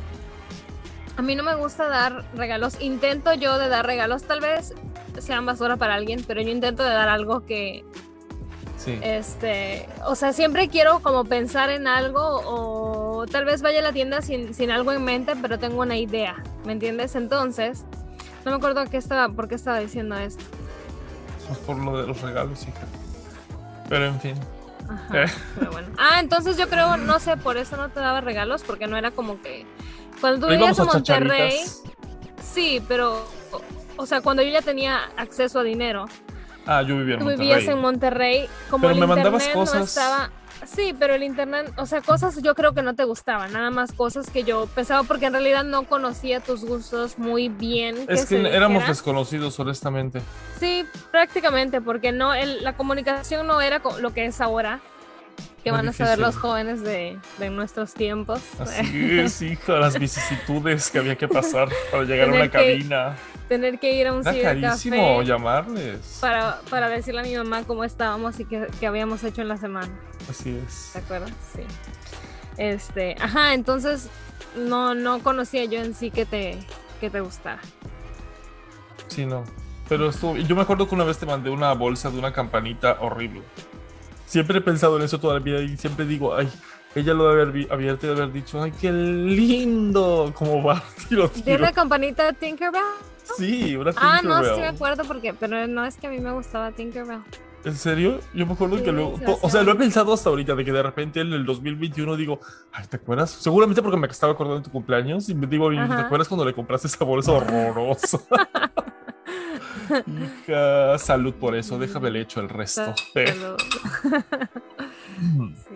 a 1.16 1.22
mí 1.22 1.34
no 1.36 1.42
me 1.44 1.54
gusta 1.54 1.88
dar 1.88 2.24
regalos, 2.34 2.80
intento 2.80 3.32
yo 3.34 3.56
de 3.58 3.68
dar 3.68 3.86
regalos, 3.86 4.24
tal 4.24 4.40
vez 4.40 4.74
sean 5.18 5.46
basura 5.46 5.76
para 5.76 5.94
alguien, 5.94 6.22
pero 6.26 6.42
yo 6.42 6.50
intento 6.50 6.82
de 6.82 6.90
dar 6.90 7.08
algo 7.08 7.46
que, 7.46 7.84
Sí. 8.87 8.99
este, 9.03 9.87
o 10.07 10.14
sea, 10.14 10.33
siempre 10.33 10.68
quiero 10.68 11.01
como 11.01 11.25
pensar 11.25 11.68
en 11.70 11.87
algo 11.88 12.20
o 12.22 13.27
tal 13.27 13.44
vez 13.44 13.61
vaya 13.61 13.81
a 13.81 13.83
la 13.83 13.92
tienda 13.92 14.22
sin, 14.22 14.55
sin 14.55 14.70
algo 14.70 14.92
en 14.92 15.05
mente, 15.05 15.35
pero 15.42 15.59
tengo 15.59 15.83
una 15.83 15.96
idea, 15.99 16.42
¿me 16.64 16.72
entiendes? 16.72 17.14
Entonces, 17.16 17.85
no 18.44 18.53
me 18.53 18.57
acuerdo 18.59 18.85
qué 18.88 18.96
estaba, 18.96 19.29
por 19.29 19.49
qué 19.49 19.57
estaba 19.57 19.81
diciendo 19.81 20.16
esto. 20.16 20.44
Pues 21.49 21.59
por 21.61 21.77
lo 21.79 22.01
de 22.01 22.07
los 22.07 22.22
regalos, 22.22 22.62
hija. 22.62 22.87
Pero 23.88 24.07
en 24.07 24.20
fin. 24.20 24.35
Ajá, 24.88 25.25
Eh. 25.25 25.27
pero 25.59 25.72
bueno. 25.72 25.88
Ah, 25.99 26.20
entonces 26.20 26.57
yo 26.57 26.68
creo, 26.68 26.96
no 26.96 27.18
sé, 27.18 27.37
por 27.37 27.57
eso 27.57 27.77
no 27.77 27.88
te 27.88 27.99
daba 28.01 28.20
regalos, 28.20 28.62
porque 28.62 28.87
no 28.87 28.96
era 28.96 29.11
como 29.11 29.40
que. 29.42 29.66
Cuando 30.20 30.46
tú 30.46 30.51
vivías 30.53 30.79
a 30.79 30.85
Monterrey, 30.85 31.59
chacharitas. 31.59 31.83
sí, 32.55 32.81
pero. 32.87 33.25
O 33.96 34.07
sea, 34.07 34.20
cuando 34.20 34.42
yo 34.42 34.51
ya 34.51 34.62
tenía 34.62 35.01
acceso 35.16 35.59
a 35.61 35.62
dinero, 35.64 36.05
Ah, 36.66 36.83
yo 36.83 36.96
vivía 36.98 37.14
en 37.14 37.20
tú 37.20 37.26
Monterrey. 37.26 37.48
vivías 37.48 37.68
en 37.68 37.79
Monterrey, 37.81 38.48
como 38.70 38.83
Pero 38.83 38.94
el 38.94 39.00
me 39.00 39.05
internet 39.07 39.24
mandabas 39.33 39.48
no 39.48 39.61
cosas. 39.61 39.88
estaba. 39.88 40.31
Sí, 40.64 40.96
pero 40.98 41.14
el 41.14 41.22
internet, 41.22 41.70
o 41.76 41.87
sea, 41.87 42.00
cosas 42.00 42.42
yo 42.42 42.55
creo 42.57 42.72
que 42.72 42.83
no 42.83 42.94
te 42.94 43.05
gustaban, 43.05 43.52
nada 43.52 43.70
más 43.70 43.92
cosas 43.92 44.31
que 44.31 44.42
yo 44.42 44.66
pensaba, 44.74 45.05
porque 45.05 45.26
en 45.26 45.35
realidad 45.35 45.62
no 45.64 45.85
conocía 45.85 46.40
tus 46.40 46.64
gustos 46.64 47.18
muy 47.18 47.48
bien. 47.48 47.96
Es 48.09 48.26
que 48.26 48.42
se 48.42 48.48
éramos 48.57 48.87
desconocidos, 48.88 49.61
honestamente. 49.61 50.22
Sí, 50.59 50.85
prácticamente, 51.12 51.81
porque 51.81 52.11
no, 52.11 52.35
el- 52.35 52.64
la 52.64 52.72
comunicación 52.76 53.46
no 53.46 53.61
era 53.61 53.81
lo 54.00 54.12
que 54.12 54.24
es 54.26 54.40
ahora, 54.40 54.81
Muy 55.70 55.79
van 55.79 55.88
a 55.88 55.92
saber 55.92 56.18
los 56.18 56.37
jóvenes 56.37 56.83
de, 56.83 57.18
de 57.38 57.50
nuestros 57.50 57.94
tiempos. 57.94 58.40
Así 58.59 59.18
es, 59.20 59.42
hija, 59.42 59.74
las 59.79 59.98
vicisitudes 59.98 60.90
que 60.90 60.98
había 60.98 61.16
que 61.16 61.29
pasar 61.29 61.68
para 61.90 62.05
llegar 62.05 62.29
a 62.29 62.33
una 62.33 62.50
que 62.50 62.50
cabina. 62.50 63.16
Tener 63.48 63.79
que 63.79 63.92
ir 63.92 64.09
a 64.09 64.12
un 64.12 64.24
cibercafé 64.24 65.24
llamarles. 65.24 66.18
para, 66.20 66.61
para 66.68 66.88
decirle 66.88 67.20
a 67.20 67.24
mi 67.24 67.37
mamá 67.37 67.62
cómo 67.64 67.85
estábamos 67.85 68.40
y 68.40 68.44
qué, 68.44 68.66
qué 68.81 68.87
habíamos 68.87 69.22
hecho 69.24 69.42
en 69.42 69.48
la 69.48 69.57
semana. 69.57 69.92
Así 70.29 70.59
es. 70.66 70.90
¿Te 70.92 70.98
acuerdas? 70.98 71.31
Sí. 71.55 71.62
Este, 72.57 73.16
ajá, 73.20 73.55
entonces 73.55 74.09
no, 74.57 74.94
no 74.94 75.20
conocía 75.20 75.64
yo 75.64 75.81
en 75.81 75.94
sí 75.94 76.11
que 76.11 76.24
te, 76.24 76.59
que 77.00 77.11
te 77.11 77.20
gustara. 77.20 77.61
Sí, 79.09 79.26
no. 79.26 79.44
Pero 79.88 80.09
estuvo. 80.09 80.37
y 80.37 80.44
Yo 80.44 80.57
me 80.57 80.62
acuerdo 80.62 80.88
que 80.88 80.94
una 80.94 81.05
vez 81.05 81.18
te 81.18 81.26
mandé 81.26 81.50
una 81.50 81.72
bolsa 81.74 82.11
de 82.11 82.18
una 82.18 82.33
campanita 82.33 82.98
horrible. 83.00 83.42
Siempre 84.26 84.58
he 84.58 84.60
pensado 84.60 84.96
en 84.98 85.02
eso 85.04 85.18
toda 85.18 85.34
la 85.34 85.40
vida 85.40 85.60
y 85.62 85.76
siempre 85.76 86.04
digo, 86.04 86.34
ay, 86.34 86.48
ella 86.94 87.14
lo 87.14 87.28
debe 87.28 87.42
haber 87.42 87.72
abierto 87.72 88.06
y 88.06 88.08
de 88.10 88.14
haber 88.16 88.32
dicho, 88.32 88.62
ay, 88.62 88.72
qué 88.80 88.90
lindo. 88.92 90.32
Como 90.34 90.62
va, 90.62 90.82
tiro, 91.08 91.28
¿De 91.28 91.42
tiro. 91.42 91.58
la 91.58 91.72
campanita 91.72 92.24
de 92.24 92.32
Tinkerbell? 92.32 92.82
Sí, 93.36 93.76
una 93.76 93.92
Ah, 93.96 94.20
no, 94.22 94.36
sí 94.36 94.42
me 94.42 94.46
Tinkerbell. 94.48 94.74
acuerdo 94.74 95.04
porque, 95.04 95.34
pero 95.34 95.66
no 95.66 95.84
es 95.84 95.96
que 95.96 96.06
a 96.06 96.10
mí 96.10 96.18
me 96.20 96.32
gustaba 96.32 96.72
Tinkerbell. 96.72 97.20
¿En 97.64 97.74
serio? 97.76 98.20
Yo 98.32 98.46
me 98.46 98.52
acuerdo 98.52 98.76
Sí, 98.78 98.84
que 98.84 98.92
luego. 98.92 99.18
O 99.42 99.50
sea, 99.50 99.62
lo 99.64 99.72
he 99.72 99.74
pensado 99.74 100.12
hasta 100.12 100.28
ahorita, 100.30 100.54
de 100.54 100.64
que 100.64 100.70
de 100.70 100.82
repente 100.84 101.20
en 101.20 101.32
el 101.32 101.44
2021 101.44 102.14
digo, 102.16 102.38
ay, 102.72 102.86
¿te 102.88 102.96
acuerdas? 102.96 103.30
Seguramente 103.30 103.82
porque 103.82 103.96
me 103.96 104.06
estaba 104.06 104.34
acordando 104.34 104.58
de 104.60 104.64
tu 104.64 104.70
cumpleaños 104.70 105.28
y 105.28 105.34
me 105.34 105.48
digo, 105.48 105.68
¿te 105.70 105.78
acuerdas 105.80 106.28
cuando 106.28 106.44
le 106.44 106.54
compraste 106.54 106.86
esa 106.86 107.04
bolsa 107.04 107.32
horrorosa? 107.32 108.20
Hija, 110.07 110.99
salud 110.99 111.35
por 111.35 111.55
eso, 111.57 111.79
déjame 111.79 112.11
le 112.11 112.20
echo 112.22 112.40
el 112.40 112.49
resto. 112.49 112.94
Sí. 115.16 115.75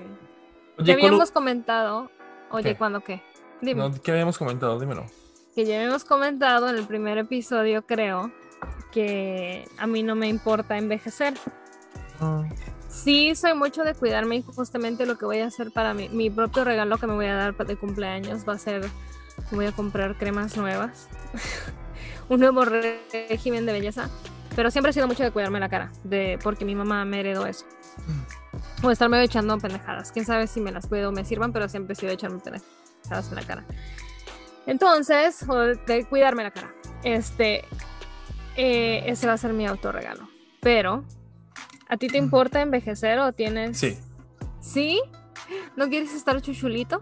Oye, 0.79 0.87
Ya 0.87 0.95
¿cuál- 0.95 1.07
habíamos 1.07 1.31
comentado, 1.31 2.11
oye, 2.51 2.71
¿Qué? 2.73 2.77
¿cuándo 2.77 3.01
qué? 3.01 3.23
Dime. 3.61 3.81
no, 3.89 4.03
¿qué 4.03 4.11
habíamos 4.13 4.37
comentado? 4.39 4.79
Dímelo. 4.79 5.07
Que 5.55 5.65
ya 5.65 5.77
habíamos 5.77 6.05
comentado 6.05 6.69
en 6.69 6.77
el 6.77 6.85
primer 6.87 7.19
episodio, 7.19 7.83
creo, 7.87 8.31
que 8.93 9.67
a 9.79 9.87
mí 9.87 10.03
no 10.03 10.15
me 10.15 10.29
importa 10.29 10.77
envejecer. 10.79 11.35
Sí, 12.89 13.35
soy 13.35 13.55
mucho 13.55 13.83
de 13.83 13.95
cuidarme 13.95 14.37
y 14.37 14.43
justamente 14.43 15.07
lo 15.07 15.17
que 15.17 15.25
voy 15.25 15.39
a 15.41 15.47
hacer 15.47 15.71
para 15.71 15.95
mi, 15.95 16.09
mi 16.11 16.29
propio 16.29 16.65
regalo 16.65 16.99
que 16.99 17.07
me 17.07 17.15
voy 17.15 17.27
a 17.27 17.35
dar 17.35 17.57
de 17.57 17.77
cumpleaños 17.77 18.47
va 18.49 18.55
a 18.55 18.59
ser, 18.59 18.83
voy 19.53 19.67
a 19.67 19.73
comprar 19.73 20.17
cremas 20.19 20.57
nuevas, 20.57 21.09
un 22.31 22.41
nuevo 22.41 22.65
régimen 22.65 23.67
de 23.67 23.73
belleza, 23.73 24.09
pero 24.57 24.71
siempre 24.71 24.91
he 24.91 24.93
sido 24.93 25.07
mucho 25.07 25.23
de 25.23 25.31
cuidarme 25.31 25.61
la 25.61 25.69
cara, 25.69 25.93
de, 26.05 26.39
porque 26.43 26.65
mi 26.65 26.75
mamá 26.75 27.05
me 27.05 27.21
heredó 27.21 27.45
eso. 27.47 27.67
O 28.83 28.91
estarme 28.91 29.23
echando 29.23 29.59
pendejadas, 29.59 30.11
quién 30.13 30.25
sabe 30.25 30.47
si 30.47 30.61
me 30.61 30.73
las 30.73 30.87
cuido 30.87 31.11
o 31.11 31.13
me 31.13 31.25
sirvan, 31.25 31.53
pero 31.53 31.69
siempre 31.69 31.93
he 31.93 31.97
sido 31.97 32.13
echarme 32.13 32.39
pendejadas 32.39 33.29
en 33.29 33.35
la 33.35 33.43
cara. 33.43 33.65
Entonces, 34.67 35.45
o 35.49 35.57
de 35.59 36.07
cuidarme 36.09 36.43
la 36.45 36.51
cara. 36.51 36.73
Este, 37.03 37.65
eh, 38.57 39.03
ese 39.07 39.27
va 39.27 39.33
a 39.35 39.39
ser 39.39 39.53
mi 39.53 39.67
autorregalo. 39.67 40.29
Pero, 40.61 41.05
¿a 41.89 41.97
ti 41.97 42.09
te 42.09 42.19
importa 42.19 42.61
envejecer 42.61 43.19
o 43.19 43.33
tienes... 43.33 43.79
Sí. 43.79 43.99
¿Sí? 44.61 45.01
¿No 45.77 45.89
quieres 45.89 46.15
estar 46.15 46.41
chuchulito? 46.41 47.01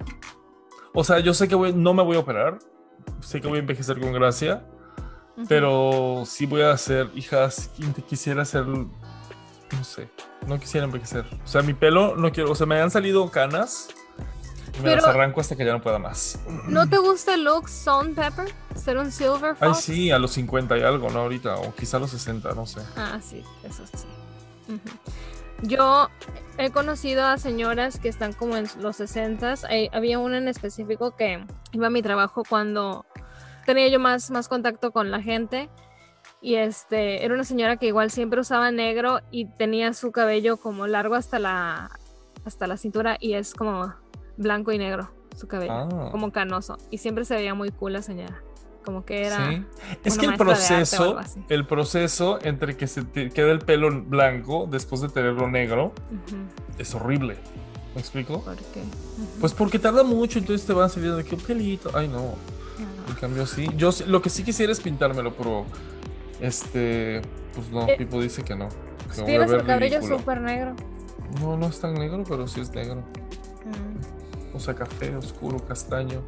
O 0.94 1.04
sea, 1.04 1.18
yo 1.18 1.34
sé 1.34 1.48
que 1.48 1.54
voy- 1.54 1.72
no 1.74 1.92
me 1.94 2.02
voy 2.02 2.16
a 2.16 2.20
operar. 2.20 2.58
Sé 3.20 3.40
que 3.40 3.48
voy 3.48 3.58
a 3.58 3.60
envejecer 3.60 3.98
con 4.00 4.12
gracia. 4.12 4.64
Pero 5.46 6.24
sí 6.26 6.46
voy 6.46 6.62
a 6.62 6.72
hacer, 6.72 7.10
hijas, 7.14 7.70
quisiera 8.08 8.42
hacer, 8.42 8.66
no 8.66 8.88
sé, 9.82 10.08
no 10.46 10.58
quisiera 10.58 10.86
envejecer. 10.86 11.24
O 11.44 11.46
sea, 11.46 11.62
mi 11.62 11.74
pelo 11.74 12.16
no 12.16 12.32
quiero, 12.32 12.50
o 12.50 12.54
sea, 12.54 12.66
me 12.66 12.80
han 12.80 12.90
salido 12.90 13.30
canas 13.30 13.88
y 14.78 14.82
me 14.82 14.96
las 14.96 15.04
arranco 15.04 15.40
hasta 15.40 15.54
que 15.54 15.64
ya 15.64 15.72
no 15.72 15.80
pueda 15.80 15.98
más. 15.98 16.40
¿No 16.66 16.88
te 16.88 16.98
gusta 16.98 17.34
el 17.34 17.44
look 17.44 17.68
Salt 17.68 18.16
Pepper? 18.16 18.52
¿Ser 18.74 18.98
un 18.98 19.12
Silver 19.12 19.56
Ay, 19.60 19.70
Fox? 19.70 19.80
sí, 19.80 20.10
a 20.10 20.18
los 20.18 20.32
50 20.32 20.76
y 20.78 20.82
algo, 20.82 21.10
¿no? 21.10 21.20
Ahorita, 21.20 21.56
o 21.56 21.74
quizá 21.74 21.98
a 21.98 22.00
los 22.00 22.10
60, 22.10 22.52
no 22.54 22.66
sé. 22.66 22.80
Ah, 22.96 23.18
sí, 23.22 23.44
eso 23.64 23.84
sí. 23.86 24.06
Yo 25.62 26.08
he 26.56 26.70
conocido 26.70 27.26
a 27.26 27.38
señoras 27.38 27.98
que 27.98 28.08
están 28.08 28.32
como 28.32 28.56
en 28.56 28.68
los 28.80 28.96
60 28.96 29.54
Había 29.92 30.18
una 30.18 30.38
en 30.38 30.46
específico 30.46 31.16
que 31.16 31.44
iba 31.72 31.86
a 31.88 31.90
mi 31.90 32.02
trabajo 32.02 32.44
cuando 32.48 33.06
tenía 33.68 33.88
yo 33.88 34.00
más, 34.00 34.30
más 34.30 34.48
contacto 34.48 34.92
con 34.92 35.10
la 35.10 35.20
gente. 35.20 35.68
Y 36.40 36.54
este, 36.54 37.22
era 37.24 37.34
una 37.34 37.44
señora 37.44 37.76
que 37.76 37.86
igual 37.86 38.10
siempre 38.10 38.40
usaba 38.40 38.70
negro 38.70 39.20
y 39.30 39.44
tenía 39.44 39.92
su 39.92 40.10
cabello 40.10 40.56
como 40.56 40.86
largo 40.86 41.16
hasta 41.16 41.38
la, 41.38 41.90
hasta 42.46 42.66
la 42.66 42.78
cintura 42.78 43.18
y 43.20 43.34
es 43.34 43.52
como 43.52 43.92
blanco 44.38 44.72
y 44.72 44.78
negro 44.78 45.10
su 45.36 45.46
cabello, 45.48 45.72
Ah. 45.72 46.08
como 46.10 46.32
canoso. 46.32 46.78
Y 46.90 46.98
siempre 46.98 47.24
se 47.26 47.34
veía 47.34 47.52
muy 47.54 47.70
cool 47.70 47.92
la 47.92 48.02
señora. 48.02 48.40
Como 48.84 49.04
que 49.04 49.26
era... 49.26 49.50
Sí. 49.50 49.64
Es 50.04 50.16
que 50.16 50.24
el 50.26 50.36
proceso, 50.36 51.18
el 51.50 51.66
proceso 51.66 52.38
entre 52.42 52.76
que 52.76 52.86
se 52.86 53.02
te 53.02 53.28
queda 53.30 53.50
el 53.52 53.58
pelo 53.58 53.90
blanco 54.02 54.66
después 54.70 55.02
de 55.02 55.08
tenerlo 55.10 55.46
negro 55.50 55.92
Ujú, 56.10 56.36
es 56.78 56.94
horrible. 56.94 57.36
¿Me 57.94 58.00
explico? 58.00 58.42
¿Por 58.42 58.56
qué? 58.56 58.80
Ujú. 58.80 59.40
Pues 59.40 59.52
porque 59.52 59.78
tarda 59.78 60.04
mucho, 60.04 60.38
entonces 60.38 60.66
te 60.66 60.72
van 60.72 60.88
saliendo 60.88 61.18
de 61.18 61.24
que 61.24 61.34
un 61.34 61.40
pelito. 61.42 61.90
Ay, 61.94 62.08
no. 62.08 62.34
En 63.08 63.14
cambio, 63.14 63.46
sí. 63.46 63.68
Yo 63.76 63.90
lo 64.06 64.20
que 64.22 64.30
sí 64.30 64.42
quisiera 64.42 64.72
es 64.72 64.80
pintármelo, 64.80 65.34
pero. 65.36 65.64
Este. 66.40 67.22
Pues 67.54 67.70
no, 67.70 67.88
Eh, 67.88 67.96
Pipo 67.98 68.20
dice 68.20 68.42
que 68.42 68.54
no. 68.54 68.68
Que 69.14 69.22
Tienes 69.22 69.50
el 69.50 69.64
cabello 69.64 70.02
súper 70.02 70.40
negro. 70.40 70.74
No, 71.40 71.56
no 71.56 71.66
es 71.66 71.80
tan 71.80 71.94
negro, 71.94 72.22
pero 72.28 72.46
sí 72.46 72.60
es 72.60 72.70
negro. 72.70 72.96
Mm. 73.64 74.56
O 74.56 74.60
sea, 74.60 74.74
café, 74.74 75.14
oscuro, 75.16 75.58
castaño. 75.66 76.22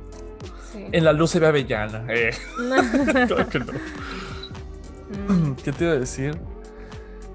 Sí. 0.73 0.87
En 0.93 1.05
la 1.05 1.13
luz 1.13 1.31
se 1.31 1.41
ve 1.41 1.47
avellana. 1.47 2.05
Eh, 2.09 2.31
claro 3.27 3.49
que 3.49 3.59
no. 3.61 3.73
Mm, 5.29 5.55
¿Qué 5.57 5.73
te 5.73 5.85
iba 5.85 5.93
a 5.95 5.97
decir? 5.99 6.39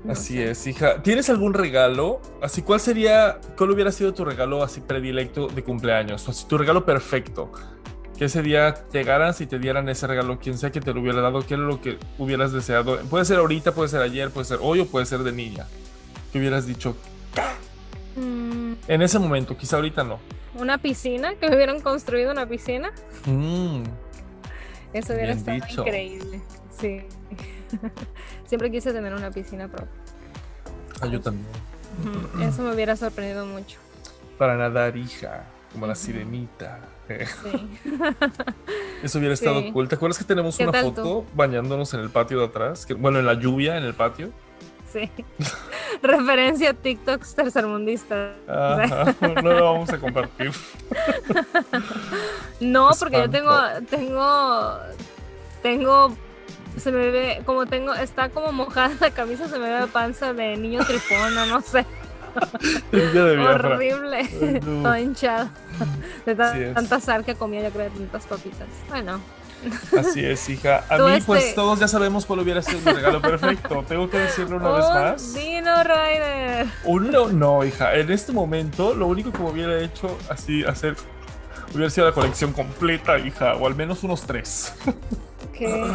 no 0.04 0.14
Así 0.14 0.36
sé. 0.36 0.52
es, 0.52 0.68
hija. 0.68 1.02
¿Tienes 1.04 1.30
algún 1.30 1.54
regalo? 1.54 2.22
Así, 2.42 2.62
¿cuál 2.62 2.80
sería, 2.80 3.40
cuál 3.58 3.72
hubiera 3.72 3.92
sido 3.92 4.14
tu 4.14 4.24
regalo 4.24 4.64
así 4.64 4.80
predilecto 4.82 5.48
de 5.48 5.64
cumpleaños? 5.64 6.28
O 6.28 6.32
así, 6.32 6.46
tu 6.48 6.58
regalo 6.58 6.86
perfecto. 6.86 7.52
Que 8.18 8.26
ese 8.26 8.42
día 8.42 8.76
llegaras 8.94 9.42
y 9.42 9.46
te 9.46 9.60
dieran 9.60 9.90
ese 9.90 10.08
regalo, 10.08 10.40
quien 10.40 10.58
sea 10.58 10.72
que 10.72 10.80
te 10.80 10.94
lo 10.94 11.02
hubiera 11.02 11.20
dado, 11.22 11.46
¿qué 11.46 11.56
era 11.56 11.64
lo 11.64 11.82
que 11.82 11.98
hubieras 12.18 12.54
deseado? 12.54 12.98
Puede 13.10 13.26
ser 13.26 13.40
ahorita, 13.40 13.74
puede 13.74 13.90
ser 13.90 14.02
ayer, 14.02 14.30
puede 14.30 14.46
ser 14.46 14.60
hoy 14.62 14.80
o 14.80 14.88
puede 14.88 15.06
ser 15.06 15.20
de 15.20 15.34
niña. 15.34 15.66
¿Qué 16.32 16.40
hubieras 16.40 16.66
dicho? 16.66 16.96
Mm, 18.16 18.74
En 18.88 19.02
ese 19.02 19.20
momento, 19.20 19.58
quizá 19.58 19.76
ahorita 19.76 20.04
no. 20.06 20.20
Una 20.58 20.78
piscina, 20.78 21.36
que 21.36 21.48
hubieran 21.48 21.82
construido 21.82 22.32
una 22.32 22.48
piscina. 22.48 22.92
Mm, 23.26 23.84
Eso 24.94 25.14
hubiera 25.14 25.34
Bien 25.34 25.38
estado 25.38 25.58
dicho. 25.68 25.82
increíble. 25.82 26.42
Sí. 26.80 27.02
Siempre 28.46 28.72
quise 28.72 28.94
tener 28.94 29.14
una 29.14 29.32
piscina 29.32 29.68
propia. 29.68 29.90
ah, 31.02 31.08
yo 31.08 31.20
también. 31.20 31.46
Eso 32.42 32.62
me 32.62 32.74
hubiera 32.74 32.96
sorprendido 32.96 33.46
mucho. 33.46 33.78
Para 34.38 34.56
nadar, 34.56 34.96
hija, 34.96 35.44
como 35.74 35.86
la 35.88 35.96
sirenita. 35.96 36.80
Sí. 37.08 37.70
Eso 39.04 39.20
hubiera 39.20 39.34
estado 39.34 39.62
Sí. 39.62 39.72
cool. 39.72 39.88
¿Te 39.88 39.96
acuerdas 39.96 40.18
que 40.18 40.24
tenemos 40.26 40.58
¿Qué 40.58 40.68
una 40.68 40.82
foto 40.82 41.26
bañándonos 41.36 41.94
en 41.94 42.00
el 42.00 42.10
patio 42.10 42.40
de 42.40 42.46
atrás? 42.46 42.86
Que- 42.86 42.94
bueno, 42.96 43.20
en 43.20 43.26
la 43.26 43.34
lluvia, 43.36 43.78
en 43.78 43.84
el 43.84 43.94
patio. 43.94 44.32
Sí. 44.92 45.12
Referencia 46.02 46.72
a 46.72 46.74
TikToks 46.74 47.36
tercermundistas. 47.36 48.32
Ajá, 48.48 49.14
no 49.44 49.54
lo 49.54 49.74
vamos 49.74 49.90
a 49.92 49.98
compartir. 50.00 50.52
No, 52.60 52.90
porque 52.98 53.18
yo 53.18 53.30
tengo, 53.30 53.54
tengo, 53.90 54.78
tengo, 55.62 56.16
se 56.78 56.92
me 56.92 57.10
ve, 57.12 57.42
como 57.46 57.66
tengo, 57.66 57.94
está 57.94 58.30
como 58.30 58.52
mojada 58.52 58.94
la 59.00 59.12
camisa, 59.12 59.48
se 59.48 59.60
me 59.60 59.70
ve 59.70 59.88
panza 59.88 60.34
de 60.34 60.56
niño 60.58 60.84
tripona, 60.86 61.46
no 61.46 61.62
sé, 61.62 61.86
Horrible, 62.92 64.18
Ay, 64.18 64.60
no. 64.64 64.84
todo 64.84 64.98
hinchado, 64.98 65.50
de 66.26 66.36
tanta 66.74 67.00
sal 67.00 67.24
que 67.26 67.36
comía, 67.36 67.64
yo 67.64 67.70
creo, 67.72 67.86
de 67.86 67.90
tantas 67.92 68.26
papitas. 68.26 68.68
Bueno, 68.90 69.20
Así 69.98 70.24
es, 70.24 70.48
hija. 70.50 70.84
A 70.90 70.98
Tú, 70.98 71.08
mí, 71.08 71.22
pues 71.26 71.44
este- 71.44 71.56
todos 71.56 71.80
ya 71.80 71.88
sabemos 71.88 72.26
cuál 72.26 72.40
hubiera 72.42 72.62
sido 72.62 72.80
mi 72.82 72.92
regalo 72.92 73.20
perfecto. 73.22 73.84
Tengo 73.88 74.10
que 74.10 74.20
decirlo 74.20 74.58
una 74.58 74.70
vez 74.70 74.86
un 74.86 74.94
más. 75.02 75.34
Dino 75.34 75.84
Rider. 75.84 76.68
Uno, 76.84 77.28
no, 77.30 77.64
hija. 77.64 77.96
En 77.96 78.12
este 78.12 78.32
momento, 78.32 78.94
lo 78.94 79.08
único 79.08 79.32
que 79.32 79.40
me 79.40 79.50
hubiera 79.50 79.80
hecho 79.82 80.18
así, 80.30 80.64
hacer, 80.64 80.96
hubiera 81.74 81.90
sido 81.90 82.06
la 82.06 82.14
colección 82.14 82.54
completa, 82.54 83.18
hija. 83.18 83.56
O 83.56 83.66
al 83.66 83.74
menos 83.76 84.04
unos 84.04 84.22
tres. 84.24 84.72
Que, 85.58 85.86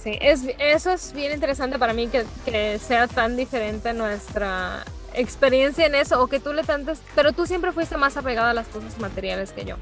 sí, 0.00 0.16
es, 0.20 0.42
eso 0.58 0.92
es 0.92 1.12
bien 1.12 1.32
interesante 1.32 1.76
para 1.78 1.94
mí 1.94 2.06
que, 2.08 2.24
que 2.44 2.78
sea 2.78 3.08
tan 3.08 3.36
diferente 3.36 3.94
nuestra 3.94 4.84
experiencia 5.18 5.86
en 5.86 5.94
eso 5.94 6.22
o 6.22 6.26
que 6.28 6.40
tú 6.40 6.52
le 6.52 6.62
tantes, 6.64 7.00
pero 7.14 7.32
tú 7.32 7.46
siempre 7.46 7.72
fuiste 7.72 7.96
más 7.96 8.16
apegada 8.16 8.50
a 8.50 8.54
las 8.54 8.66
cosas 8.68 8.98
materiales 8.98 9.52
que 9.52 9.64
yo. 9.64 9.76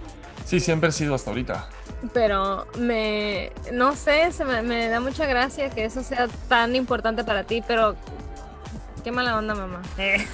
Sí, 0.45 0.61
siempre 0.61 0.91
he 0.91 0.93
sido 0.93 1.15
hasta 1.15 1.31
ahorita. 1.31 1.69
Pero 2.13 2.67
me, 2.79 3.53
no 3.73 3.97
sé, 3.97 4.31
se 4.33 4.45
me, 4.45 4.63
me 4.63 4.89
da 4.89 5.01
mucha 5.01 5.27
gracia 5.27 5.71
que 5.71 5.85
eso 5.85 6.03
sea 6.03 6.29
tan 6.49 6.77
importante 6.77 7.25
para 7.25 7.45
ti, 7.45 7.63
pero 7.67 7.97
qué 9.03 9.11
mala 9.13 9.37
onda, 9.39 9.55
mamá. 9.55 9.83
Eh, 9.99 10.27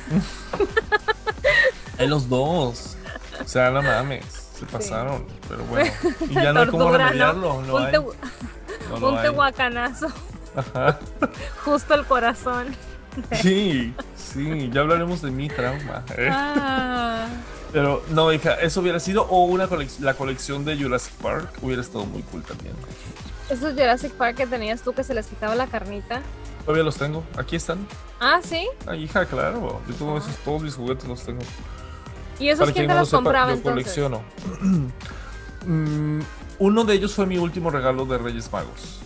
En 1.98 2.11
los 2.11 2.28
dos. 2.28 2.96
O 3.44 3.48
sea, 3.48 3.70
no 3.70 3.82
mames. 3.82 4.24
Se 4.59 4.66
pasaron. 4.66 5.26
Pero 5.48 5.64
bueno. 5.64 5.90
Y 6.28 6.34
ya 6.34 6.53
no 6.53 6.61
hay 6.61 6.66
cómo 6.68 6.84
¿no? 6.90 6.98
remediarlo. 6.98 7.62
No 7.62 7.76
un 7.76 7.84
hay. 7.86 7.92
te- 7.92 7.98
No 7.98 8.98
lo 9.00 9.09
un 9.11 9.16
hay. 9.18 9.22
tehuacanazo, 9.22 10.07
Ajá. 10.57 10.98
justo 11.64 11.94
el 11.94 12.05
corazón. 12.07 12.74
Sí, 13.42 13.92
sí, 14.16 14.70
ya 14.72 14.80
hablaremos 14.82 15.22
de 15.22 15.30
mi 15.30 15.48
trauma. 15.48 16.04
¿eh? 16.16 16.28
Ah, 16.30 17.26
Pero 17.72 18.02
no, 18.10 18.32
hija, 18.32 18.54
eso 18.54 18.80
hubiera 18.80 19.00
sido, 19.00 19.24
o 19.24 19.44
una 19.44 19.68
colec- 19.68 19.98
la 20.00 20.14
colección 20.14 20.64
de 20.64 20.76
Jurassic 20.76 21.12
Park 21.14 21.50
hubiera 21.62 21.82
estado 21.82 22.04
muy 22.06 22.22
cool 22.22 22.42
también. 22.42 22.74
esos 23.50 23.72
Jurassic 23.74 24.12
Park 24.12 24.36
que 24.36 24.46
tenías 24.46 24.82
tú 24.82 24.92
que 24.92 25.04
se 25.04 25.14
les 25.14 25.26
quitaba 25.26 25.54
la 25.54 25.66
carnita. 25.66 26.22
Todavía 26.64 26.84
los 26.84 26.96
tengo, 26.96 27.24
aquí 27.36 27.56
están. 27.56 27.86
Ah, 28.20 28.40
sí. 28.42 28.68
Ay, 28.86 29.04
hija, 29.04 29.26
claro, 29.26 29.80
yo 29.88 29.94
tengo 29.94 30.16
esos, 30.16 30.36
todos 30.44 30.62
mis 30.62 30.74
juguetes 30.74 31.06
los 31.08 31.22
tengo. 31.24 31.40
¿Y 32.38 32.48
esos 32.48 32.60
Para 32.60 32.72
quién 32.72 32.86
te 32.86 32.94
no 32.94 33.00
los 33.00 33.08
sepa, 33.08 33.18
compraba 33.22 33.50
yo 33.50 33.56
entonces? 33.56 33.84
colecciono. 33.84 34.22
Mm, 35.64 36.20
uno 36.58 36.82
de 36.84 36.94
ellos 36.94 37.14
fue 37.14 37.24
mi 37.26 37.38
último 37.38 37.70
regalo 37.70 38.04
de 38.04 38.18
Reyes 38.18 38.50
Magos. 38.52 38.98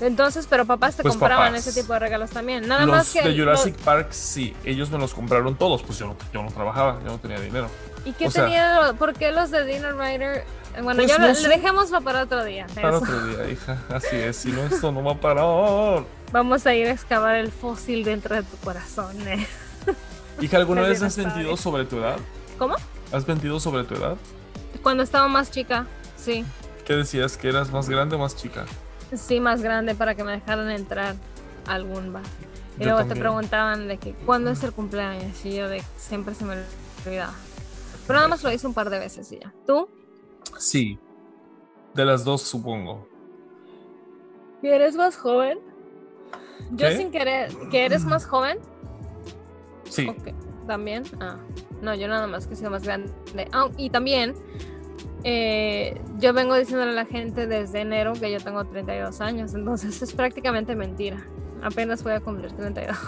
Entonces, 0.00 0.46
pero 0.50 0.64
papás 0.66 0.96
te 0.96 1.02
Pues 1.02 1.14
compraban 1.14 1.52
papás. 1.52 1.66
ese 1.66 1.80
tipo 1.80 1.92
de 1.92 1.98
regalos 2.00 2.30
también. 2.30 2.66
Nada 2.66 2.84
más 2.86 3.14
Los 3.14 3.22
que. 3.22 3.28
de 3.28 3.38
Jurassic 3.38 3.76
Park, 3.78 4.08
sí, 4.10 4.54
ellos 4.64 4.90
me 4.90 4.98
los 4.98 5.14
compraron 5.14 5.56
todos, 5.56 5.82
pues 5.82 5.98
yo 5.98 6.06
no, 6.08 6.16
yo 6.32 6.42
no 6.42 6.50
trabajaba, 6.50 6.98
yo 7.04 7.10
no 7.12 7.18
tenía 7.18 7.38
dinero. 7.40 7.68
¿Y 8.04 8.12
qué 8.12 8.26
o 8.26 8.30
sea- 8.30 8.44
tenía? 8.44 8.94
¿Por 8.98 9.14
qué 9.14 9.30
los 9.32 9.50
de 9.50 9.64
Dinner 9.64 9.96
Rider? 9.96 10.44
Bueno, 10.82 10.94
Pues 11.02 11.06
ya 11.08 11.18
no 11.18 11.28
lo- 11.28 11.34
sé. 11.36 11.48
dejémoslo 11.48 12.00
para 12.02 12.22
otro 12.24 12.44
día. 12.44 12.66
Para 12.74 12.88
eso. 12.88 12.98
otro 12.98 13.26
día, 13.26 13.48
hija, 13.48 13.78
así 13.90 14.16
es, 14.16 14.36
si 14.36 14.50
no, 14.50 14.62
esto 14.64 14.90
no 14.90 15.04
va 15.04 15.12
a 15.12 15.20
parar. 15.20 16.04
Vamos 16.32 16.66
a 16.66 16.74
ir 16.74 16.88
a 16.88 16.90
excavar 16.90 17.36
el 17.36 17.52
fósil 17.52 18.02
dentro 18.04 18.34
de 18.34 18.42
tu 18.42 18.56
corazón. 18.58 19.16
eh. 19.28 19.46
Hija, 20.40 20.56
¿alguna 20.56 20.82
vez 20.82 21.00
has 21.00 21.14
sabe. 21.14 21.28
mentido 21.28 21.56
sobre 21.56 21.84
tu 21.84 21.98
edad? 21.98 22.16
¿Cómo? 22.58 22.74
¿Has 23.12 23.26
mentido 23.28 23.60
sobre 23.60 23.84
tu 23.84 23.94
edad? 23.94 24.16
Cuando 24.82 25.04
estaba 25.04 25.28
más 25.28 25.52
chica, 25.52 25.86
sí. 26.16 26.44
¿Qué 26.84 26.94
decías? 26.94 27.36
¿Que 27.36 27.48
eras 27.50 27.70
más 27.70 27.88
grande 27.88 28.16
o 28.16 28.18
más 28.18 28.34
chica? 28.34 28.64
Sí, 29.16 29.40
más 29.40 29.62
grande 29.62 29.94
para 29.94 30.14
que 30.14 30.24
me 30.24 30.32
dejaran 30.32 30.70
entrar 30.70 31.16
a 31.66 31.74
algún 31.74 32.12
bar. 32.12 32.22
Y 32.78 32.84
Yo 32.84 32.90
luego 32.90 33.08
te 33.08 33.14
preguntaban 33.18 33.86
de 33.86 33.98
que 33.98 34.12
cuándo 34.26 34.50
es 34.50 34.62
el 34.64 34.72
cumpleaños 34.72 35.44
y 35.44 35.56
yo 35.56 35.68
de 35.68 35.82
siempre 35.96 36.34
se 36.34 36.44
me 36.44 36.56
olvidaba. 37.06 37.34
Pero 38.06 38.18
nada 38.18 38.28
más 38.28 38.42
lo 38.42 38.52
hice 38.52 38.66
un 38.66 38.74
par 38.74 38.90
de 38.90 38.98
veces 38.98 39.30
y 39.32 39.38
ya. 39.38 39.52
¿Tú? 39.66 39.88
Sí. 40.58 40.98
De 41.94 42.04
las 42.04 42.24
dos, 42.24 42.42
supongo. 42.42 43.06
¿Y 44.62 44.68
eres 44.68 44.96
más 44.96 45.16
joven? 45.16 45.58
Yo 46.72 46.88
¿Qué? 46.88 46.96
sin 46.96 47.10
querer, 47.10 47.52
¿que 47.70 47.84
eres 47.84 48.04
más 48.04 48.26
joven? 48.26 48.58
Sí. 49.88 50.08
Ok, 50.08 50.34
¿También? 50.66 51.04
Ah, 51.20 51.36
no, 51.82 51.94
yo 51.94 52.08
nada 52.08 52.26
más 52.26 52.46
que 52.46 52.56
soy 52.56 52.70
más 52.70 52.82
grande. 52.82 53.12
Ah, 53.52 53.68
y 53.76 53.90
también, 53.90 54.34
eh, 55.24 56.00
yo 56.18 56.32
vengo 56.32 56.54
diciéndole 56.54 56.92
a 56.92 56.94
la 56.94 57.06
gente 57.06 57.46
desde 57.46 57.80
enero 57.80 58.12
que 58.12 58.30
yo 58.30 58.38
tengo 58.40 58.64
32 58.64 59.20
años, 59.20 59.54
entonces 59.54 60.00
es 60.02 60.12
prácticamente 60.12 60.76
mentira. 60.76 61.24
Apenas 61.62 62.02
voy 62.04 62.12
a 62.12 62.20
cumplir 62.20 62.52
32. 62.52 62.96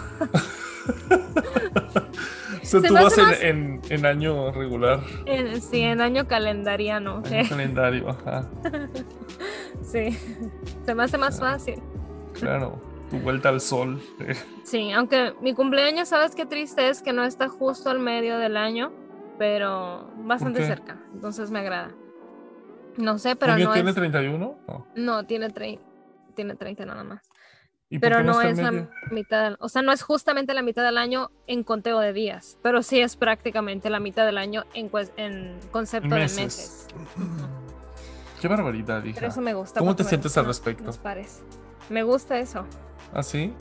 O 0.87 2.69
sea, 2.69 2.81
Se 2.81 2.81
tú 2.81 2.93
vas 2.93 3.17
en, 3.17 3.31
en- 3.41 3.81
en 3.89 4.05
año 4.05 4.51
regular, 4.51 4.99
En, 5.25 5.61
sí, 5.61 5.81
en 5.81 6.01
año 6.01 6.27
calendariano. 6.27 7.21
en 7.25 7.33
eh, 7.33 7.45
calendario, 7.47 8.09
ajá. 8.09 8.49
sí, 9.83 10.09
se 10.85 10.95
me 10.95 11.03
hace 11.03 11.17
más 11.17 11.39
fácil. 11.39 11.81
Claro. 12.33 12.81
Tu 13.09 13.17
vuelta 13.19 13.49
al 13.49 13.61
sol. 13.61 14.01
eh. 14.19 14.35
Sí, 14.63 14.91
aunque 14.91 15.33
mi 15.41 15.53
cumpleaños, 15.53 16.09
¿sabes 16.09 16.35
qué 16.35 16.45
triste 16.45 16.89
es? 16.89 17.01
Que 17.01 17.13
no 17.13 17.23
está 17.23 17.47
justo 17.47 17.89
al 17.89 17.99
medio 17.99 18.37
del 18.37 18.57
año, 18.57 18.91
pero 19.37 20.11
bastante 20.25 20.65
cerca. 20.65 20.97
Entonces 21.13 21.49
me 21.49 21.59
agrada. 21.59 21.91
No 22.97 23.17
sé, 23.19 23.35
pero 23.35 23.53
¿Junio 23.53 23.67
no 23.67 23.73
tiene 23.73 23.89
es... 23.91 23.95
31? 23.95 24.55
No. 24.67 24.87
No, 24.95 25.25
tiene, 25.25 25.49
trein- 25.49 25.79
tiene 26.35 26.55
30 26.55 26.85
nada 26.85 27.03
más. 27.03 27.21
¿Y 27.89 27.99
por 27.99 28.09
Pero 28.09 28.23
no 28.23 28.41
es 28.41 28.57
la 28.57 28.71
mitad, 29.11 29.43
del- 29.43 29.57
o 29.61 29.69
sea, 29.69 29.81
no 29.81 29.93
es 29.93 30.01
justamente 30.01 30.53
la 30.53 30.61
mitad 30.61 30.83
del 30.83 30.97
año 30.97 31.29
en 31.47 31.63
conteo 31.63 31.99
de 31.99 32.11
días, 32.11 32.57
pero 32.61 32.83
sí 32.83 32.99
es 32.99 33.15
prácticamente 33.15 33.89
la 33.89 33.99
mitad 34.01 34.25
del 34.25 34.37
año 34.37 34.65
en, 34.73 34.89
en 35.15 35.57
concepto 35.71 36.09
de 36.13 36.21
Meses. 36.21 36.37
meses. 36.37 36.87
Qué 38.41 38.47
barbaridad, 38.47 39.03
hija. 39.05 39.15
Pero 39.19 39.31
eso 39.31 39.41
me 39.41 39.53
gusta. 39.53 39.79
¿Cómo 39.79 39.95
te 39.95 40.03
me 40.03 40.09
sientes 40.09 40.37
al 40.37 40.45
respecto? 40.45 40.91
pares. 41.01 41.41
Me 41.89 42.03
gusta 42.03 42.37
eso. 42.39 42.65
¿Ah, 43.13 43.23
sí? 43.23 43.53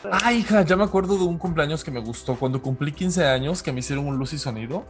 Pues, 0.00 0.14
Ah, 0.22 0.32
hija, 0.32 0.62
ya 0.62 0.76
me 0.76 0.84
acuerdo 0.84 1.18
de 1.18 1.24
un 1.24 1.36
cumpleaños 1.36 1.82
que 1.82 1.90
me 1.90 2.00
gustó. 2.00 2.36
Cuando 2.36 2.62
cumplí 2.62 2.92
15 2.92 3.26
años, 3.26 3.62
que 3.62 3.72
me 3.72 3.80
hicieron 3.80 4.06
un 4.06 4.16
luz 4.16 4.32
y 4.32 4.38
sonido. 4.38 4.86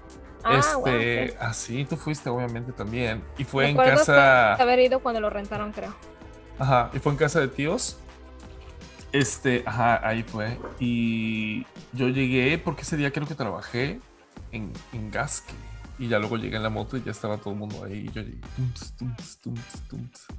Ah, 0.46 0.58
este, 0.58 1.34
wow, 1.38 1.48
así 1.48 1.84
tú 1.84 1.96
fuiste, 1.96 2.28
obviamente, 2.30 2.72
también. 2.72 3.22
Y 3.38 3.44
fue 3.44 3.64
Me 3.64 3.70
en 3.70 3.76
casa. 3.76 4.54
haber 4.54 4.78
ido 4.80 5.00
cuando 5.00 5.20
lo 5.20 5.30
rentaron, 5.30 5.72
creo. 5.72 5.94
Ajá, 6.58 6.90
y 6.92 6.98
fue 6.98 7.12
en 7.12 7.18
casa 7.18 7.40
de 7.40 7.48
tíos. 7.48 7.98
Este, 9.12 9.62
ajá, 9.66 10.06
ahí 10.06 10.22
fue. 10.22 10.58
Y 10.78 11.66
yo 11.92 12.08
llegué 12.08 12.58
porque 12.58 12.82
ese 12.82 12.96
día 12.96 13.12
creo 13.12 13.26
que 13.26 13.34
trabajé 13.34 14.00
en, 14.52 14.72
en 14.92 15.10
Gasque. 15.10 15.54
Y 15.98 16.08
ya 16.08 16.18
luego 16.18 16.36
llegué 16.36 16.56
en 16.56 16.62
la 16.62 16.68
moto 16.70 16.98
y 16.98 17.02
ya 17.02 17.10
estaba 17.10 17.38
todo 17.38 17.54
el 17.54 17.58
mundo 17.60 17.82
ahí. 17.84 18.08
Y 18.08 18.12
yo 18.12 18.22
llegué. 18.22 18.40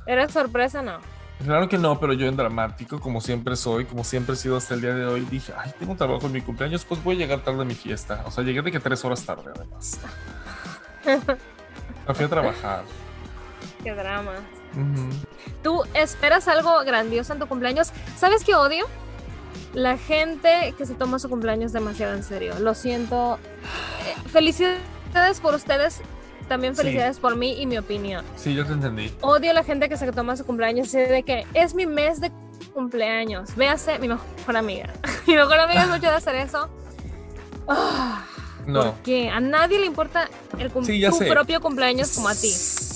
¿Era 0.06 0.30
sorpresa? 0.30 0.82
No. 0.82 1.00
Claro 1.44 1.70
que 1.70 1.78
no, 1.78 2.00
pero 2.00 2.14
yo 2.14 2.28
en 2.28 2.36
dramático, 2.36 3.00
como 3.00 3.22
siempre 3.22 3.56
soy, 3.56 3.86
como 3.86 4.04
siempre 4.04 4.34
he 4.34 4.38
sido 4.38 4.58
hasta 4.58 4.74
el 4.74 4.82
día 4.82 4.94
de 4.96 5.06
hoy, 5.06 5.22
dije, 5.22 5.54
ay, 5.56 5.72
tengo 5.78 5.96
trabajo 5.96 6.26
en 6.26 6.34
mi 6.34 6.42
cumpleaños, 6.42 6.84
pues 6.84 7.04
voy 7.04 7.16
a 7.16 7.20
llegar 7.20 7.42
tarde 7.42 7.62
a 7.62 7.66
mi 7.66 7.76
fiesta. 7.76 8.24
O 8.26 8.32
sea, 8.32 8.44
llegué 8.44 8.62
de 8.62 8.72
que 8.72 8.80
tres 8.80 9.06
horas 9.06 9.24
tarde, 9.24 9.52
además. 9.56 10.00
Me 12.08 12.14
fui 12.14 12.26
a 12.26 12.30
trabajar. 12.30 12.84
Qué 13.84 13.94
drama. 13.94 14.34
¿Tú 15.64 15.84
esperas 15.94 16.48
algo 16.48 16.84
grandioso 16.84 17.34
en 17.34 17.40
tu 17.40 17.48
cumpleaños? 17.48 17.92
¿Sabes 18.18 18.44
qué 18.44 18.56
odio? 18.56 18.86
La 19.74 19.98
gente 19.98 20.74
que 20.78 20.86
se 20.86 20.96
toma 20.96 21.20
su 21.20 21.30
cumpleaños 21.30 21.72
demasiado 21.72 22.14
en 22.14 22.24
serio. 22.24 22.58
Lo 22.60 22.74
siento. 22.74 23.40
Eh, 24.06 24.30
felicidades 24.30 25.40
por 25.42 25.54
ustedes. 25.54 26.02
También 26.48 26.76
Sí. 26.76 26.82
felicidades 26.82 27.20
por 27.20 27.36
mí 27.36 27.62
y 27.62 27.66
mi 27.66 27.78
opinión. 27.78 28.24
Sí, 28.36 28.54
yo 28.54 28.66
te 28.66 28.74
entendí. 28.74 29.12
Odio 29.22 29.52
a 29.52 29.54
la 29.54 29.64
gente 29.64 29.90
que 29.90 29.98
se 29.98 30.12
toma 30.12 30.36
su 30.38 30.46
cumpleaños 30.46 30.94
y 30.94 30.98
de 30.98 31.24
que 31.24 31.46
es 31.54 31.74
mi 31.76 31.86
mes 31.86 32.22
de 32.22 32.32
cumpleaños. 32.74 33.56
Véase 33.56 34.00
mi 34.00 34.08
mejor 34.08 34.56
amiga. 34.56 34.94
mi 35.28 35.36
mejor 35.36 35.60
amiga 35.60 35.84
es 35.84 35.90
mucho 35.90 36.02
de 36.08 36.16
hacer 36.16 36.36
eso. 36.36 36.70
Ah, 37.68 38.26
No. 38.66 38.84
¿Por 38.94 38.94
qué? 39.04 39.30
A 39.30 39.40
nadie 39.40 39.80
le 39.80 39.86
importa 39.86 40.30
el 40.60 40.70
cum- 40.72 40.84
Sí, 40.84 41.02
tu 41.10 41.20
propio 41.20 41.62
cumpleaños 41.62 42.12
como 42.14 42.28
a 42.28 42.36
ti. 42.36 42.52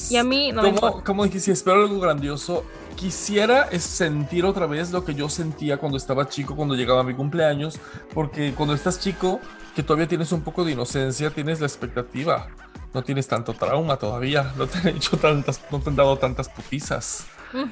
Y 0.09 0.17
a 0.17 0.23
mí 0.23 0.51
no 0.51 0.61
como, 0.61 0.73
importa. 0.73 1.03
como 1.05 1.23
dije, 1.23 1.39
si 1.39 1.51
espero 1.51 1.83
algo 1.83 1.99
grandioso, 1.99 2.65
quisiera 2.97 3.69
es 3.71 3.83
sentir 3.83 4.43
otra 4.45 4.65
vez 4.65 4.91
lo 4.91 5.05
que 5.05 5.13
yo 5.13 5.29
sentía 5.29 5.77
cuando 5.77 5.97
estaba 5.97 6.27
chico, 6.27 6.55
cuando 6.57 6.75
llegaba 6.75 7.03
mi 7.03 7.13
cumpleaños, 7.13 7.79
porque 8.13 8.53
cuando 8.53 8.73
estás 8.75 8.99
chico, 8.99 9.39
que 9.73 9.81
todavía 9.83 10.07
tienes 10.09 10.33
un 10.33 10.41
poco 10.41 10.65
de 10.65 10.73
inocencia, 10.73 11.29
tienes 11.29 11.61
la 11.61 11.67
expectativa. 11.67 12.47
No 12.93 13.03
tienes 13.03 13.27
tanto 13.27 13.53
trauma 13.53 13.97
todavía, 13.97 14.51
no 14.57 14.67
te 14.67 14.77
han 14.79 14.87
hecho 14.89 15.17
tantas, 15.17 15.61
no 15.71 15.79
te 15.79 15.89
han 15.89 15.95
dado 15.95 16.17
tantas 16.17 16.49
putizas. 16.49 17.25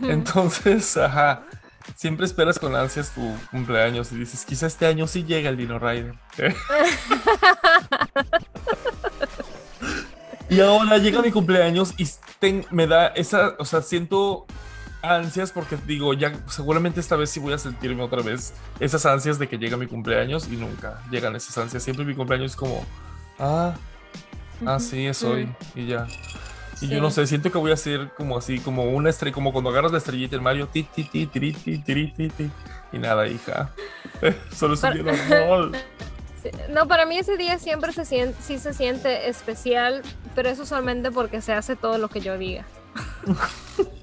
Entonces, 0.03 0.95
ajá, 0.97 1.43
siempre 1.95 2.25
esperas 2.25 2.57
con 2.59 2.75
ansias 2.75 3.11
tu 3.13 3.35
cumpleaños 3.51 4.11
y 4.11 4.15
dices, 4.15 4.45
quizá 4.45 4.67
este 4.67 4.85
año 4.87 5.07
sí 5.07 5.23
llega 5.25 5.49
el 5.49 5.57
Dino 5.57 5.77
Rider. 5.79 6.15
y 10.49 10.59
ahora 10.61 10.97
llega 10.97 11.21
mi 11.21 11.31
cumpleaños 11.31 11.93
y 11.97 12.07
ten- 12.39 12.65
me 12.71 12.87
da 12.87 13.07
esa, 13.07 13.55
o 13.59 13.65
sea, 13.65 13.81
siento 13.81 14.45
ansias 15.01 15.51
porque 15.51 15.77
digo, 15.85 16.13
ya 16.13 16.33
seguramente 16.47 16.99
esta 16.99 17.15
vez 17.15 17.29
sí 17.29 17.39
voy 17.39 17.53
a 17.53 17.57
sentirme 17.57 18.03
otra 18.03 18.21
vez 18.21 18.53
esas 18.79 19.05
ansias 19.05 19.39
de 19.39 19.47
que 19.47 19.57
llega 19.57 19.77
mi 19.77 19.87
cumpleaños 19.87 20.47
y 20.51 20.57
nunca 20.57 21.01
llegan 21.11 21.35
esas 21.35 21.57
ansias. 21.57 21.83
Siempre 21.83 22.03
mi 22.05 22.15
cumpleaños 22.15 22.51
es 22.51 22.57
como, 22.57 22.83
ah, 23.37 23.73
ah, 24.65 24.79
sí, 24.79 25.05
es 25.07 25.23
hoy 25.23 25.49
y 25.75 25.87
ya. 25.87 26.07
Y 26.81 26.87
Sí. 26.87 26.87
yo 26.87 27.01
no 27.01 27.11
sé, 27.11 27.27
siento 27.27 27.51
que 27.51 27.57
voy 27.57 27.71
a 27.73 27.77
ser 27.77 28.09
como 28.15 28.37
así, 28.37 28.59
como 28.59 28.83
una 28.85 29.09
estrella, 29.09 29.33
como 29.33 29.51
cuando 29.51 29.69
agarras 29.69 29.91
la 29.91 29.97
estrellita 29.97 30.37
en 30.37 30.43
Mario, 30.43 30.67
ti, 30.67 30.83
ti, 30.83 31.03
ti, 31.03 31.25
tiri, 31.27 31.51
ti, 31.51 31.77
tiri, 31.79 32.11
ti, 32.13 32.29
ti. 32.29 32.49
Y 32.93 32.97
nada, 32.99 33.27
hija. 33.27 33.71
Solo 34.55 34.75
normal. 35.29 35.71
Sí, 36.41 36.49
No, 36.69 36.87
para 36.87 37.05
mí 37.05 37.17
ese 37.17 37.35
día 37.35 37.59
siempre 37.59 37.91
se 37.91 38.05
siente, 38.05 38.41
sí 38.41 38.59
se 38.59 38.73
siente 38.73 39.27
especial, 39.27 40.03
pero 40.35 40.47
eso 40.49 40.65
solamente 40.65 41.11
porque 41.11 41.41
se 41.41 41.51
hace 41.51 41.75
todo 41.75 41.97
lo 41.97 42.07
que 42.07 42.21
yo 42.21 42.37
diga. 42.37 42.65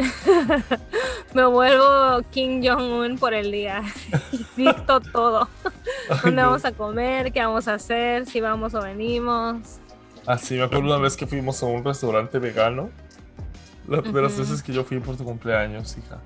Me 1.34 1.44
vuelvo 1.46 2.22
Kim 2.30 2.62
Jong-un 2.64 3.18
por 3.18 3.34
el 3.34 3.52
día 3.52 3.82
y 4.32 4.44
dicto 4.56 5.00
todo. 5.00 5.48
Ay, 6.10 6.18
¿Dónde 6.24 6.42
no. 6.42 6.48
vamos 6.48 6.64
a 6.64 6.72
comer? 6.72 7.32
¿Qué 7.32 7.40
vamos 7.40 7.68
a 7.68 7.74
hacer? 7.74 8.26
Si 8.26 8.40
vamos 8.40 8.74
o 8.74 8.82
venimos. 8.82 9.78
Así 10.26 10.54
me 10.56 10.62
acuerdo 10.64 10.84
una 10.86 10.98
vez 10.98 11.16
que 11.16 11.26
fuimos 11.26 11.62
a 11.62 11.66
un 11.66 11.84
restaurante 11.84 12.38
vegano. 12.38 12.90
Las 13.88 14.02
primeras 14.02 14.32
Ujú. 14.32 14.42
veces 14.42 14.62
que 14.62 14.72
yo 14.72 14.84
fui 14.84 14.98
por 15.00 15.16
tu 15.16 15.24
cumpleaños, 15.24 15.96
hija. 15.98 16.18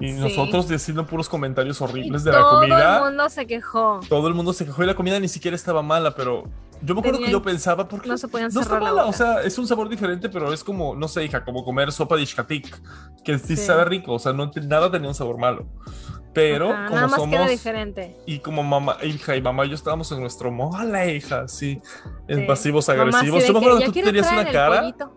Y 0.00 0.08
Sí. 0.12 0.18
nosotros 0.18 0.68
diciendo 0.68 1.06
puros 1.06 1.28
comentarios 1.28 1.80
Y 1.80 1.84
horribles 1.84 2.24
de 2.24 2.32
la 2.32 2.38
todo 2.38 2.60
comida. 2.60 2.96
el 2.98 3.04
mundo 3.04 3.28
se 3.28 3.46
quejó. 3.46 4.00
Todo 4.08 4.26
el 4.28 4.34
mundo 4.34 4.52
se 4.52 4.64
quejó 4.64 4.82
y 4.82 4.86
la 4.86 4.94
comida 4.94 5.20
ni 5.20 5.28
siquiera 5.28 5.54
estaba 5.54 5.82
mala, 5.82 6.14
pero 6.14 6.44
yo 6.84 6.94
me 6.94 7.00
acuerdo 7.00 7.20
que 7.20 7.30
yo 7.30 7.42
pensaba, 7.42 7.88
¿por 7.88 8.00
qué 8.02 8.08
no 8.08 8.18
se 8.18 8.28
podían 8.28 8.50
no 8.52 8.60
está 8.60 8.74
cerrar 8.74 8.82
la 8.82 8.90
mala? 8.90 9.02
boca. 9.04 9.10
O 9.14 9.18
sea, 9.18 9.42
es 9.42 9.56
un 9.58 9.66
sabor 9.66 9.88
diferente, 9.88 10.28
pero 10.28 10.52
es 10.52 10.62
como, 10.62 10.94
no 10.94 11.08
sé, 11.08 11.24
hija, 11.24 11.44
como 11.44 11.64
comer 11.64 11.90
sopa 11.92 12.16
de 12.16 12.22
ishkatik, 12.22 12.74
que 13.24 13.38
sí, 13.38 13.56
Sí. 13.56 13.64
sabe 13.64 13.84
rico, 13.86 14.12
o 14.14 14.18
sea, 14.18 14.32
no, 14.32 14.50
nada 14.66 14.90
tenía 14.90 15.08
un 15.08 15.14
sabor 15.14 15.38
malo. 15.38 15.66
Pero 16.32 16.70
Ajá, 16.72 16.86
como 16.86 16.94
nada 16.96 17.06
más 17.08 17.20
queda 17.22 17.36
somos 17.38 17.50
diferente. 17.50 18.16
y 18.26 18.40
como 18.40 18.62
mamá, 18.64 18.96
hija 19.04 19.36
y 19.36 19.40
mamá 19.40 19.64
yo 19.66 19.74
estábamos 19.76 20.10
en 20.10 20.20
nuestro 20.20 20.50
mola, 20.50 21.06
hija, 21.06 21.46
sí, 21.46 21.80
en 22.26 22.40
Sí. 22.40 22.44
pasivos 22.46 22.88
Mamá 22.88 23.02
así 23.02 23.16
agresivos. 23.28 23.40
de 23.42 23.46
Yo 23.46 23.52
me 23.52 23.58
acuerdo 23.60 23.78
que 23.78 23.84
"Ya 23.86 23.92
tú 23.92 24.00
tenías 24.02 24.32
una 24.32 24.44
cara 24.50 24.80
pollito". 24.80 25.16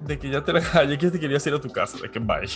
De 0.00 0.18
que 0.18 0.30
ya 0.30 0.42
te, 0.42 0.52
ya 0.74 0.98
que 0.98 1.10
te 1.10 1.20
querías 1.20 1.46
ir 1.46 1.54
a 1.54 1.60
tu 1.60 1.70
casa, 1.70 1.98
de 1.98 2.10
que 2.10 2.18
bye. 2.18 2.48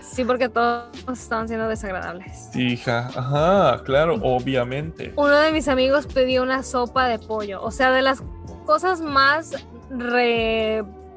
Sí, 0.00 0.24
porque 0.24 0.48
todos 0.48 0.88
estaban 1.12 1.48
siendo 1.48 1.68
desagradables. 1.68 2.50
Sí, 2.52 2.72
hija, 2.72 3.08
ajá, 3.14 3.82
claro, 3.84 4.16
obviamente. 4.22 5.12
Uno 5.16 5.36
de 5.36 5.52
mis 5.52 5.68
amigos 5.68 6.06
pidió 6.06 6.42
una 6.42 6.62
sopa 6.62 7.06
de 7.08 7.18
pollo. 7.18 7.62
O 7.62 7.70
sea, 7.70 7.90
de 7.92 8.02
las 8.02 8.22
cosas 8.66 9.00
más 9.00 9.54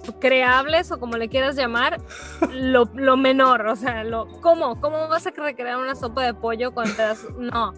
recreables 0.04 0.92
o 0.92 1.00
como 1.00 1.18
le 1.18 1.30
quieras 1.30 1.56
llamar, 1.56 1.98
lo, 2.52 2.86
lo 2.94 3.18
menor. 3.18 3.68
O 3.68 3.76
sea, 3.76 4.04
lo, 4.04 4.28
¿cómo? 4.42 4.80
¿Cómo 4.80 5.08
vas 5.08 5.28
a 5.28 5.32
recrear 5.32 5.78
una 5.78 5.96
sopa 5.96 6.24
de 6.24 6.34
pollo 6.34 6.74
con 6.74 6.86
das... 6.96 7.26
No. 7.38 7.74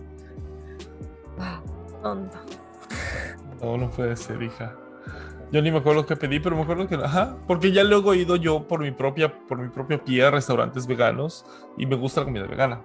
Tonto. 2.03 2.38
No, 3.61 3.78
no 3.78 3.89
puede 3.89 4.15
ser, 4.15 4.41
hija. 4.43 4.76
Yo 5.52 5.62
ni 5.62 5.72
me 5.72 5.78
acuerdo 5.78 6.06
qué 6.06 6.16
pedí, 6.18 6.39
pero 6.39 6.56
me 6.58 6.64
acuerdo 6.64 6.88
que, 6.88 6.95
ajá, 6.95 7.38
porque 7.48 7.72
ya 7.72 7.84
luego 7.84 8.14
he 8.14 8.18
ido 8.18 8.36
yo 8.36 8.68
por 8.68 8.82
mi 8.82 8.91
propia, 8.91 9.32
por 9.48 9.58
mi 9.60 9.70
propio 9.70 10.04
pie 10.04 10.26
a 10.26 10.32
restaurantes 10.32 10.86
veganos 10.88 11.45
y 11.78 11.86
me 11.86 11.95
gusta 11.95 12.22
la 12.22 12.26
comida 12.26 12.45
vegana. 12.48 12.82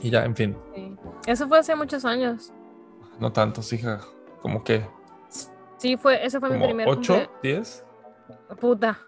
Y 0.00 0.10
ya, 0.10 0.24
en 0.24 0.34
fin, 0.34 0.56
sí. 0.74 0.96
Eso 1.26 1.46
fue 1.46 1.58
hace 1.60 1.74
muchos 1.76 2.04
años. 2.04 2.52
no 3.20 3.30
tantos, 3.32 3.72
hija. 3.72 4.00
Como 4.42 4.64
que, 4.64 4.84
Sí, 5.78 5.96
fue, 5.96 6.24
ese 6.24 6.40
fue 6.40 6.50
mi 6.50 6.64
primer 6.64 6.88
8, 6.88 7.14
cumple- 7.14 7.30
10. 7.42 7.84
Puta. 8.60 8.98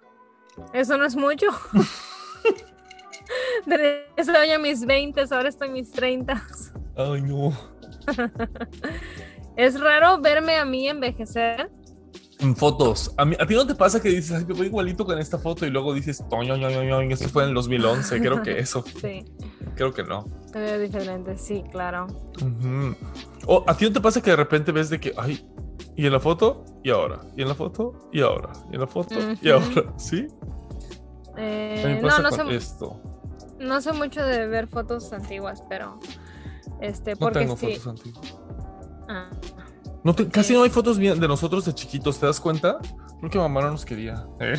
Eso 0.72 0.96
no 0.96 1.04
es 1.06 1.16
mucho. 1.16 1.46
De 3.66 4.06
eso 4.16 4.32
a 4.32 4.58
mis 4.58 4.84
20, 4.86 5.22
ahora 5.30 5.48
estoy 5.48 5.68
en 5.68 5.74
mis 5.74 5.90
30. 5.90 6.42
Ay, 6.96 7.22
no. 7.22 7.52
Es 9.56 9.80
raro 9.80 10.20
verme 10.20 10.56
a 10.58 10.64
mí 10.66 10.86
envejecer. 10.86 11.70
En 12.38 12.54
fotos. 12.54 13.14
A, 13.16 13.24
mí, 13.24 13.34
a 13.40 13.46
ti 13.46 13.54
no 13.54 13.66
te 13.66 13.74
pasa 13.74 14.00
que 14.00 14.10
dices, 14.10 14.32
ay, 14.32 14.44
me 14.44 14.52
voy 14.54 14.66
igualito 14.66 15.06
con 15.06 15.18
esta 15.18 15.38
foto 15.38 15.64
y 15.64 15.70
luego 15.70 15.94
dices, 15.94 16.22
toño, 16.28 16.56
ño, 16.56 16.68
ño, 16.70 16.82
ño, 16.84 17.00
esto 17.14 17.28
fue 17.30 17.44
en 17.44 17.50
el 17.50 17.54
2011. 17.54 18.20
Creo 18.20 18.42
que 18.42 18.58
eso, 18.58 18.84
Sí, 19.00 19.24
creo 19.74 19.92
que 19.94 20.02
no. 20.04 20.26
te 20.52 20.58
veo 20.58 20.78
diferente, 20.78 21.38
sí, 21.38 21.64
claro. 21.72 22.06
O 23.46 23.64
a 23.66 23.76
ti 23.76 23.86
no 23.86 23.92
te 23.92 24.00
pasa 24.00 24.20
que 24.20 24.30
de 24.30 24.36
repente 24.36 24.70
ves 24.72 24.90
de 24.90 25.00
que, 25.00 25.14
ay, 25.16 25.48
y 25.96 26.04
en 26.06 26.12
la 26.12 26.20
foto, 26.20 26.64
y 26.84 26.90
ahora, 26.90 27.20
y 27.36 27.42
en 27.42 27.48
la 27.48 27.54
foto, 27.54 28.10
y 28.12 28.20
ahora, 28.20 28.52
y 28.70 28.74
en 28.74 28.80
la 28.80 28.86
foto, 28.86 29.14
y 29.40 29.48
ahora, 29.50 29.94
¿sí? 29.96 30.26
Eh, 31.38 31.82
A 31.84 31.88
mí 31.88 31.94
me 31.94 32.00
no, 32.02 32.18
no 32.18 32.30
con 32.30 32.48
sé, 32.48 32.54
esto. 32.56 33.00
no 33.58 33.80
sé 33.80 33.92
mucho 33.92 34.22
de 34.22 34.46
ver 34.46 34.68
fotos 34.68 35.12
antiguas, 35.12 35.62
pero 35.68 35.98
este, 36.80 37.12
No 37.12 37.16
porque 37.18 37.38
tengo 37.40 37.56
sí. 37.56 37.76
fotos 37.76 37.86
antiguas. 37.88 38.34
No 40.06 40.14
te- 40.14 40.28
casi 40.28 40.52
no 40.54 40.62
hay 40.62 40.70
fotos 40.70 40.98
bien 40.98 41.18
de 41.18 41.26
nosotros 41.26 41.64
de 41.64 41.74
chiquitos, 41.74 42.20
¿te 42.20 42.26
das 42.26 42.38
cuenta? 42.38 42.78
Creo 43.18 43.28
que 43.28 43.38
mamá 43.38 43.60
no 43.62 43.72
nos 43.72 43.84
quería. 43.84 44.24
¿eh? 44.38 44.54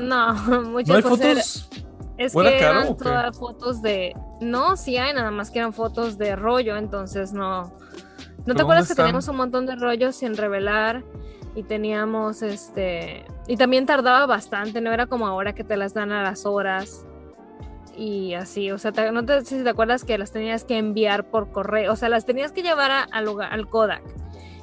no, 0.00 0.34
muchas 0.70 0.88
¿No 0.88 0.94
hay 0.94 1.00
era- 1.00 1.08
fotos? 1.08 1.68
Es 2.16 2.36
¿O 2.36 2.42
era 2.42 2.50
que 2.52 2.58
caro 2.60 2.80
eran 2.82 2.96
todas 2.96 3.36
fotos 3.36 3.82
de. 3.82 4.14
No, 4.40 4.76
sí 4.76 4.96
hay, 4.96 5.12
nada 5.12 5.32
más 5.32 5.50
que 5.50 5.58
eran 5.58 5.72
fotos 5.72 6.16
de 6.16 6.36
rollo, 6.36 6.76
entonces 6.76 7.32
no. 7.32 7.62
¿No 7.64 7.72
¿Pero 8.44 8.54
te 8.54 8.62
acuerdas 8.62 8.86
que 8.86 8.94
teníamos 8.94 9.26
un 9.26 9.34
montón 9.36 9.66
de 9.66 9.74
rollos 9.74 10.14
sin 10.14 10.36
revelar? 10.36 11.02
Y 11.56 11.64
teníamos 11.64 12.42
este. 12.42 13.24
Y 13.48 13.56
también 13.56 13.86
tardaba 13.86 14.26
bastante, 14.26 14.80
no 14.80 14.92
era 14.92 15.06
como 15.06 15.26
ahora 15.26 15.54
que 15.56 15.64
te 15.64 15.76
las 15.76 15.92
dan 15.92 16.12
a 16.12 16.22
las 16.22 16.46
horas. 16.46 17.04
Y 17.96 18.34
así, 18.34 18.70
o 18.70 18.78
sea, 18.78 18.92
te- 18.92 19.10
no 19.10 19.24
te 19.24 19.40
sé 19.44 19.58
si 19.58 19.64
te 19.64 19.70
acuerdas 19.70 20.04
que 20.04 20.16
las 20.16 20.30
tenías 20.30 20.62
que 20.64 20.78
enviar 20.78 21.30
por 21.30 21.50
correo, 21.50 21.92
o 21.92 21.96
sea, 21.96 22.08
las 22.08 22.24
tenías 22.24 22.52
que 22.52 22.62
llevar 22.62 22.92
a- 22.92 23.20
lugar- 23.22 23.52
al 23.52 23.68
Kodak. 23.68 24.02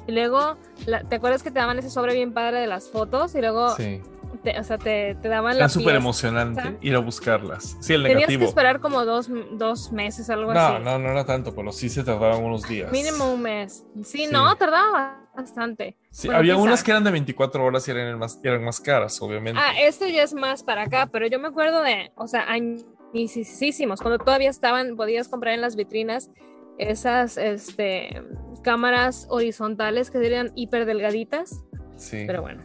Y 0.06 0.12
luego, 0.12 0.56
la- 0.86 1.02
¿te 1.04 1.16
acuerdas 1.16 1.42
que 1.42 1.50
te 1.50 1.58
daban 1.58 1.78
ese 1.78 1.90
sobre 1.90 2.14
bien 2.14 2.32
padre 2.32 2.58
de 2.60 2.66
las 2.66 2.90
fotos? 2.90 3.34
Y 3.34 3.40
luego, 3.40 3.76
Sí. 3.76 4.00
te- 4.42 4.58
o 4.58 4.64
sea, 4.64 4.78
te, 4.78 5.14
te 5.22 5.28
daban 5.28 5.52
la 5.54 5.64
Era 5.64 5.68
súper 5.68 5.94
emocionante 5.94 6.76
ir 6.80 6.94
a 6.96 6.98
buscarlas. 6.98 7.76
Sí, 7.80 7.92
el 7.94 8.02
Tenías 8.02 8.20
que 8.26 8.26
negativo. 8.32 8.48
esperar 8.48 8.80
como 8.80 9.04
dos, 9.04 9.28
dos 9.52 9.92
meses, 9.92 10.28
algo 10.30 10.52
No, 10.52 10.58
así. 10.60 10.82
no, 10.84 10.98
no 10.98 11.10
era 11.10 11.24
tanto, 11.24 11.54
pero 11.54 11.70
sí 11.70 11.88
se 11.88 12.02
tardaban 12.02 12.42
unos 12.42 12.66
días. 12.68 12.90
Mínimo 12.90 13.32
un 13.32 13.42
mes. 13.42 13.84
Sí, 14.02 14.26
Sí. 14.26 14.28
no, 14.30 14.54
tardaba 14.56 15.20
bastante. 15.36 15.96
Sí, 16.10 16.26
Bueno, 16.28 16.40
había 16.40 16.54
quién 16.54 16.64
unas 16.66 16.82
que 16.82 16.90
eran 16.90 17.04
de 17.04 17.10
24 17.12 17.64
horas 17.64 17.86
y 17.86 17.90
eran 17.92 18.18
más, 18.18 18.40
eran 18.42 18.64
más 18.64 18.80
caras, 18.80 19.20
obviamente. 19.22 19.60
Ah, 19.62 19.72
esto 19.80 20.06
ya 20.08 20.24
es 20.24 20.34
más 20.34 20.62
para 20.64 20.82
acá, 20.82 21.08
pero 21.12 21.26
yo 21.28 21.38
me 21.38 21.48
acuerdo 21.48 21.80
de, 21.82 22.10
o 22.16 22.26
sea, 22.26 22.44
añisísimos, 22.50 24.00
cuando 24.00 24.18
todavía 24.22 24.50
estaban, 24.50 24.96
podías 24.96 25.28
comprar 25.28 25.54
en 25.54 25.60
las 25.60 25.76
vitrinas 25.76 26.30
esas 26.78 27.36
este, 27.36 28.22
cámaras 28.62 29.26
horizontales 29.30 30.10
que 30.10 30.18
serían 30.18 30.52
hiper 30.54 30.86
delgaditas. 30.86 31.62
sí, 31.96 32.24
Pero 32.26 32.42
bueno, 32.42 32.62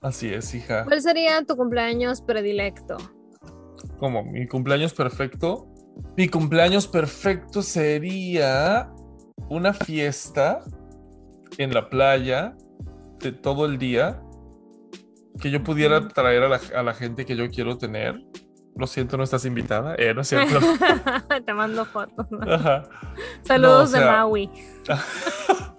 así 0.00 0.32
es, 0.32 0.54
hija. 0.54 0.84
¿cuál 0.84 1.00
sería 1.02 1.44
tu 1.44 1.56
cumpleaños 1.56 2.22
predilecto? 2.22 2.96
Como 3.98 4.22
mi 4.24 4.46
cumpleaños 4.46 4.94
perfecto. 4.94 5.66
Mi 6.16 6.28
cumpleaños 6.28 6.86
perfecto 6.88 7.62
sería 7.62 8.90
una 9.48 9.72
fiesta 9.74 10.64
en 11.58 11.74
la 11.74 11.90
playa 11.90 12.56
de 13.18 13.32
todo 13.32 13.66
el 13.66 13.78
día 13.78 14.22
que 15.40 15.50
yo 15.50 15.62
pudiera 15.62 16.08
traer 16.08 16.42
a 16.42 16.48
la, 16.48 16.60
a 16.74 16.82
la 16.82 16.94
gente 16.94 17.26
que 17.26 17.36
yo 17.36 17.48
quiero 17.50 17.76
tener. 17.76 18.14
Lo 18.76 18.86
siento, 18.86 19.16
no 19.16 19.24
estás 19.24 19.44
invitada. 19.44 19.94
Eh, 19.98 20.14
no 20.14 20.20
es 20.22 20.28
cierto. 20.28 20.58
Te 21.44 21.52
mando 21.54 21.84
fotos. 21.84 22.26
¿no? 22.30 22.40
Ajá. 22.52 22.84
Saludos 23.42 23.78
No, 23.78 23.84
o 23.84 23.86
sea- 23.86 24.00
de 24.00 24.06
Maui. 24.06 24.50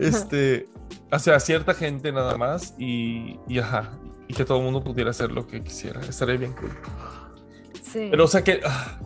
Este, 0.00 0.68
o 1.10 1.18
sea, 1.18 1.38
cierta 1.40 1.74
gente 1.74 2.12
nada 2.12 2.36
más 2.36 2.74
y, 2.78 3.38
y 3.48 3.58
ajá. 3.58 3.90
Y 4.28 4.34
que 4.34 4.44
todo 4.44 4.58
el 4.58 4.64
mundo 4.64 4.82
pudiera 4.82 5.10
hacer 5.10 5.30
lo 5.32 5.46
que 5.46 5.62
quisiera. 5.62 6.00
Estaría 6.00 6.36
bien 6.36 6.52
cool. 6.54 6.70
Sí. 7.82 8.08
Pero, 8.10 8.24
o 8.24 8.28
sea 8.28 8.42
que. 8.42 8.60
ah, 8.64 8.98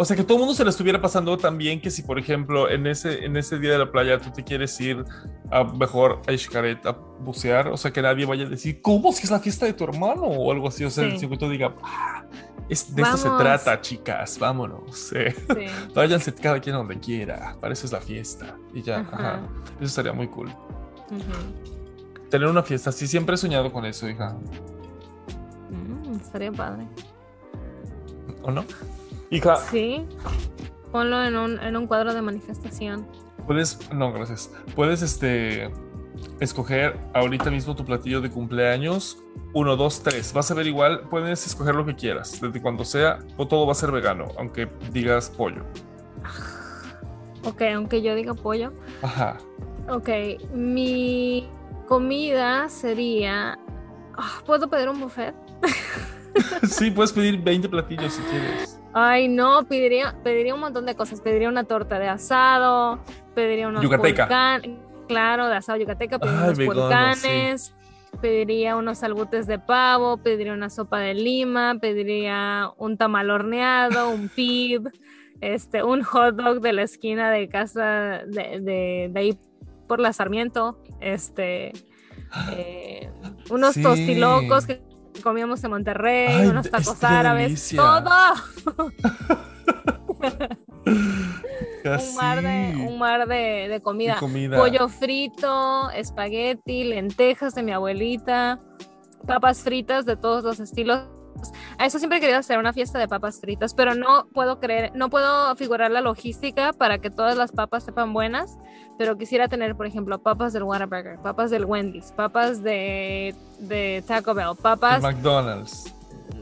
O 0.00 0.04
sea, 0.06 0.16
que 0.16 0.24
todo 0.24 0.36
el 0.36 0.40
mundo 0.40 0.54
se 0.54 0.64
le 0.64 0.70
estuviera 0.70 0.98
pasando 1.02 1.36
tan 1.36 1.58
bien 1.58 1.78
que 1.78 1.90
si, 1.90 2.00
por 2.00 2.18
ejemplo, 2.18 2.70
en 2.70 2.86
ese, 2.86 3.22
en 3.26 3.36
ese 3.36 3.58
día 3.58 3.72
de 3.72 3.78
la 3.80 3.92
playa 3.92 4.18
tú 4.18 4.30
te 4.30 4.42
quieres 4.42 4.80
ir 4.80 5.04
a 5.50 5.62
mejor 5.62 6.22
a 6.26 6.34
Xcaret 6.34 6.86
a 6.86 6.92
bucear, 6.92 7.68
o 7.68 7.76
sea, 7.76 7.90
que 7.92 8.00
nadie 8.00 8.24
vaya 8.24 8.46
a 8.46 8.48
decir, 8.48 8.80
¿cómo? 8.80 9.12
Si 9.12 9.24
es 9.24 9.30
la 9.30 9.40
fiesta 9.40 9.66
de 9.66 9.74
tu 9.74 9.84
hermano 9.84 10.22
o 10.22 10.50
algo 10.52 10.68
así. 10.68 10.84
O 10.84 10.90
sea, 10.90 11.04
Sí. 11.04 11.10
el 11.10 11.18
circuito 11.18 11.50
diga, 11.50 11.74
"Ah, 11.82 12.24
es, 12.70 12.94
de 12.94 13.02
esto 13.02 13.18
se 13.18 13.28
Vamos. 13.28 13.42
trata, 13.42 13.78
chicas, 13.82 14.38
vámonos. 14.38 15.12
eh. 15.12 15.34
Sí. 15.36 15.66
Váyanse 15.94 16.32
cada 16.34 16.58
quien 16.60 16.76
a 16.76 16.78
donde 16.78 16.98
quiera, 16.98 17.56
para 17.60 17.74
eso 17.74 17.84
es 17.84 17.92
la 17.92 18.00
fiesta. 18.00 18.56
Y 18.72 18.80
ya, 18.80 19.00
Ajá. 19.00 19.16
ajá. 19.16 19.40
Eso 19.76 19.84
estaría 19.84 20.14
muy 20.14 20.28
cool. 20.28 20.50
Tener 22.30 22.48
una 22.48 22.62
fiesta, 22.62 22.90
sí, 22.90 23.06
siempre 23.06 23.34
he 23.34 23.38
soñado 23.38 23.70
con 23.70 23.84
eso, 23.84 24.08
hija. 24.08 24.34
Mm, 25.68 26.14
estaría 26.14 26.50
padre. 26.52 26.86
¿O 28.42 28.50
no? 28.50 28.64
Hija, 29.30 29.56
Sí. 29.56 30.06
Ponlo 30.92 31.22
en 31.22 31.36
un, 31.36 31.60
en 31.60 31.76
un 31.76 31.86
cuadro 31.86 32.12
de 32.12 32.20
manifestación. 32.20 33.06
puedes, 33.46 33.78
no, 33.92 34.12
gracias. 34.12 34.50
Puedes, 34.74 35.02
este, 35.02 35.70
escoger 36.40 36.98
ahorita 37.14 37.48
mismo 37.50 37.76
tu 37.76 37.84
platillo 37.84 38.20
de 38.20 38.28
cumpleaños. 38.30 39.18
Uno, 39.54 39.76
dos, 39.76 40.02
tres. 40.02 40.32
Vas 40.32 40.50
a 40.50 40.54
ver 40.54 40.66
igual, 40.66 41.02
puedes 41.08 41.46
escoger 41.46 41.74
lo 41.76 41.86
que 41.86 41.94
quieras, 41.94 42.40
desde 42.40 42.60
cuando 42.60 42.84
sea, 42.84 43.18
o 43.36 43.46
todo 43.46 43.66
va 43.66 43.72
a 43.72 43.76
ser 43.76 43.92
vegano, 43.92 44.26
aunque 44.36 44.68
digas 44.92 45.30
pollo. 45.30 45.64
Ok, 47.44 47.62
aunque 47.74 48.02
yo 48.02 48.14
diga 48.16 48.34
pollo. 48.34 48.72
Ajá. 49.02 49.38
Ok, 49.88 50.08
mi 50.52 51.48
comida 51.86 52.68
sería. 52.68 53.58
Ah, 54.18 54.40
¿Puedo 54.44 54.68
pedir 54.68 54.88
un 54.88 55.00
buffet? 55.00 55.34
Sí, 56.62 56.90
puedes 56.92 57.12
pedir 57.12 57.40
20 57.42 57.68
platillos 57.68 58.12
si 58.14 58.22
quieres. 58.22 58.79
Ay, 58.92 59.28
no, 59.28 59.64
pediría, 59.68 60.16
pediría 60.24 60.54
un 60.54 60.60
montón 60.60 60.86
de 60.86 60.94
cosas. 60.96 61.20
Pediría 61.20 61.48
una 61.48 61.64
torta 61.64 61.98
de 61.98 62.08
asado, 62.08 62.98
pediría 63.34 63.68
unos 63.68 63.82
Yucateca. 63.82 64.28
pulcan- 64.28 64.78
claro, 65.06 65.48
de 65.48 65.56
asado 65.56 65.78
yucateca, 65.78 66.18
pediría 66.18 66.40
Ay, 66.44 66.54
unos 66.54 66.66
volcanes, 66.66 67.74
pediría 68.20 68.76
unos 68.76 69.02
albutes 69.02 69.46
de 69.46 69.58
pavo, 69.58 70.16
pediría 70.18 70.52
una 70.52 70.70
sopa 70.70 70.98
de 71.00 71.14
lima, 71.14 71.76
pediría 71.80 72.70
un 72.76 72.96
tamal 72.96 73.30
horneado, 73.30 74.10
un 74.10 74.28
pib, 74.34 74.90
este, 75.40 75.82
un 75.84 76.02
hot 76.02 76.34
dog 76.36 76.60
de 76.60 76.72
la 76.72 76.82
esquina 76.82 77.30
de 77.30 77.48
casa 77.48 78.22
de, 78.26 78.60
de, 78.60 79.10
de 79.12 79.20
ahí 79.20 79.38
por 79.88 80.00
la 80.00 80.12
Sarmiento, 80.12 80.80
este, 81.00 81.72
eh, 82.52 83.10
unos 83.50 83.74
Sí. 83.74 83.82
tostilocos 83.82 84.66
que 84.66 84.82
comíamos 85.22 85.62
en 85.64 85.70
Monterrey, 85.70 86.28
Ay, 86.28 86.48
unos 86.48 86.70
tacos 86.70 87.02
árabes, 87.04 87.72
todo. 87.74 88.10
Un 90.94 92.14
mar 92.16 92.42
de, 92.42 92.76
un 92.76 92.98
mar 92.98 93.26
de, 93.26 93.68
de 93.68 93.80
comida. 93.80 94.14
De 94.14 94.20
comida. 94.20 94.58
Pollo 94.58 94.88
frito, 94.88 95.90
espagueti, 95.90 96.84
lentejas 96.84 97.54
de 97.54 97.62
mi 97.62 97.72
abuelita, 97.72 98.60
papas 99.26 99.62
fritas 99.62 100.04
de 100.04 100.16
todos 100.16 100.44
los 100.44 100.60
estilos. 100.60 101.08
A 101.78 101.86
eso 101.86 101.98
siempre 101.98 102.18
he 102.18 102.20
querido 102.20 102.38
hacer 102.38 102.58
una 102.58 102.72
fiesta 102.72 102.98
de 102.98 103.08
papas 103.08 103.40
fritas, 103.40 103.74
pero 103.74 103.94
no 103.94 104.26
puedo 104.32 104.60
creer, 104.60 104.92
no 104.94 105.10
puedo 105.10 105.54
figurar 105.56 105.90
la 105.90 106.00
logística 106.00 106.72
para 106.72 106.98
que 106.98 107.10
todas 107.10 107.36
las 107.36 107.52
papas 107.52 107.84
sepan 107.84 108.12
buenas, 108.12 108.58
pero 108.98 109.16
quisiera 109.16 109.48
tener, 109.48 109.76
por 109.76 109.86
ejemplo, 109.86 110.18
papas 110.22 110.52
del 110.52 110.62
Whataburger, 110.64 111.18
papas 111.20 111.50
del 111.50 111.64
Wendy's, 111.64 112.12
papas 112.12 112.62
de, 112.62 113.34
de 113.60 114.04
Taco 114.06 114.34
Bell, 114.34 114.48
El 114.50 114.56
papas, 114.56 115.02
McDonald's. 115.02 115.94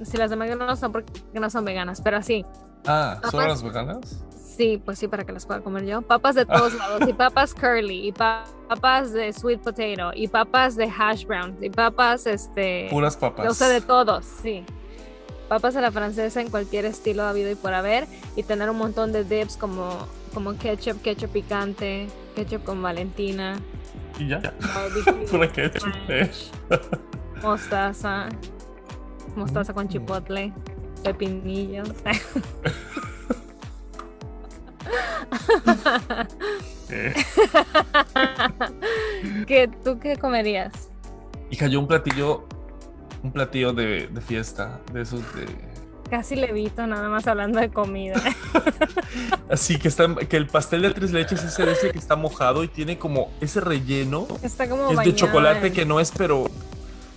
si 0.04 0.16
las 0.16 0.30
de 0.30 0.36
McDonald's 0.36 0.68
no 0.70 0.76
son 0.76 0.92
porque 0.92 1.12
no 1.34 1.50
son 1.50 1.64
veganas, 1.64 2.00
pero 2.02 2.22
sí, 2.22 2.44
Ah, 2.86 3.18
¿son 3.22 3.32
Papas. 3.32 3.48
las 3.48 3.62
veganas? 3.62 4.24
Sí, 4.56 4.80
pues 4.84 4.98
sí, 4.98 5.08
para 5.08 5.24
que 5.24 5.32
las 5.32 5.46
pueda 5.46 5.60
comer 5.60 5.84
yo. 5.84 6.00
Papas 6.02 6.34
de 6.36 6.46
todos 6.46 6.74
lados, 6.78 7.08
y 7.08 7.12
papas 7.12 7.52
curly, 7.54 8.08
y 8.08 8.12
pa- 8.12 8.44
papas 8.68 9.12
de 9.12 9.32
sweet 9.32 9.60
potato, 9.60 10.10
y 10.14 10.26
papas 10.28 10.74
de 10.76 10.84
hash 10.88 11.24
brown, 11.26 11.56
y 11.60 11.70
papas, 11.70 12.26
este... 12.26 12.86
Puras 12.90 13.16
papas. 13.16 13.48
O 13.50 13.54
sea, 13.54 13.68
de 13.68 13.80
todos, 13.80 14.24
sí. 14.24 14.64
Papas 15.48 15.76
a 15.76 15.80
la 15.80 15.90
francesa 15.90 16.40
en 16.40 16.50
cualquier 16.50 16.84
estilo 16.84 17.22
habido 17.22 17.50
y 17.50 17.54
por 17.54 17.72
haber, 17.74 18.06
y 18.36 18.42
tener 18.42 18.68
un 18.68 18.76
montón 18.76 19.12
de 19.12 19.24
dips 19.24 19.56
como, 19.56 20.06
como 20.34 20.56
ketchup, 20.58 21.00
ketchup 21.02 21.30
picante, 21.30 22.06
ketchup 22.36 22.64
con 22.64 22.82
Valentina, 22.82 23.58
Y 24.18 24.28
ya. 24.28 24.40
Pura 25.30 25.50
ketchup. 25.50 25.88
eh. 26.08 26.30
mostaza, 27.42 28.28
mostaza 29.36 29.72
Mm. 29.72 29.74
con 29.74 29.88
chipotle, 29.88 30.52
pepinillos. 31.02 31.88
Eh. 36.90 37.12
¿Qué, 39.46 39.68
¿Tú 39.84 39.98
qué 39.98 40.16
comerías? 40.16 40.72
Hija, 41.50 41.66
yo 41.66 41.80
un 41.80 41.86
platillo. 41.86 42.46
Un 43.22 43.32
platillo 43.32 43.72
de, 43.72 44.06
de 44.08 44.20
fiesta. 44.20 44.80
De 44.92 45.02
esos 45.02 45.20
de. 45.34 45.46
Casi 46.10 46.36
levito, 46.36 46.86
nada 46.86 47.08
más 47.10 47.26
hablando 47.26 47.60
de 47.60 47.68
comida. 47.70 48.16
Así 49.50 49.78
que 49.78 49.88
está. 49.88 50.14
Que 50.16 50.36
el 50.36 50.46
pastel 50.46 50.82
de 50.82 50.90
tres 50.92 51.12
leches 51.12 51.42
es 51.44 51.58
ese, 51.58 51.90
que 51.90 51.98
está 51.98 52.16
mojado 52.16 52.64
y 52.64 52.68
tiene 52.68 52.98
como 52.98 53.30
ese 53.40 53.60
relleno. 53.60 54.26
Está 54.42 54.68
como 54.68 54.88
Que 54.88 54.94
es 54.94 55.04
de 55.04 55.14
chocolate 55.14 55.66
en- 55.68 55.72
que 55.72 55.84
no 55.84 56.00
es, 56.00 56.10
pero. 56.16 56.46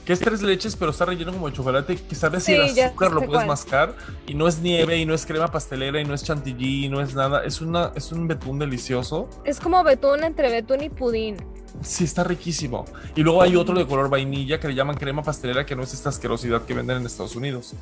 Que 0.05 0.13
es 0.13 0.19
tres 0.19 0.41
leches, 0.41 0.75
pero 0.75 0.91
está 0.91 1.05
relleno 1.05 1.31
como 1.31 1.47
de 1.47 1.53
chocolate. 1.55 1.95
Que 1.95 2.15
sabe 2.15 2.39
Sí, 2.39 2.53
el 2.53 2.61
azúcar, 2.61 3.11
lo 3.11 3.19
puedes 3.19 3.35
cuál. 3.35 3.47
mascar. 3.47 3.95
Y 4.25 4.33
no 4.33 4.47
es 4.47 4.59
nieve, 4.59 4.97
y 4.97 5.05
no 5.05 5.13
es 5.13 5.25
crema 5.25 5.47
pastelera, 5.51 6.01
y 6.01 6.05
no 6.05 6.13
es 6.13 6.23
chantilly, 6.23 6.85
y 6.85 6.89
no 6.89 7.01
es 7.01 7.13
nada. 7.13 7.43
Es, 7.43 7.61
una, 7.61 7.91
es 7.95 8.11
un 8.11 8.27
betún 8.27 8.57
delicioso. 8.57 9.29
Es 9.45 9.59
como 9.59 9.83
betún 9.83 10.23
entre 10.23 10.49
betún 10.49 10.81
y 10.83 10.89
pudín. 10.89 11.37
Sí, 11.81 12.03
está 12.03 12.23
riquísimo. 12.23 12.85
Y 13.15 13.21
luego 13.21 13.41
hay 13.43 13.55
otro 13.55 13.75
de 13.77 13.85
color 13.85 14.09
vainilla 14.09 14.59
que 14.59 14.67
le 14.67 14.75
llaman 14.75 14.97
crema 14.97 15.21
pastelera, 15.23 15.65
que 15.65 15.75
no 15.75 15.83
es 15.83 15.93
esta 15.93 16.09
asquerosidad 16.09 16.63
que 16.63 16.73
venden 16.73 16.97
en 16.97 17.05
Estados 17.05 17.35
Unidos. 17.35 17.73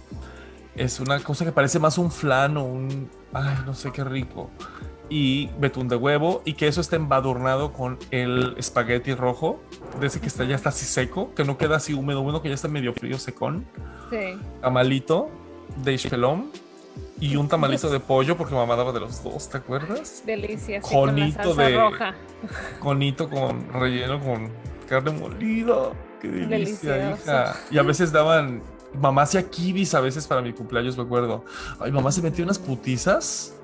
Es 0.76 1.00
una 1.00 1.20
cosa 1.22 1.44
que 1.46 1.52
parece 1.52 1.80
más 1.80 1.98
un 1.98 2.12
flan 2.12 2.58
o 2.58 2.64
un... 2.66 3.10
Ay, 3.34 3.58
no 3.66 3.74
sé 3.74 3.92
qué 3.92 4.04
rico. 4.04 4.50
Y 5.12 5.48
betún 5.60 5.88
de 5.88 5.96
huevo 5.96 6.42
y 6.46 6.54
que 6.54 6.68
eso 6.68 6.82
está 6.82 6.96
embadurnado 6.96 7.74
con 7.74 7.98
el 8.12 8.54
espagueti 8.58 9.16
rojo, 9.16 9.60
de 10.00 10.06
ese 10.08 10.20
que 10.22 10.28
está 10.28 10.44
ya 10.44 10.56
está 10.56 10.70
así 10.70 10.86
seco, 10.86 11.34
que 11.34 11.44
no 11.44 11.58
queda 11.58 11.78
así 11.78 11.94
húmedo, 11.94 12.22
húmedo, 12.22 12.42
que 12.44 12.50
ya 12.50 12.56
está 12.56 12.68
medio 12.68 12.94
frío, 12.94 13.18
secón. 13.18 13.66
Sí. 14.12 14.38
Tamalito 14.62 15.30
de 15.84 16.00
pelón 16.10 16.52
y 17.20 17.36
un 17.38 17.48
tamalito 17.48 17.90
de 17.90 18.00
pollo, 18.00 18.38
porque 18.38 18.54
mamá 18.54 18.76
daba 18.76 18.92
de 18.92 19.00
los 19.00 19.24
dos, 19.24 19.50
¿te 19.50 19.58
acuerdas? 19.58 20.22
Delicia. 20.26 20.82
sí, 20.82 20.94
con 20.94 21.08
la 21.08 21.14
Conito 21.14 21.44
salsa 21.44 21.62
de- 21.64 21.76
roja. 21.78 22.16
conito 22.80 23.30
con 23.30 23.68
relleno 23.74 24.20
con 24.20 24.50
carne 24.88 25.12
molida. 25.12 25.92
Qué 26.22 26.28
delicia, 26.28 26.94
Delicioso. 26.94 27.24
hija. 27.24 27.56
Y 27.72 27.78
a 27.78 27.84
veces 27.84 28.12
daban. 28.12 28.62
Mamá 29.00 29.22
hacía 29.24 29.48
kibis 29.50 29.94
a 29.94 30.02
veces 30.02 30.26
para 30.28 30.42
mi 30.42 30.52
cumpleaños, 30.52 30.98
me 30.98 31.04
acuerdo. 31.04 31.46
Ay, 31.80 31.92
mamá 31.92 32.12
se 32.12 32.22
metía 32.22 32.44
unas 32.44 32.60
putizas. 32.60 33.56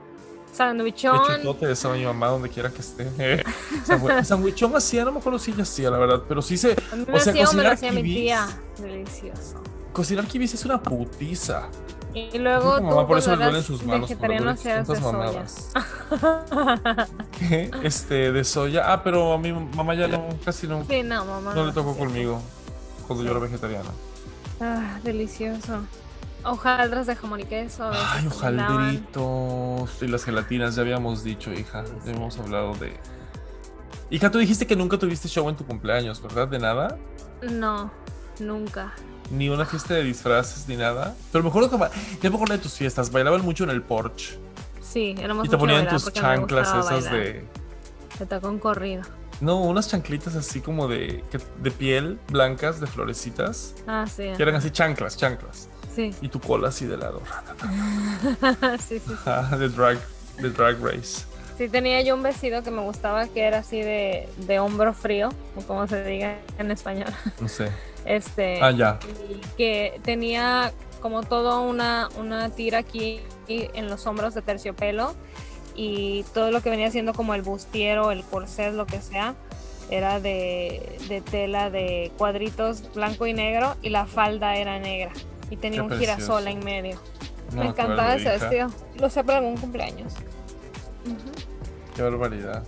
Sandwichón. 0.56 1.20
chutote 1.41 1.72
esa 1.72 1.89
mi 1.89 2.06
mamá, 2.06 2.28
donde 2.28 2.49
quiera 2.49 2.70
que 2.70 2.80
esté. 2.82 3.06
Sandwi- 3.86 4.24
Sandwichón 4.24 4.76
hacía, 4.76 5.03
no 5.06 5.12
me 5.12 5.20
acuerdo 5.20 5.38
si 5.39 5.51
ella 5.51 5.64
hacía, 5.64 5.89
la 5.89 5.97
verdad, 5.97 6.24
pero 6.28 6.41
sí 6.41 6.58
se. 6.58 6.72
A 6.91 6.95
mí 6.95 7.06
o 7.08 7.12
me 7.12 7.20
sea, 7.20 7.34
hacía 7.34 7.49
o 7.49 7.53
me 7.53 7.64
lo 7.64 7.72
hacía 7.72 7.91
mi 7.91 8.03
tía. 8.03 8.47
Delicioso. 8.80 9.62
Cocinar 9.93 10.26
kibis 10.26 10.53
es 10.53 10.66
una 10.66 10.82
putiza. 10.82 11.70
Y 12.14 12.38
luego 12.38 12.78
tú 12.78 12.84
mamá 12.84 13.06
por 13.06 13.18
eso 13.18 13.36
le 13.36 13.43
duelen 13.43 13.62
sus 13.64 13.84
manos. 13.84 14.10
vegetariano 14.10 14.53
de 14.53 14.64
tantas 14.64 14.99
soya. 14.99 15.45
Este, 17.84 18.32
de 18.32 18.43
soya. 18.45 18.93
Ah, 18.93 19.03
pero 19.03 19.34
a 19.34 19.38
mi 19.38 19.51
mamá 19.51 19.93
ya 19.95 20.08
no, 20.08 20.28
casi 20.43 20.68
no. 20.68 20.86
Sí, 20.89 21.03
no, 21.03 21.26
mamá. 21.26 21.53
No 21.53 21.66
le 21.66 21.74
tocó 21.74 21.95
conmigo 21.97 22.41
cuando 23.08 23.24
yo 23.26 23.32
era 23.32 23.39
vegetariano. 23.39 23.89
Ah, 24.62 24.99
delicioso. 25.03 25.80
Hojaldras 26.46 27.08
de 27.08 27.16
jamón 27.16 27.39
y 27.39 27.43
queso. 27.46 27.89
Ay, 27.91 28.28
daban. 28.28 28.28
hojaldritos 28.28 30.02
y 30.02 30.08
las 30.08 30.24
gelatinas, 30.24 30.76
ya 30.76 30.82
habíamos 30.82 31.24
dicho, 31.24 31.52
hija. 31.52 31.84
Ya 32.06 32.12
habíamos 32.12 32.38
hablado 32.39 32.74
de. 32.76 32.98
Hija, 34.10 34.30
tú 34.30 34.38
dijiste 34.38 34.68
que 34.68 34.76
nunca 34.76 34.98
tuviste 34.98 35.28
show 35.28 35.50
en 35.50 35.56
tu 35.56 35.66
cumpleaños, 35.66 36.22
¿verdad? 36.22 36.48
De 36.48 36.60
nada. 36.60 36.98
No, 37.41 37.91
nunca. 38.39 38.93
Ni 39.32 39.50
una 39.50 39.66
fiesta 39.66 39.96
de 39.96 40.04
disfraces 40.04 40.68
ni 40.68 40.76
nada. 40.78 41.16
Pero 41.32 41.43
me 41.43 41.50
acuerdo 41.50 41.70
que 41.72 41.78
ya 42.22 42.30
me 42.30 42.36
acuerdo 42.36 42.54
de 42.56 42.60
tus 42.62 42.74
fiestas. 42.74 43.12
Bailaban 43.12 43.41
mucho 43.41 43.64
en 43.64 43.72
el 43.72 43.82
porch. 43.82 44.38
Sí, 44.82 45.16
éramos 45.18 45.48
Y 45.48 45.50
te 45.50 45.58
ponían 45.58 45.88
tus 45.88 46.14
chanclas 46.14 46.70
esas 46.70 46.86
bailar. 47.06 47.14
de. 47.14 47.46
De 48.20 48.26
tacón 48.28 48.60
corrido. 48.60 49.02
No, 49.41 49.60
unas 49.64 49.89
chanclitas 49.89 50.36
así 50.36 50.62
como 50.62 50.88
de, 50.88 51.22
de 51.62 51.72
piel, 51.72 52.18
blancas, 52.32 52.80
de 52.80 52.88
florecitas, 52.88 53.76
Ah, 53.86 54.06
sí. 54.08 54.32
que 54.38 54.41
eran 54.41 54.56
así 54.56 54.72
chanclas, 54.72 55.18
chanclas. 55.18 55.68
Sí. 55.96 56.12
Y 56.22 56.28
tu 56.30 56.39
cola 56.39 56.68
así 56.70 56.86
de 56.86 56.98
lado. 56.98 57.22
sí, 58.88 59.00
sí, 59.00 59.14
sí. 59.24 59.58
De 59.58 59.70
drag, 59.70 59.98
de 60.39 60.50
drag 60.50 60.84
race. 60.84 61.26
Sí, 61.58 61.70
tenía 61.70 62.02
yo 62.02 62.16
un 62.16 62.24
vestido 62.24 62.64
que 62.64 62.72
me 62.72 62.82
gustaba 62.82 63.28
que 63.28 63.41
era 63.43 63.60
así 63.60 63.80
de, 63.80 64.28
de 64.39 64.60
hombro 64.60 64.93
frío, 64.93 65.30
o 65.56 65.62
como 65.62 65.88
se 65.88 66.04
diga 66.04 66.38
en 66.60 66.72
español. 66.72 67.10
No 67.39 67.48
sé. 67.48 67.70
Este, 68.06 68.60
Ah, 68.62 68.70
ya. 68.70 69.00
y 69.32 69.39
que 69.58 70.00
tenía 70.04 70.72
como 71.02 71.24
todo 71.24 71.62
una, 71.64 72.08
una 72.20 72.50
tira 72.52 72.78
aquí 72.78 73.20
en 73.48 73.88
los 73.89 74.06
hombros 74.06 74.36
de 74.36 74.43
terciopelo 74.43 75.16
y 75.76 76.22
todo 76.36 76.52
lo 76.52 76.62
que 76.62 76.70
venía 76.70 76.91
siendo 76.91 77.14
como 77.16 77.34
el 77.34 77.41
bustiero, 77.41 78.12
el 78.12 78.24
corset, 78.24 78.76
lo 78.76 78.86
que 78.86 79.02
sea, 79.02 79.34
era 79.89 80.20
de, 80.20 81.00
de 81.10 81.22
tela 81.22 81.72
de 81.72 82.12
cuadritos 82.16 82.93
blanco 82.93 83.26
y 83.26 83.34
negro 83.34 83.76
y 83.82 83.89
la 83.89 84.06
falda 84.06 84.56
era 84.56 84.78
negra 84.78 85.12
y 85.50 85.58
tenía 85.58 85.78
Qué 85.80 85.82
un 85.84 85.88
precioso. 85.89 86.16
girasol 86.16 86.48
en 86.48 86.60
medio. 86.64 87.00
No 87.54 87.62
me 87.64 87.70
encantaba 87.70 88.16
ese 88.16 88.30
vestido. 88.30 88.70
Lo 89.00 89.10
sé 89.10 89.24
para 89.24 89.39
algún 89.39 89.58
cumpleaños. 89.58 90.14
Qué 91.96 92.02
barbaridad. 92.02 92.64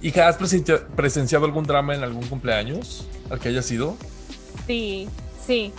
Hija, 0.00 0.28
¿has 0.28 0.36
presencia- 0.36 0.86
presenciado 0.94 1.44
algún 1.46 1.64
drama 1.64 1.94
en 1.94 2.02
algún 2.04 2.26
cumpleaños 2.26 3.06
al 3.30 3.38
que 3.40 3.48
haya 3.48 3.62
sido? 3.62 3.96
Sí, 4.66 5.08
sí. 5.44 5.72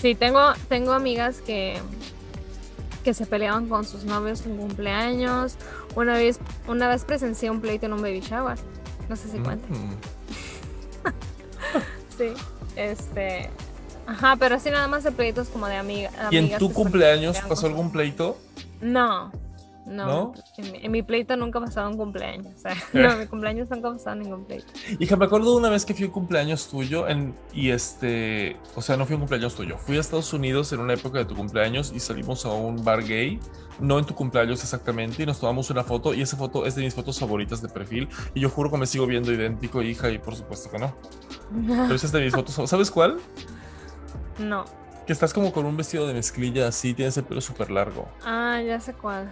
Sí, 0.00 0.14
tengo, 0.14 0.52
tengo 0.68 0.92
amigas 0.92 1.40
que, 1.40 1.78
que 3.02 3.14
se 3.14 3.26
peleaban 3.26 3.68
con 3.68 3.84
sus 3.84 4.04
novios 4.04 4.44
en 4.46 4.56
cumpleaños. 4.56 5.56
Una 5.96 6.14
vez, 6.14 6.38
una 6.68 6.88
vez 6.88 7.04
presencié 7.04 7.50
un 7.50 7.60
pleito 7.60 7.86
en 7.86 7.94
un 7.94 8.02
baby 8.02 8.20
shower. 8.20 8.58
No 9.08 9.16
sé 9.16 9.28
si 9.30 9.38
cuenta. 9.38 9.66
Mm. 9.68 9.94
Sí. 12.18 12.32
Este. 12.76 13.48
Ajá, 14.08 14.36
pero 14.36 14.54
así 14.54 14.70
nada 14.70 14.88
más 14.88 15.04
de 15.04 15.12
pleitos 15.12 15.48
como 15.48 15.66
de 15.66 15.76
amiga, 15.76 16.10
¿Y 16.30 16.38
en 16.38 16.56
tu 16.56 16.72
cumpleaños 16.72 17.38
pasó 17.46 17.66
algún 17.66 17.92
pleito? 17.92 18.38
No. 18.80 19.30
No, 19.84 20.06
¿No? 20.06 20.32
En, 20.58 20.72
mi, 20.72 20.78
en 20.82 20.92
mi 20.92 21.02
pleito 21.02 21.34
nunca 21.36 21.58
ha 21.58 21.62
pasado 21.62 21.88
un 21.88 21.96
cumpleaños. 21.96 22.54
O 22.56 22.58
sea, 22.58 22.76
no, 22.92 23.12
en 23.12 23.18
mi 23.20 23.26
cumpleaños 23.26 23.68
nunca 23.70 23.88
ha 23.88 23.92
pasado 23.92 24.16
ningún 24.16 24.44
pleito. 24.44 24.66
Hija, 24.98 25.16
me 25.16 25.26
acuerdo 25.26 25.56
una 25.56 25.68
vez 25.68 25.84
que 25.84 25.94
fui 25.94 26.04
a 26.04 26.06
un 26.06 26.12
cumpleaños 26.12 26.68
tuyo 26.68 27.06
en, 27.08 27.34
y 27.52 27.70
este, 27.70 28.56
o 28.74 28.82
sea, 28.82 28.96
no 28.96 29.04
fui 29.04 29.14
a 29.14 29.16
un 29.16 29.20
cumpleaños 29.20 29.54
tuyo, 29.54 29.76
fui 29.78 29.96
a 29.96 30.00
Estados 30.00 30.32
Unidos 30.32 30.72
en 30.72 30.80
una 30.80 30.94
época 30.94 31.18
de 31.18 31.24
tu 31.26 31.34
cumpleaños 31.34 31.92
y 31.94 32.00
salimos 32.00 32.44
a 32.44 32.52
un 32.52 32.82
bar 32.84 33.02
gay, 33.02 33.40
no 33.78 33.98
en 33.98 34.04
tu 34.04 34.14
cumpleaños 34.14 34.62
exactamente, 34.62 35.22
y 35.22 35.26
nos 35.26 35.40
tomamos 35.40 35.70
una 35.70 35.84
foto 35.84 36.12
y 36.12 36.20
esa 36.22 36.36
foto 36.36 36.66
es 36.66 36.74
de 36.74 36.82
mis 36.82 36.94
fotos 36.94 37.18
favoritas 37.18 37.62
de 37.62 37.68
perfil 37.68 38.08
y 38.34 38.40
yo 38.40 38.50
juro 38.50 38.70
que 38.70 38.76
me 38.78 38.86
sigo 38.86 39.06
viendo 39.06 39.32
idéntico, 39.32 39.82
hija, 39.82 40.10
y 40.10 40.18
por 40.18 40.34
supuesto 40.34 40.70
que 40.70 40.78
no. 40.78 40.94
Pero 41.66 41.94
esa 41.94 42.06
es 42.06 42.12
de 42.12 42.20
mis 42.20 42.34
fotos, 42.34 42.68
¿sabes 42.68 42.90
cuál? 42.90 43.18
No. 44.38 44.64
Que 45.06 45.12
estás 45.12 45.32
como 45.32 45.52
con 45.52 45.64
un 45.64 45.76
vestido 45.76 46.06
de 46.06 46.14
mezclilla 46.14 46.68
así, 46.68 46.94
tienes 46.94 47.16
el 47.16 47.24
pelo 47.24 47.40
súper 47.40 47.70
largo. 47.70 48.08
Ah, 48.24 48.60
ya 48.60 48.78
sé 48.78 48.92
cuál. 48.92 49.28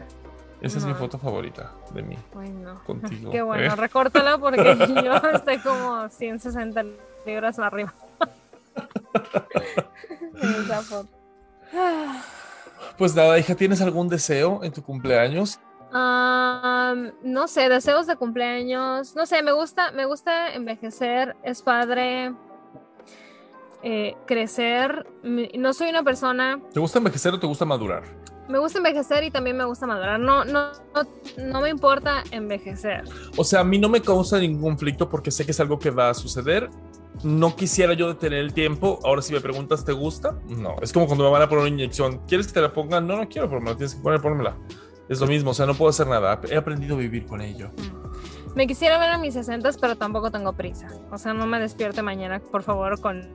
Esa 0.61 0.79
es 0.79 0.85
mi 0.87 0.95
foto 0.95 1.19
favorita 1.19 1.73
de 1.93 2.03
mí. 2.03 2.17
Ay, 2.37 2.51
no. 2.51 2.83
Contigo, 2.85 3.31
Qué 3.33 3.43
bueno, 3.43 3.65
¿eh? 3.73 3.77
recórtala 3.77 4.39
porque 4.39 4.77
yo 5.05 5.15
estoy 5.17 5.59
como 5.59 6.09
160 6.09 6.85
libras 7.27 7.59
arriba. 7.59 7.93
En 10.43 10.65
esa 10.65 10.83
foto. 10.83 11.09
Pues 12.97 13.15
nada, 13.15 13.39
hija, 13.39 13.55
¿tienes 13.55 13.81
algún 13.81 14.09
deseo 14.09 14.65
en 14.65 14.73
tu 14.73 14.83
cumpleaños? 14.83 15.59
No 15.93 17.49
sé, 17.49 17.69
deseos 17.69 18.07
de 18.07 18.17
cumpleaños. 18.17 19.15
No 19.15 19.27
sé, 19.27 19.43
me 19.43 19.53
gusta, 19.53 19.93
me 19.93 20.05
gusta 20.07 20.55
envejecer, 20.55 21.37
es 21.43 21.63
padre 21.63 22.33
eh, 23.83 24.15
crecer. 24.27 25.07
No 25.23 25.73
soy 25.73 25.91
una 25.91 26.03
persona. 26.03 26.61
¿Te 26.73 26.81
gusta 26.81 26.99
envejecer 26.99 27.35
o 27.35 27.41
te 27.41 27.47
gusta 27.47 27.65
madurar? 27.65 28.03
Me 28.49 28.59
gusta 28.59 28.79
envejecer 28.79 29.25
y 29.25 29.31
también 29.31 29.57
me 29.57 29.65
gusta 29.65 29.87
madurar. 29.87 30.21
No, 30.21 30.45
no, 30.45 30.71
no, 30.95 31.45
no 31.45 31.61
me 31.61 31.69
importa 31.69 32.23
envejecer. 32.31 33.03
O 33.37 33.43
sea, 33.43 33.61
a 33.61 33.65
mí 33.65 33.79
no 33.79 33.89
me 33.89 34.01
causa 34.01 34.39
ningún 34.39 34.63
conflicto 34.63 35.09
porque 35.09 35.31
sé 35.31 35.45
que 35.45 35.51
es 35.51 35.61
algo 35.61 35.79
que 35.79 35.91
va 35.91 36.11
a 36.11 36.15
suceder. 36.15 36.71
No 37.25 37.57
quisiera 37.57 37.95
yo 37.95 38.09
detener 38.09 38.41
el 38.41 38.53
tiempo. 38.53 39.01
Ahora, 39.03 39.23
si 39.23 39.33
me 39.33 39.41
preguntas, 39.41 39.85
¿te 39.85 39.93
gusta? 39.93 40.39
No. 40.49 40.77
Es 40.81 40.93
como 40.93 41.07
cuando 41.07 41.25
me 41.25 41.31
van 41.31 41.43
a 41.43 41.49
poner 41.49 41.63
una 41.63 41.71
inyección. 41.71 42.21
¿Quieres 42.29 42.47
que 42.47 42.53
te 42.53 42.61
la 42.61 42.73
pongan? 42.73 43.07
No, 43.07 43.17
no 43.17 43.29
quiero, 43.29 43.49
pero 43.49 43.61
me 43.61 43.71
la 43.71 43.77
tienes 43.77 43.95
que 43.95 44.03
poner, 44.03 44.21
pónmela. 44.21 44.57
Es 45.09 45.21
lo 45.21 45.27
mismo, 45.27 45.51
o 45.51 45.55
sea, 45.55 45.67
no 45.67 45.75
puedo 45.75 45.91
hacer 45.91 46.07
nada. 46.07 46.41
He 46.49 46.57
aprendido 46.57 46.97
a 46.97 46.99
vivir 46.99 47.27
con 47.27 47.41
ello. 47.41 47.71
Me 48.57 48.67
quisiera 48.67 48.97
ver 48.97 49.11
a 49.11 49.19
mis 49.19 49.35
60, 49.35 49.69
pero 49.83 49.97
tampoco 49.97 50.31
tengo 50.31 50.55
prisa. 50.55 50.89
O 51.13 51.19
sea, 51.19 51.35
no 51.35 51.45
me 51.45 51.61
despierte 51.61 52.01
mañana, 52.01 52.41
por 52.41 52.63
favor, 52.63 52.99
con, 53.03 53.29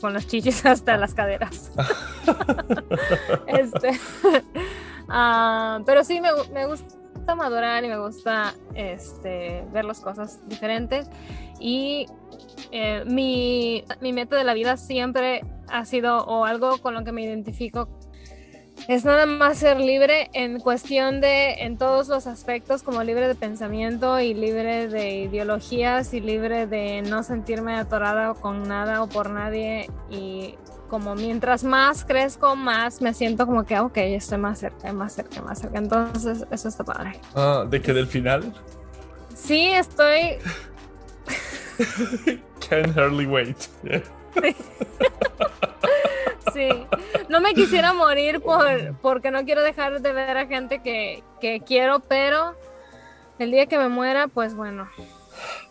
con 0.00 0.12
las 0.12 0.26
chichis 0.26 0.66
hasta 0.66 0.96
las 0.96 1.14
caderas. 1.14 1.70
este, 3.46 3.92
ah, 5.08 5.80
pero 5.86 6.02
sí, 6.02 6.20
me, 6.20 6.30
me 6.52 6.66
gusta 6.66 7.36
madurar 7.36 7.84
y 7.84 7.88
me 7.88 7.98
gusta 7.98 8.52
este, 8.74 9.64
ver 9.72 9.84
las 9.84 10.00
cosas 10.00 10.40
diferentes. 10.48 11.08
Y 11.60 12.06
eh, 12.72 13.04
mi, 13.06 13.84
mi 14.00 14.12
meta 14.12 14.34
de 14.34 14.42
la 14.42 14.54
vida 14.54 14.76
siempre 14.76 15.42
ha 15.68 15.84
sido, 15.84 16.24
o 16.24 16.46
algo 16.46 16.78
con 16.78 16.94
lo 16.94 17.04
que 17.04 17.12
me 17.12 17.22
identifico, 17.22 17.88
es 18.88 19.04
nada 19.04 19.24
más 19.26 19.58
ser 19.58 19.80
libre 19.80 20.28
en 20.34 20.60
cuestión 20.60 21.20
de, 21.20 21.54
en 21.64 21.78
todos 21.78 22.08
los 22.08 22.26
aspectos, 22.26 22.82
como 22.82 23.02
libre 23.02 23.28
de 23.28 23.34
pensamiento 23.34 24.20
y 24.20 24.34
libre 24.34 24.88
de 24.88 25.10
ideologías 25.20 26.12
y 26.12 26.20
libre 26.20 26.66
de 26.66 27.02
no 27.02 27.22
sentirme 27.22 27.76
atorada 27.76 28.34
con 28.34 28.68
nada 28.68 29.02
o 29.02 29.08
por 29.08 29.30
nadie. 29.30 29.88
Y 30.10 30.56
como 30.88 31.14
mientras 31.14 31.64
más 31.64 32.04
crezco, 32.04 32.56
más 32.56 33.00
me 33.00 33.14
siento 33.14 33.46
como 33.46 33.64
que, 33.64 33.78
ok, 33.78 33.96
estoy 33.96 34.38
más 34.38 34.58
cerca, 34.58 34.92
más 34.92 35.14
cerca, 35.14 35.40
más 35.40 35.60
cerca. 35.60 35.78
Entonces, 35.78 36.44
eso 36.50 36.68
está 36.68 36.84
padre. 36.84 37.18
Ah, 37.34 37.64
¿De 37.68 37.80
que 37.80 37.92
del 37.92 38.06
final? 38.06 38.52
Sí, 39.34 39.68
estoy... 39.68 40.36
Can 42.68 42.92
hardly 42.94 43.26
wait. 43.26 43.56
Sí, 46.52 46.68
no 47.28 47.40
me 47.40 47.54
quisiera 47.54 47.92
morir 47.92 48.40
por, 48.40 48.96
porque 49.00 49.30
no 49.30 49.44
quiero 49.44 49.62
dejar 49.62 50.00
de 50.00 50.12
ver 50.12 50.36
a 50.36 50.46
gente 50.46 50.80
que, 50.80 51.22
que 51.40 51.60
quiero, 51.60 52.00
pero 52.00 52.54
el 53.38 53.50
día 53.50 53.66
que 53.66 53.78
me 53.78 53.88
muera, 53.88 54.28
pues 54.28 54.54
bueno, 54.54 54.88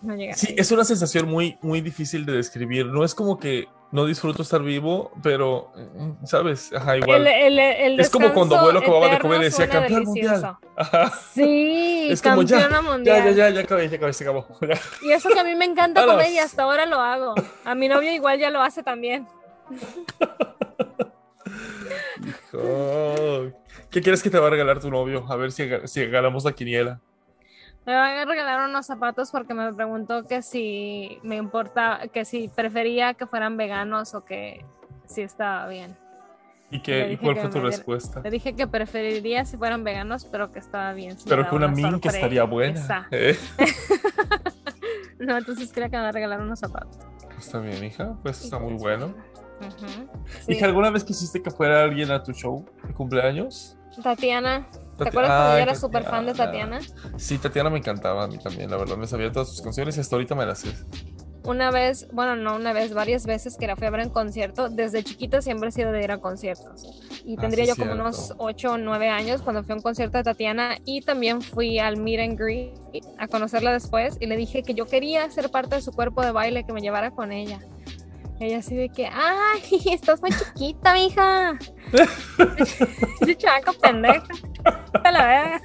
no 0.02 0.16
llega. 0.16 0.34
Sí, 0.36 0.54
es 0.58 0.72
una 0.72 0.84
sensación 0.84 1.28
muy, 1.30 1.58
muy 1.62 1.82
difícil 1.82 2.26
de 2.26 2.34
describir. 2.34 2.88
No 2.88 3.04
es 3.04 3.14
como 3.16 3.40
que 3.40 3.68
no 3.92 4.06
disfruto 4.08 4.42
estar 4.42 4.62
vivo, 4.64 5.12
pero, 5.22 5.72
mm, 5.76 6.26
¿sabes? 6.26 6.74
Ajá, 6.74 6.98
igual. 6.98 7.28
El, 7.28 7.60
el, 7.60 7.60
el 7.60 8.00
Es 8.00 8.10
como 8.10 8.34
cuando 8.34 8.58
abuelo 8.58 8.80
acababa 8.80 9.08
de 9.10 9.20
comer 9.20 9.42
y 9.42 9.44
decía, 9.46 9.70
"Campeón 9.70 10.04
mundial". 10.06 10.58
Ajá. 10.76 11.14
Sí, 11.34 12.08
Es 12.12 12.22
como 12.22 12.42
ya, 12.42 12.62
campeona 12.62 12.82
Ya, 12.82 12.92
mundial. 12.92 13.24
ya, 13.26 13.32
ya, 13.32 13.50
ya 13.52 13.62
acabé, 13.62 13.88
ya 13.90 13.98
acabé, 13.98 14.14
se 14.14 14.24
acabó. 14.24 14.48
Ya. 14.62 14.80
Y 15.04 15.12
eso 15.12 15.30
que 15.30 15.40
a 15.40 15.44
mí 15.44 15.54
me 15.56 15.66
encanta 15.66 16.04
comer 16.08 16.32
y 16.32 16.40
hasta 16.40 16.64
ahora 16.64 16.88
lo 16.88 17.00
hago. 17.00 17.36
A 17.64 17.76
mi 17.76 17.88
novio 17.88 18.12
igual 18.12 18.40
ya 18.40 18.50
lo 18.50 18.62
hace 18.64 18.82
también. 18.82 19.28
Oh, 22.54 23.46
¿Qué 23.90 24.02
quieres 24.02 24.22
que 24.22 24.30
te 24.30 24.40
va 24.40 24.48
a 24.48 24.50
regalar 24.50 24.80
tu 24.80 24.90
novio? 24.90 25.26
A 25.30 25.36
ver 25.36 25.52
si, 25.52 25.70
si 25.86 26.06
ganamos 26.08 26.46
la 26.46 26.54
quiniela. 26.54 27.00
Me 27.86 27.94
van 27.94 28.18
a 28.18 28.26
regalar 28.26 28.70
unos 28.70 28.86
zapatos 28.86 29.32
porque 29.32 29.54
me 29.54 29.74
preguntó 29.74 30.26
que 30.26 30.42
si 30.42 31.20
me 31.24 31.36
importa, 31.36 32.08
que 32.14 32.24
si 32.24 32.48
prefería 32.48 33.14
que 33.14 33.28
fueran 33.28 33.58
veganos 33.58 34.14
o 34.14 34.24
que 34.24 34.66
si 35.06 35.22
estaba 35.22 35.68
bien. 35.68 35.98
¿Y, 36.72 36.82
qué, 36.82 37.12
¿y 37.12 37.18
cuál 37.18 37.36
que 37.36 37.42
fue 37.42 37.50
tu 37.50 37.62
respuesta? 37.62 38.22
Le 38.22 38.32
dije 38.32 38.56
que 38.56 38.68
preferiría 38.68 39.46
si 39.46 39.58
fueran 39.58 39.84
veganos, 39.84 40.26
pero 40.26 40.52
que 40.52 40.60
estaba 40.60 40.94
bien. 40.94 41.20
si 41.20 41.30
Pero 41.30 41.48
que 41.48 41.56
una 41.56 41.68
min 41.68 42.00
que 42.00 42.08
estaría 42.08 42.44
buena. 42.44 43.08
¿eh? 43.12 43.38
No, 45.20 45.38
entonces 45.38 45.72
quería 45.72 45.88
que 45.90 45.98
me 45.98 46.12
regalara 46.12 46.44
unos 46.44 46.60
zapatos. 46.60 46.98
Está 47.38 47.60
bien, 47.60 47.82
hija. 47.84 48.18
Pues 48.22 48.44
está 48.44 48.60
muy 48.60 48.74
bueno. 48.74 49.16
Ujú. 49.68 50.10
Sí. 50.46 50.54
Hija, 50.54 50.66
¿alguna 50.66 50.90
vez 50.90 51.04
quisiste 51.04 51.42
que 51.42 51.52
fuera 51.52 51.84
alguien 51.84 52.12
a 52.12 52.22
tu 52.24 52.32
show 52.34 52.66
de 52.88 52.94
cumpleaños? 52.94 53.78
Tatiana, 54.02 54.68
¿te 54.98 55.08
acuerdas 55.08 55.30
cuando 55.32 55.50
yo 55.52 55.56
Ay, 55.58 55.62
era 55.62 55.76
súper 55.76 56.04
fan 56.04 56.26
de 56.26 56.34
Tatiana? 56.34 56.80
Sí, 57.18 57.38
Tatiana 57.38 57.70
me 57.70 57.78
encantaba 57.78 58.24
a 58.24 58.28
mí 58.28 58.38
también, 58.40 58.72
la 58.72 58.78
verdad. 58.78 58.98
Me 58.98 59.06
sabía 59.08 59.32
todas 59.32 59.50
sus 59.50 59.62
canciones 59.62 59.98
y 59.98 60.00
hasta 60.00 60.16
ahorita 60.16 60.34
me 60.34 60.46
las 60.46 60.60
sé. 60.60 60.74
Una 61.46 61.72
vez, 61.72 62.08
bueno, 62.14 62.38
no 62.38 62.56
una 62.56 62.72
vez, 62.72 62.94
varias 62.94 63.26
veces 63.26 63.58
que 63.58 63.68
la 63.68 63.76
fui 63.76 63.86
a 63.86 63.90
ver 63.90 64.00
en 64.00 64.10
concierto. 64.10 64.70
Desde 64.70 65.04
chiquita 65.04 65.42
siempre 65.42 65.70
he 65.70 65.72
sido 65.74 65.92
de 65.92 66.02
ir 66.02 66.10
a 66.12 66.18
conciertos. 66.20 66.86
Y 67.26 67.36
Ah, 67.38 67.42
tendría 67.42 67.66
sí, 67.66 67.72
yo 67.72 67.76
como 67.76 67.92
cierto. 67.92 68.02
unos 68.02 68.34
8 68.38 68.72
o 68.72 68.78
9 68.78 69.10
años 69.10 69.42
cuando 69.42 69.62
fui 69.64 69.74
a 69.74 69.76
un 69.76 69.82
concierto 69.82 70.18
de 70.18 70.24
Tatiana. 70.24 70.78
Y 70.86 71.02
también 71.02 71.42
fui 71.42 71.80
al 71.80 71.98
Meet 71.98 72.20
and 72.22 72.40
Greet 72.40 72.74
a 73.18 73.28
conocerla 73.28 73.74
después. 73.74 74.16
Y 74.22 74.28
le 74.28 74.38
dije 74.38 74.64
que 74.64 74.74
yo 74.74 74.86
quería 74.86 75.30
ser 75.32 75.52
parte 75.52 75.76
de 75.76 75.82
su 75.82 75.92
cuerpo 75.92 76.22
de 76.24 76.32
baile, 76.32 76.64
que 76.66 76.72
me 76.72 76.80
llevara 76.80 77.12
con 77.12 77.34
ella. 77.34 77.60
Ella 78.40 78.58
así 78.58 78.76
de 78.76 78.90
que, 78.90 79.08
ay, 79.08 79.62
estás 79.92 80.22
muy 80.22 80.32
chiquita, 80.32 80.94
mija. 80.94 81.58
Chaco, 83.38 83.74
pendeja. 83.82 84.24
Te 85.04 85.12
la 85.12 85.26
vea. 85.26 85.62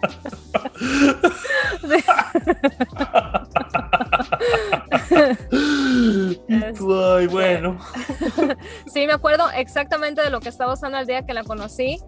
Este, 6.49 6.85
ay, 6.91 7.27
bueno. 7.27 7.79
Sí, 8.93 9.07
me 9.07 9.13
acuerdo 9.13 9.51
exactamente 9.51 10.23
de 10.23 10.31
lo 10.31 10.41
que 10.41 10.49
estaba 10.49 10.75
usando 10.75 10.99
el 10.99 11.07
día 11.07 11.25
que 11.25 11.35
la 11.35 11.45
conocí. 11.45 11.99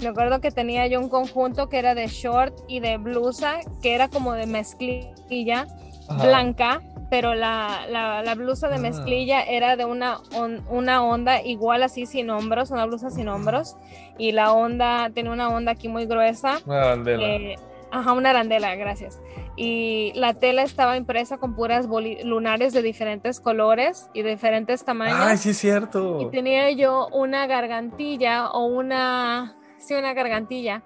Me 0.00 0.08
acuerdo 0.08 0.40
que 0.40 0.50
tenía 0.50 0.86
yo 0.86 1.00
un 1.00 1.08
conjunto 1.08 1.68
que 1.68 1.78
era 1.78 1.94
de 1.94 2.06
short 2.06 2.54
y 2.68 2.80
de 2.80 2.98
blusa, 2.98 3.58
que 3.82 3.94
era 3.94 4.08
como 4.08 4.32
de 4.34 4.46
mezclilla 4.46 5.66
blanca 6.08 6.80
pero 7.10 7.34
la, 7.34 7.86
la- 7.88 8.22
la 8.22 8.34
blusa 8.34 8.68
de 8.68 8.76
Ah. 8.76 8.78
mezclilla 8.80 9.42
era 9.42 9.76
de 9.76 9.84
una, 9.84 10.18
on- 10.34 10.64
una 10.68 11.02
onda 11.04 11.42
igual 11.42 11.82
así 11.82 12.06
sin 12.06 12.30
hombros, 12.30 12.70
una 12.70 12.84
blusa 12.86 13.10
sin 13.10 13.28
hombros, 13.28 13.76
y 14.18 14.32
la 14.32 14.52
onda, 14.52 15.10
tenía 15.14 15.32
una 15.32 15.48
onda 15.48 15.72
aquí 15.72 15.88
muy 15.88 16.06
gruesa. 16.06 16.58
Una 16.66 16.94
eh, 17.06 17.56
ajá, 17.90 18.12
una 18.12 18.30
arandela, 18.30 18.74
gracias. 18.76 19.20
Y 19.56 20.12
la 20.14 20.34
tela 20.34 20.62
estaba 20.62 20.96
impresa 20.96 21.38
con 21.38 21.56
puras 21.56 21.88
lunares 22.24 22.72
de 22.72 22.82
diferentes 22.82 23.40
colores 23.40 24.08
y 24.14 24.22
de 24.22 24.30
diferentes 24.30 24.84
tamaños. 24.84 25.16
Ay, 25.20 25.36
sí 25.36 25.50
es 25.50 25.56
Y 25.56 25.60
cierto. 25.68 26.28
tenía 26.30 26.70
yo 26.70 27.08
una 27.12 27.46
gargantilla 27.48 28.50
o 28.50 28.66
una, 28.66 29.56
sí, 29.78 29.94
una 29.94 30.12
gargantilla 30.14 30.82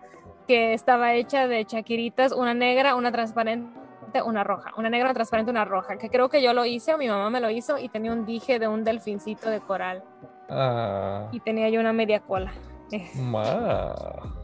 que 0.49 0.73
estaba 0.73 1.15
hecha 1.15 1.49
de 1.49 1.65
chaquiritas, 1.67 2.33
una 2.33 2.55
negra, 2.55 2.95
una 2.97 3.13
transparente, 3.13 3.79
una 4.21 4.45
roja, 4.45 4.73
una 4.77 4.91
negra, 4.91 5.15
transparente, 5.15 5.51
una 5.51 5.65
roja, 5.65 5.97
que 5.97 6.11
creo 6.11 6.29
que 6.29 6.43
yo 6.43 6.53
lo 6.53 6.65
hice 6.67 6.93
o 6.93 6.99
mi 6.99 7.09
mamá 7.09 7.31
me 7.31 7.41
lo 7.41 7.49
hizo 7.49 7.79
y 7.79 7.89
tenía 7.89 8.13
un 8.13 8.27
dije 8.27 8.59
de 8.59 8.69
un 8.69 8.85
delfincito 8.85 9.49
de 9.49 9.61
coral 9.61 10.03
Ah, 10.51 11.29
y 11.33 11.41
tenía 11.41 11.71
yo 11.71 11.81
una 11.81 11.95
media 11.95 12.21
cola. 12.21 12.53
Eh, 12.91 13.09
ma. 13.15 13.95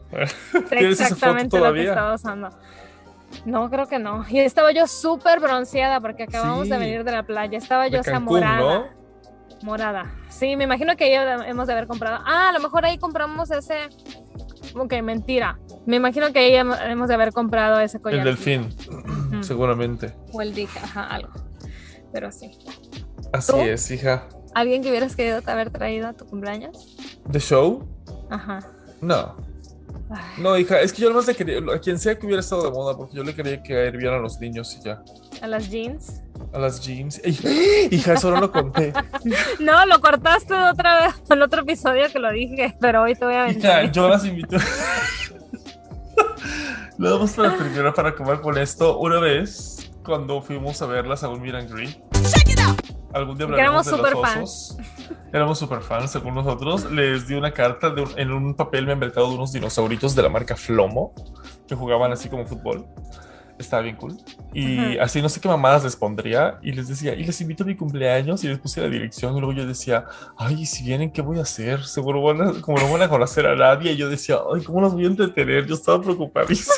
Sé 0.09 0.59
¿Tienes 0.69 0.93
esa 0.99 1.03
exactamente 1.03 1.59
lo 1.59 1.71
que 1.71 1.83
estaba 1.87 2.15
usando. 2.15 2.49
No, 3.45 3.69
creo 3.69 3.85
que 3.85 3.99
no. 3.99 4.25
Y 4.27 4.39
estaba 4.39 4.71
yo 4.71 4.87
súper 4.87 5.39
bronceada 5.39 5.99
porque 6.01 6.23
acabamos 6.23 6.63
Sí. 6.63 6.71
de 6.71 6.77
venir 6.79 7.03
de 7.03 7.11
la 7.11 7.21
playa. 7.21 7.55
Estaba 7.59 7.87
yo, 7.89 8.01
Cancún, 8.01 8.39
morada. 8.39 8.59
¿no? 8.59 8.85
Morada. 9.61 10.11
Sí, 10.29 10.55
me 10.55 10.63
imagino 10.63 10.95
que 10.95 11.03
ahí 11.03 11.43
hemos 11.47 11.67
de 11.67 11.73
haber 11.73 11.85
comprado. 11.85 12.23
Ah, 12.25 12.49
a 12.49 12.53
lo 12.53 12.59
mejor 12.59 12.85
ahí 12.85 12.97
compramos 12.97 13.51
ese. 13.51 13.89
Ok, 14.75 14.93
mentira. 15.01 15.59
Me 15.85 15.95
imagino 15.97 16.31
que 16.31 16.39
ahí 16.39 16.55
hemos 16.55 17.07
de 17.07 17.13
haber 17.13 17.31
comprado 17.33 17.79
ese 17.79 17.99
collar. 17.99 18.19
El 18.19 18.25
delfín, 18.25 18.69
seguramente. 19.41 20.13
O 20.31 20.41
el 20.41 20.53
dije, 20.53 20.79
ajá, 20.79 21.03
algo. 21.07 21.31
Pero 22.11 22.31
sí. 22.31 22.51
Así 23.33 23.51
¿Tú? 23.51 23.59
es, 23.59 23.89
hija. 23.91 24.27
¿Alguien 24.55 24.81
que 24.81 24.89
hubieras 24.89 25.15
querido 25.15 25.41
haber 25.45 25.69
traído 25.69 26.07
a 26.07 26.13
tu 26.13 26.25
cumpleaños? 26.25 26.97
¿The 27.31 27.39
show? 27.39 27.87
Ajá. 28.29 28.59
No. 29.01 29.35
Ay, 30.09 30.23
No, 30.41 30.57
hija, 30.57 30.81
es 30.81 30.91
que 30.91 31.03
yo 31.03 31.09
nomás 31.09 31.27
le 31.27 31.35
quería, 31.35 31.59
a 31.73 31.79
quien 31.79 31.99
sea 31.99 32.17
que 32.17 32.25
hubiera 32.25 32.39
estado 32.39 32.63
de 32.63 32.71
moda, 32.71 32.97
porque 32.97 33.15
yo 33.15 33.23
le 33.23 33.35
quería 33.35 33.61
que 33.61 33.91
bien 33.91 34.13
a 34.13 34.17
los 34.17 34.39
niños 34.39 34.75
y 34.79 34.83
ya. 34.83 35.03
a 35.41 35.47
las 35.47 35.69
jeans. 35.69 36.23
A 36.53 36.59
las 36.59 36.81
jeans. 36.81 37.21
Hija, 37.91 38.13
eso 38.13 38.31
no 38.31 38.41
lo 38.41 38.51
conté. 38.51 38.93
No, 39.59 39.85
lo 39.85 39.99
cortaste 40.01 40.53
de 40.53 40.69
otra 40.69 41.01
vez 41.07 41.15
en 41.29 41.41
otro 41.41 41.61
episodio 41.61 42.05
que 42.11 42.19
lo 42.19 42.31
dije, 42.31 42.75
pero 42.79 43.03
hoy 43.03 43.15
te 43.15 43.25
voy 43.25 43.35
a 43.35 43.49
Hija, 43.49 43.75
vender. 43.77 43.91
yo 43.91 44.09
las 44.09 44.25
invité. 44.25 44.57
Lo 46.97 47.11
damos 47.11 47.31
para 47.31 47.55
primero 47.55 47.93
para 47.93 48.13
comer 48.15 48.41
con 48.41 48.57
esto. 48.57 48.97
Una 48.99 49.19
vez, 49.19 49.89
cuando 50.03 50.41
fuimos 50.41 50.81
a 50.81 50.85
verlas 50.85 51.23
a 51.23 51.29
un 51.29 51.41
Meet 51.41 51.55
and 51.55 51.71
Greet, 51.73 51.97
algún 53.13 53.37
día 53.37 53.45
hablaremos 53.45 53.57
éramos 53.57 53.85
de 53.85 53.91
los 53.91 53.99
superfans. 53.99 54.37
osos. 54.43 54.77
Éramos 55.31 55.59
super 55.59 55.81
fans, 55.81 56.11
según 56.11 56.35
nosotros. 56.35 56.91
Les 56.91 57.27
di 57.27 57.35
una 57.35 57.51
carta 57.53 57.89
de 57.91 58.01
un- 58.01 58.19
en 58.19 58.31
un 58.31 58.55
papel 58.55 58.85
membretado 58.85 59.29
de 59.29 59.35
unos 59.35 59.53
dinosauritos 59.53 60.15
de 60.15 60.23
la 60.23 60.29
marca 60.29 60.55
Flomo 60.55 61.13
que 61.67 61.75
jugaban 61.75 62.11
así 62.11 62.27
como 62.29 62.45
fútbol. 62.45 62.85
Estaba 63.59 63.83
bien 63.83 63.97
cool. 63.97 64.17
Y 64.53 64.97
así 64.97 65.21
no 65.21 65.27
sé 65.27 65.41
qué 65.41 65.49
mamadas 65.49 65.83
les 65.83 65.95
pondría. 65.95 66.57
Y 66.63 66.71
les 66.71 66.87
decía, 66.87 67.13
y 67.13 67.25
les 67.25 67.39
invito 67.41 67.63
a 67.63 67.67
mi 67.67 67.75
cumpleaños. 67.75 68.43
Y 68.43 68.47
les 68.47 68.57
puse 68.57 68.81
la 68.81 68.87
dirección. 68.87 69.35
Y 69.35 69.39
luego 69.41 69.53
yo 69.53 69.67
decía, 69.67 70.05
ay, 70.37 70.65
si 70.65 70.83
vienen, 70.83 71.11
¿qué 71.11 71.21
voy 71.21 71.39
a 71.39 71.41
hacer? 71.41 71.83
Seguro 71.83 72.21
van 72.21 72.41
a, 72.41 72.61
como 72.61 72.79
no 72.79 72.91
van 72.91 73.01
a 73.01 73.09
conocer 73.09 73.45
a 73.45 73.55
nadie. 73.55 73.91
Y 73.91 73.97
yo 73.97 74.09
decía, 74.09 74.37
ay, 74.53 74.63
¿cómo 74.63 74.79
los 74.79 74.93
voy 74.93 75.03
a 75.03 75.07
entretener? 75.07 75.65
Yo 75.65 75.75
estaba 75.75 76.01
preocupadísimo. 76.01 76.73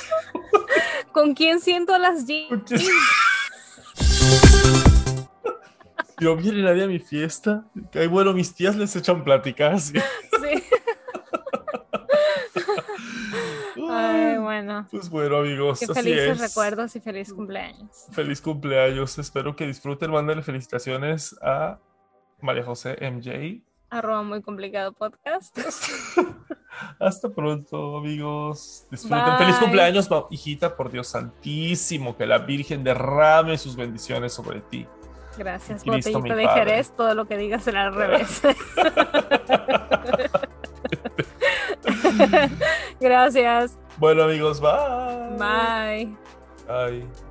¿Con 1.12 1.36
quién 1.36 1.60
siento 1.60 1.98
las 1.98 2.26
jeans? 2.26 2.64
Si 6.18 6.26
no 6.26 6.36
viene 6.36 6.62
nadie 6.62 6.84
a 6.84 6.88
mi 6.88 7.00
fiesta, 7.00 7.66
ay, 7.94 8.08
bueno, 8.08 8.34
mis 8.34 8.54
tías 8.54 8.76
les 8.76 8.96
echan 8.96 9.24
pláticas. 9.24 9.94
Sí. 10.42 10.64
Ay, 13.92 14.38
bueno. 14.38 14.88
Pues 14.90 15.10
bueno, 15.10 15.38
amigos, 15.38 15.80
Qué 15.80 15.86
así 15.86 15.94
felices 15.94 16.30
es. 16.30 16.40
recuerdos 16.40 16.96
y 16.96 17.00
feliz 17.00 17.34
cumpleaños. 17.34 18.06
Feliz 18.12 18.42
cumpleaños. 18.42 19.18
Espero 19.20 19.56
que 19.56 19.68
disfruten. 19.68 20.12
Mándenle 20.12 20.44
felicitaciones 20.44 21.36
a 21.42 21.80
María 22.40 22.64
José 22.64 22.98
MJ. 23.02 23.62
Arroba 23.90 24.24
muy 24.24 24.42
complicado 24.42 24.94
podcast. 24.94 25.58
Hasta 27.00 27.30
pronto, 27.30 27.98
amigos. 27.98 28.88
Disfruten. 28.90 29.26
Bye. 29.26 29.38
Feliz 29.38 29.58
cumpleaños, 29.58 30.10
hijita, 30.30 30.76
por 30.76 30.90
Dios 30.90 31.08
santísimo. 31.08 32.16
Que 32.16 32.26
la 32.26 32.38
Virgen 32.40 32.84
derrame 32.84 33.58
sus 33.58 33.76
bendiciones 33.76 34.34
sobre 34.34 34.62
ti. 34.62 34.88
Gracias, 35.38 35.84
Cristo, 35.84 36.12
botellita 36.12 36.36
mi 36.36 36.42
de 36.42 36.48
padre. 36.48 36.60
Jerez. 36.66 36.92
Todo 36.96 37.14
lo 37.14 37.26
que 37.26 37.38
digas 37.38 37.64
será 37.64 37.84
al 37.88 37.96
revés. 37.96 38.42
Gracias. 43.02 43.78
Bueno, 43.98 44.24
amigos, 44.24 44.62
bye. 44.62 45.38
Bye. 45.38 46.16
Bye. 46.68 47.31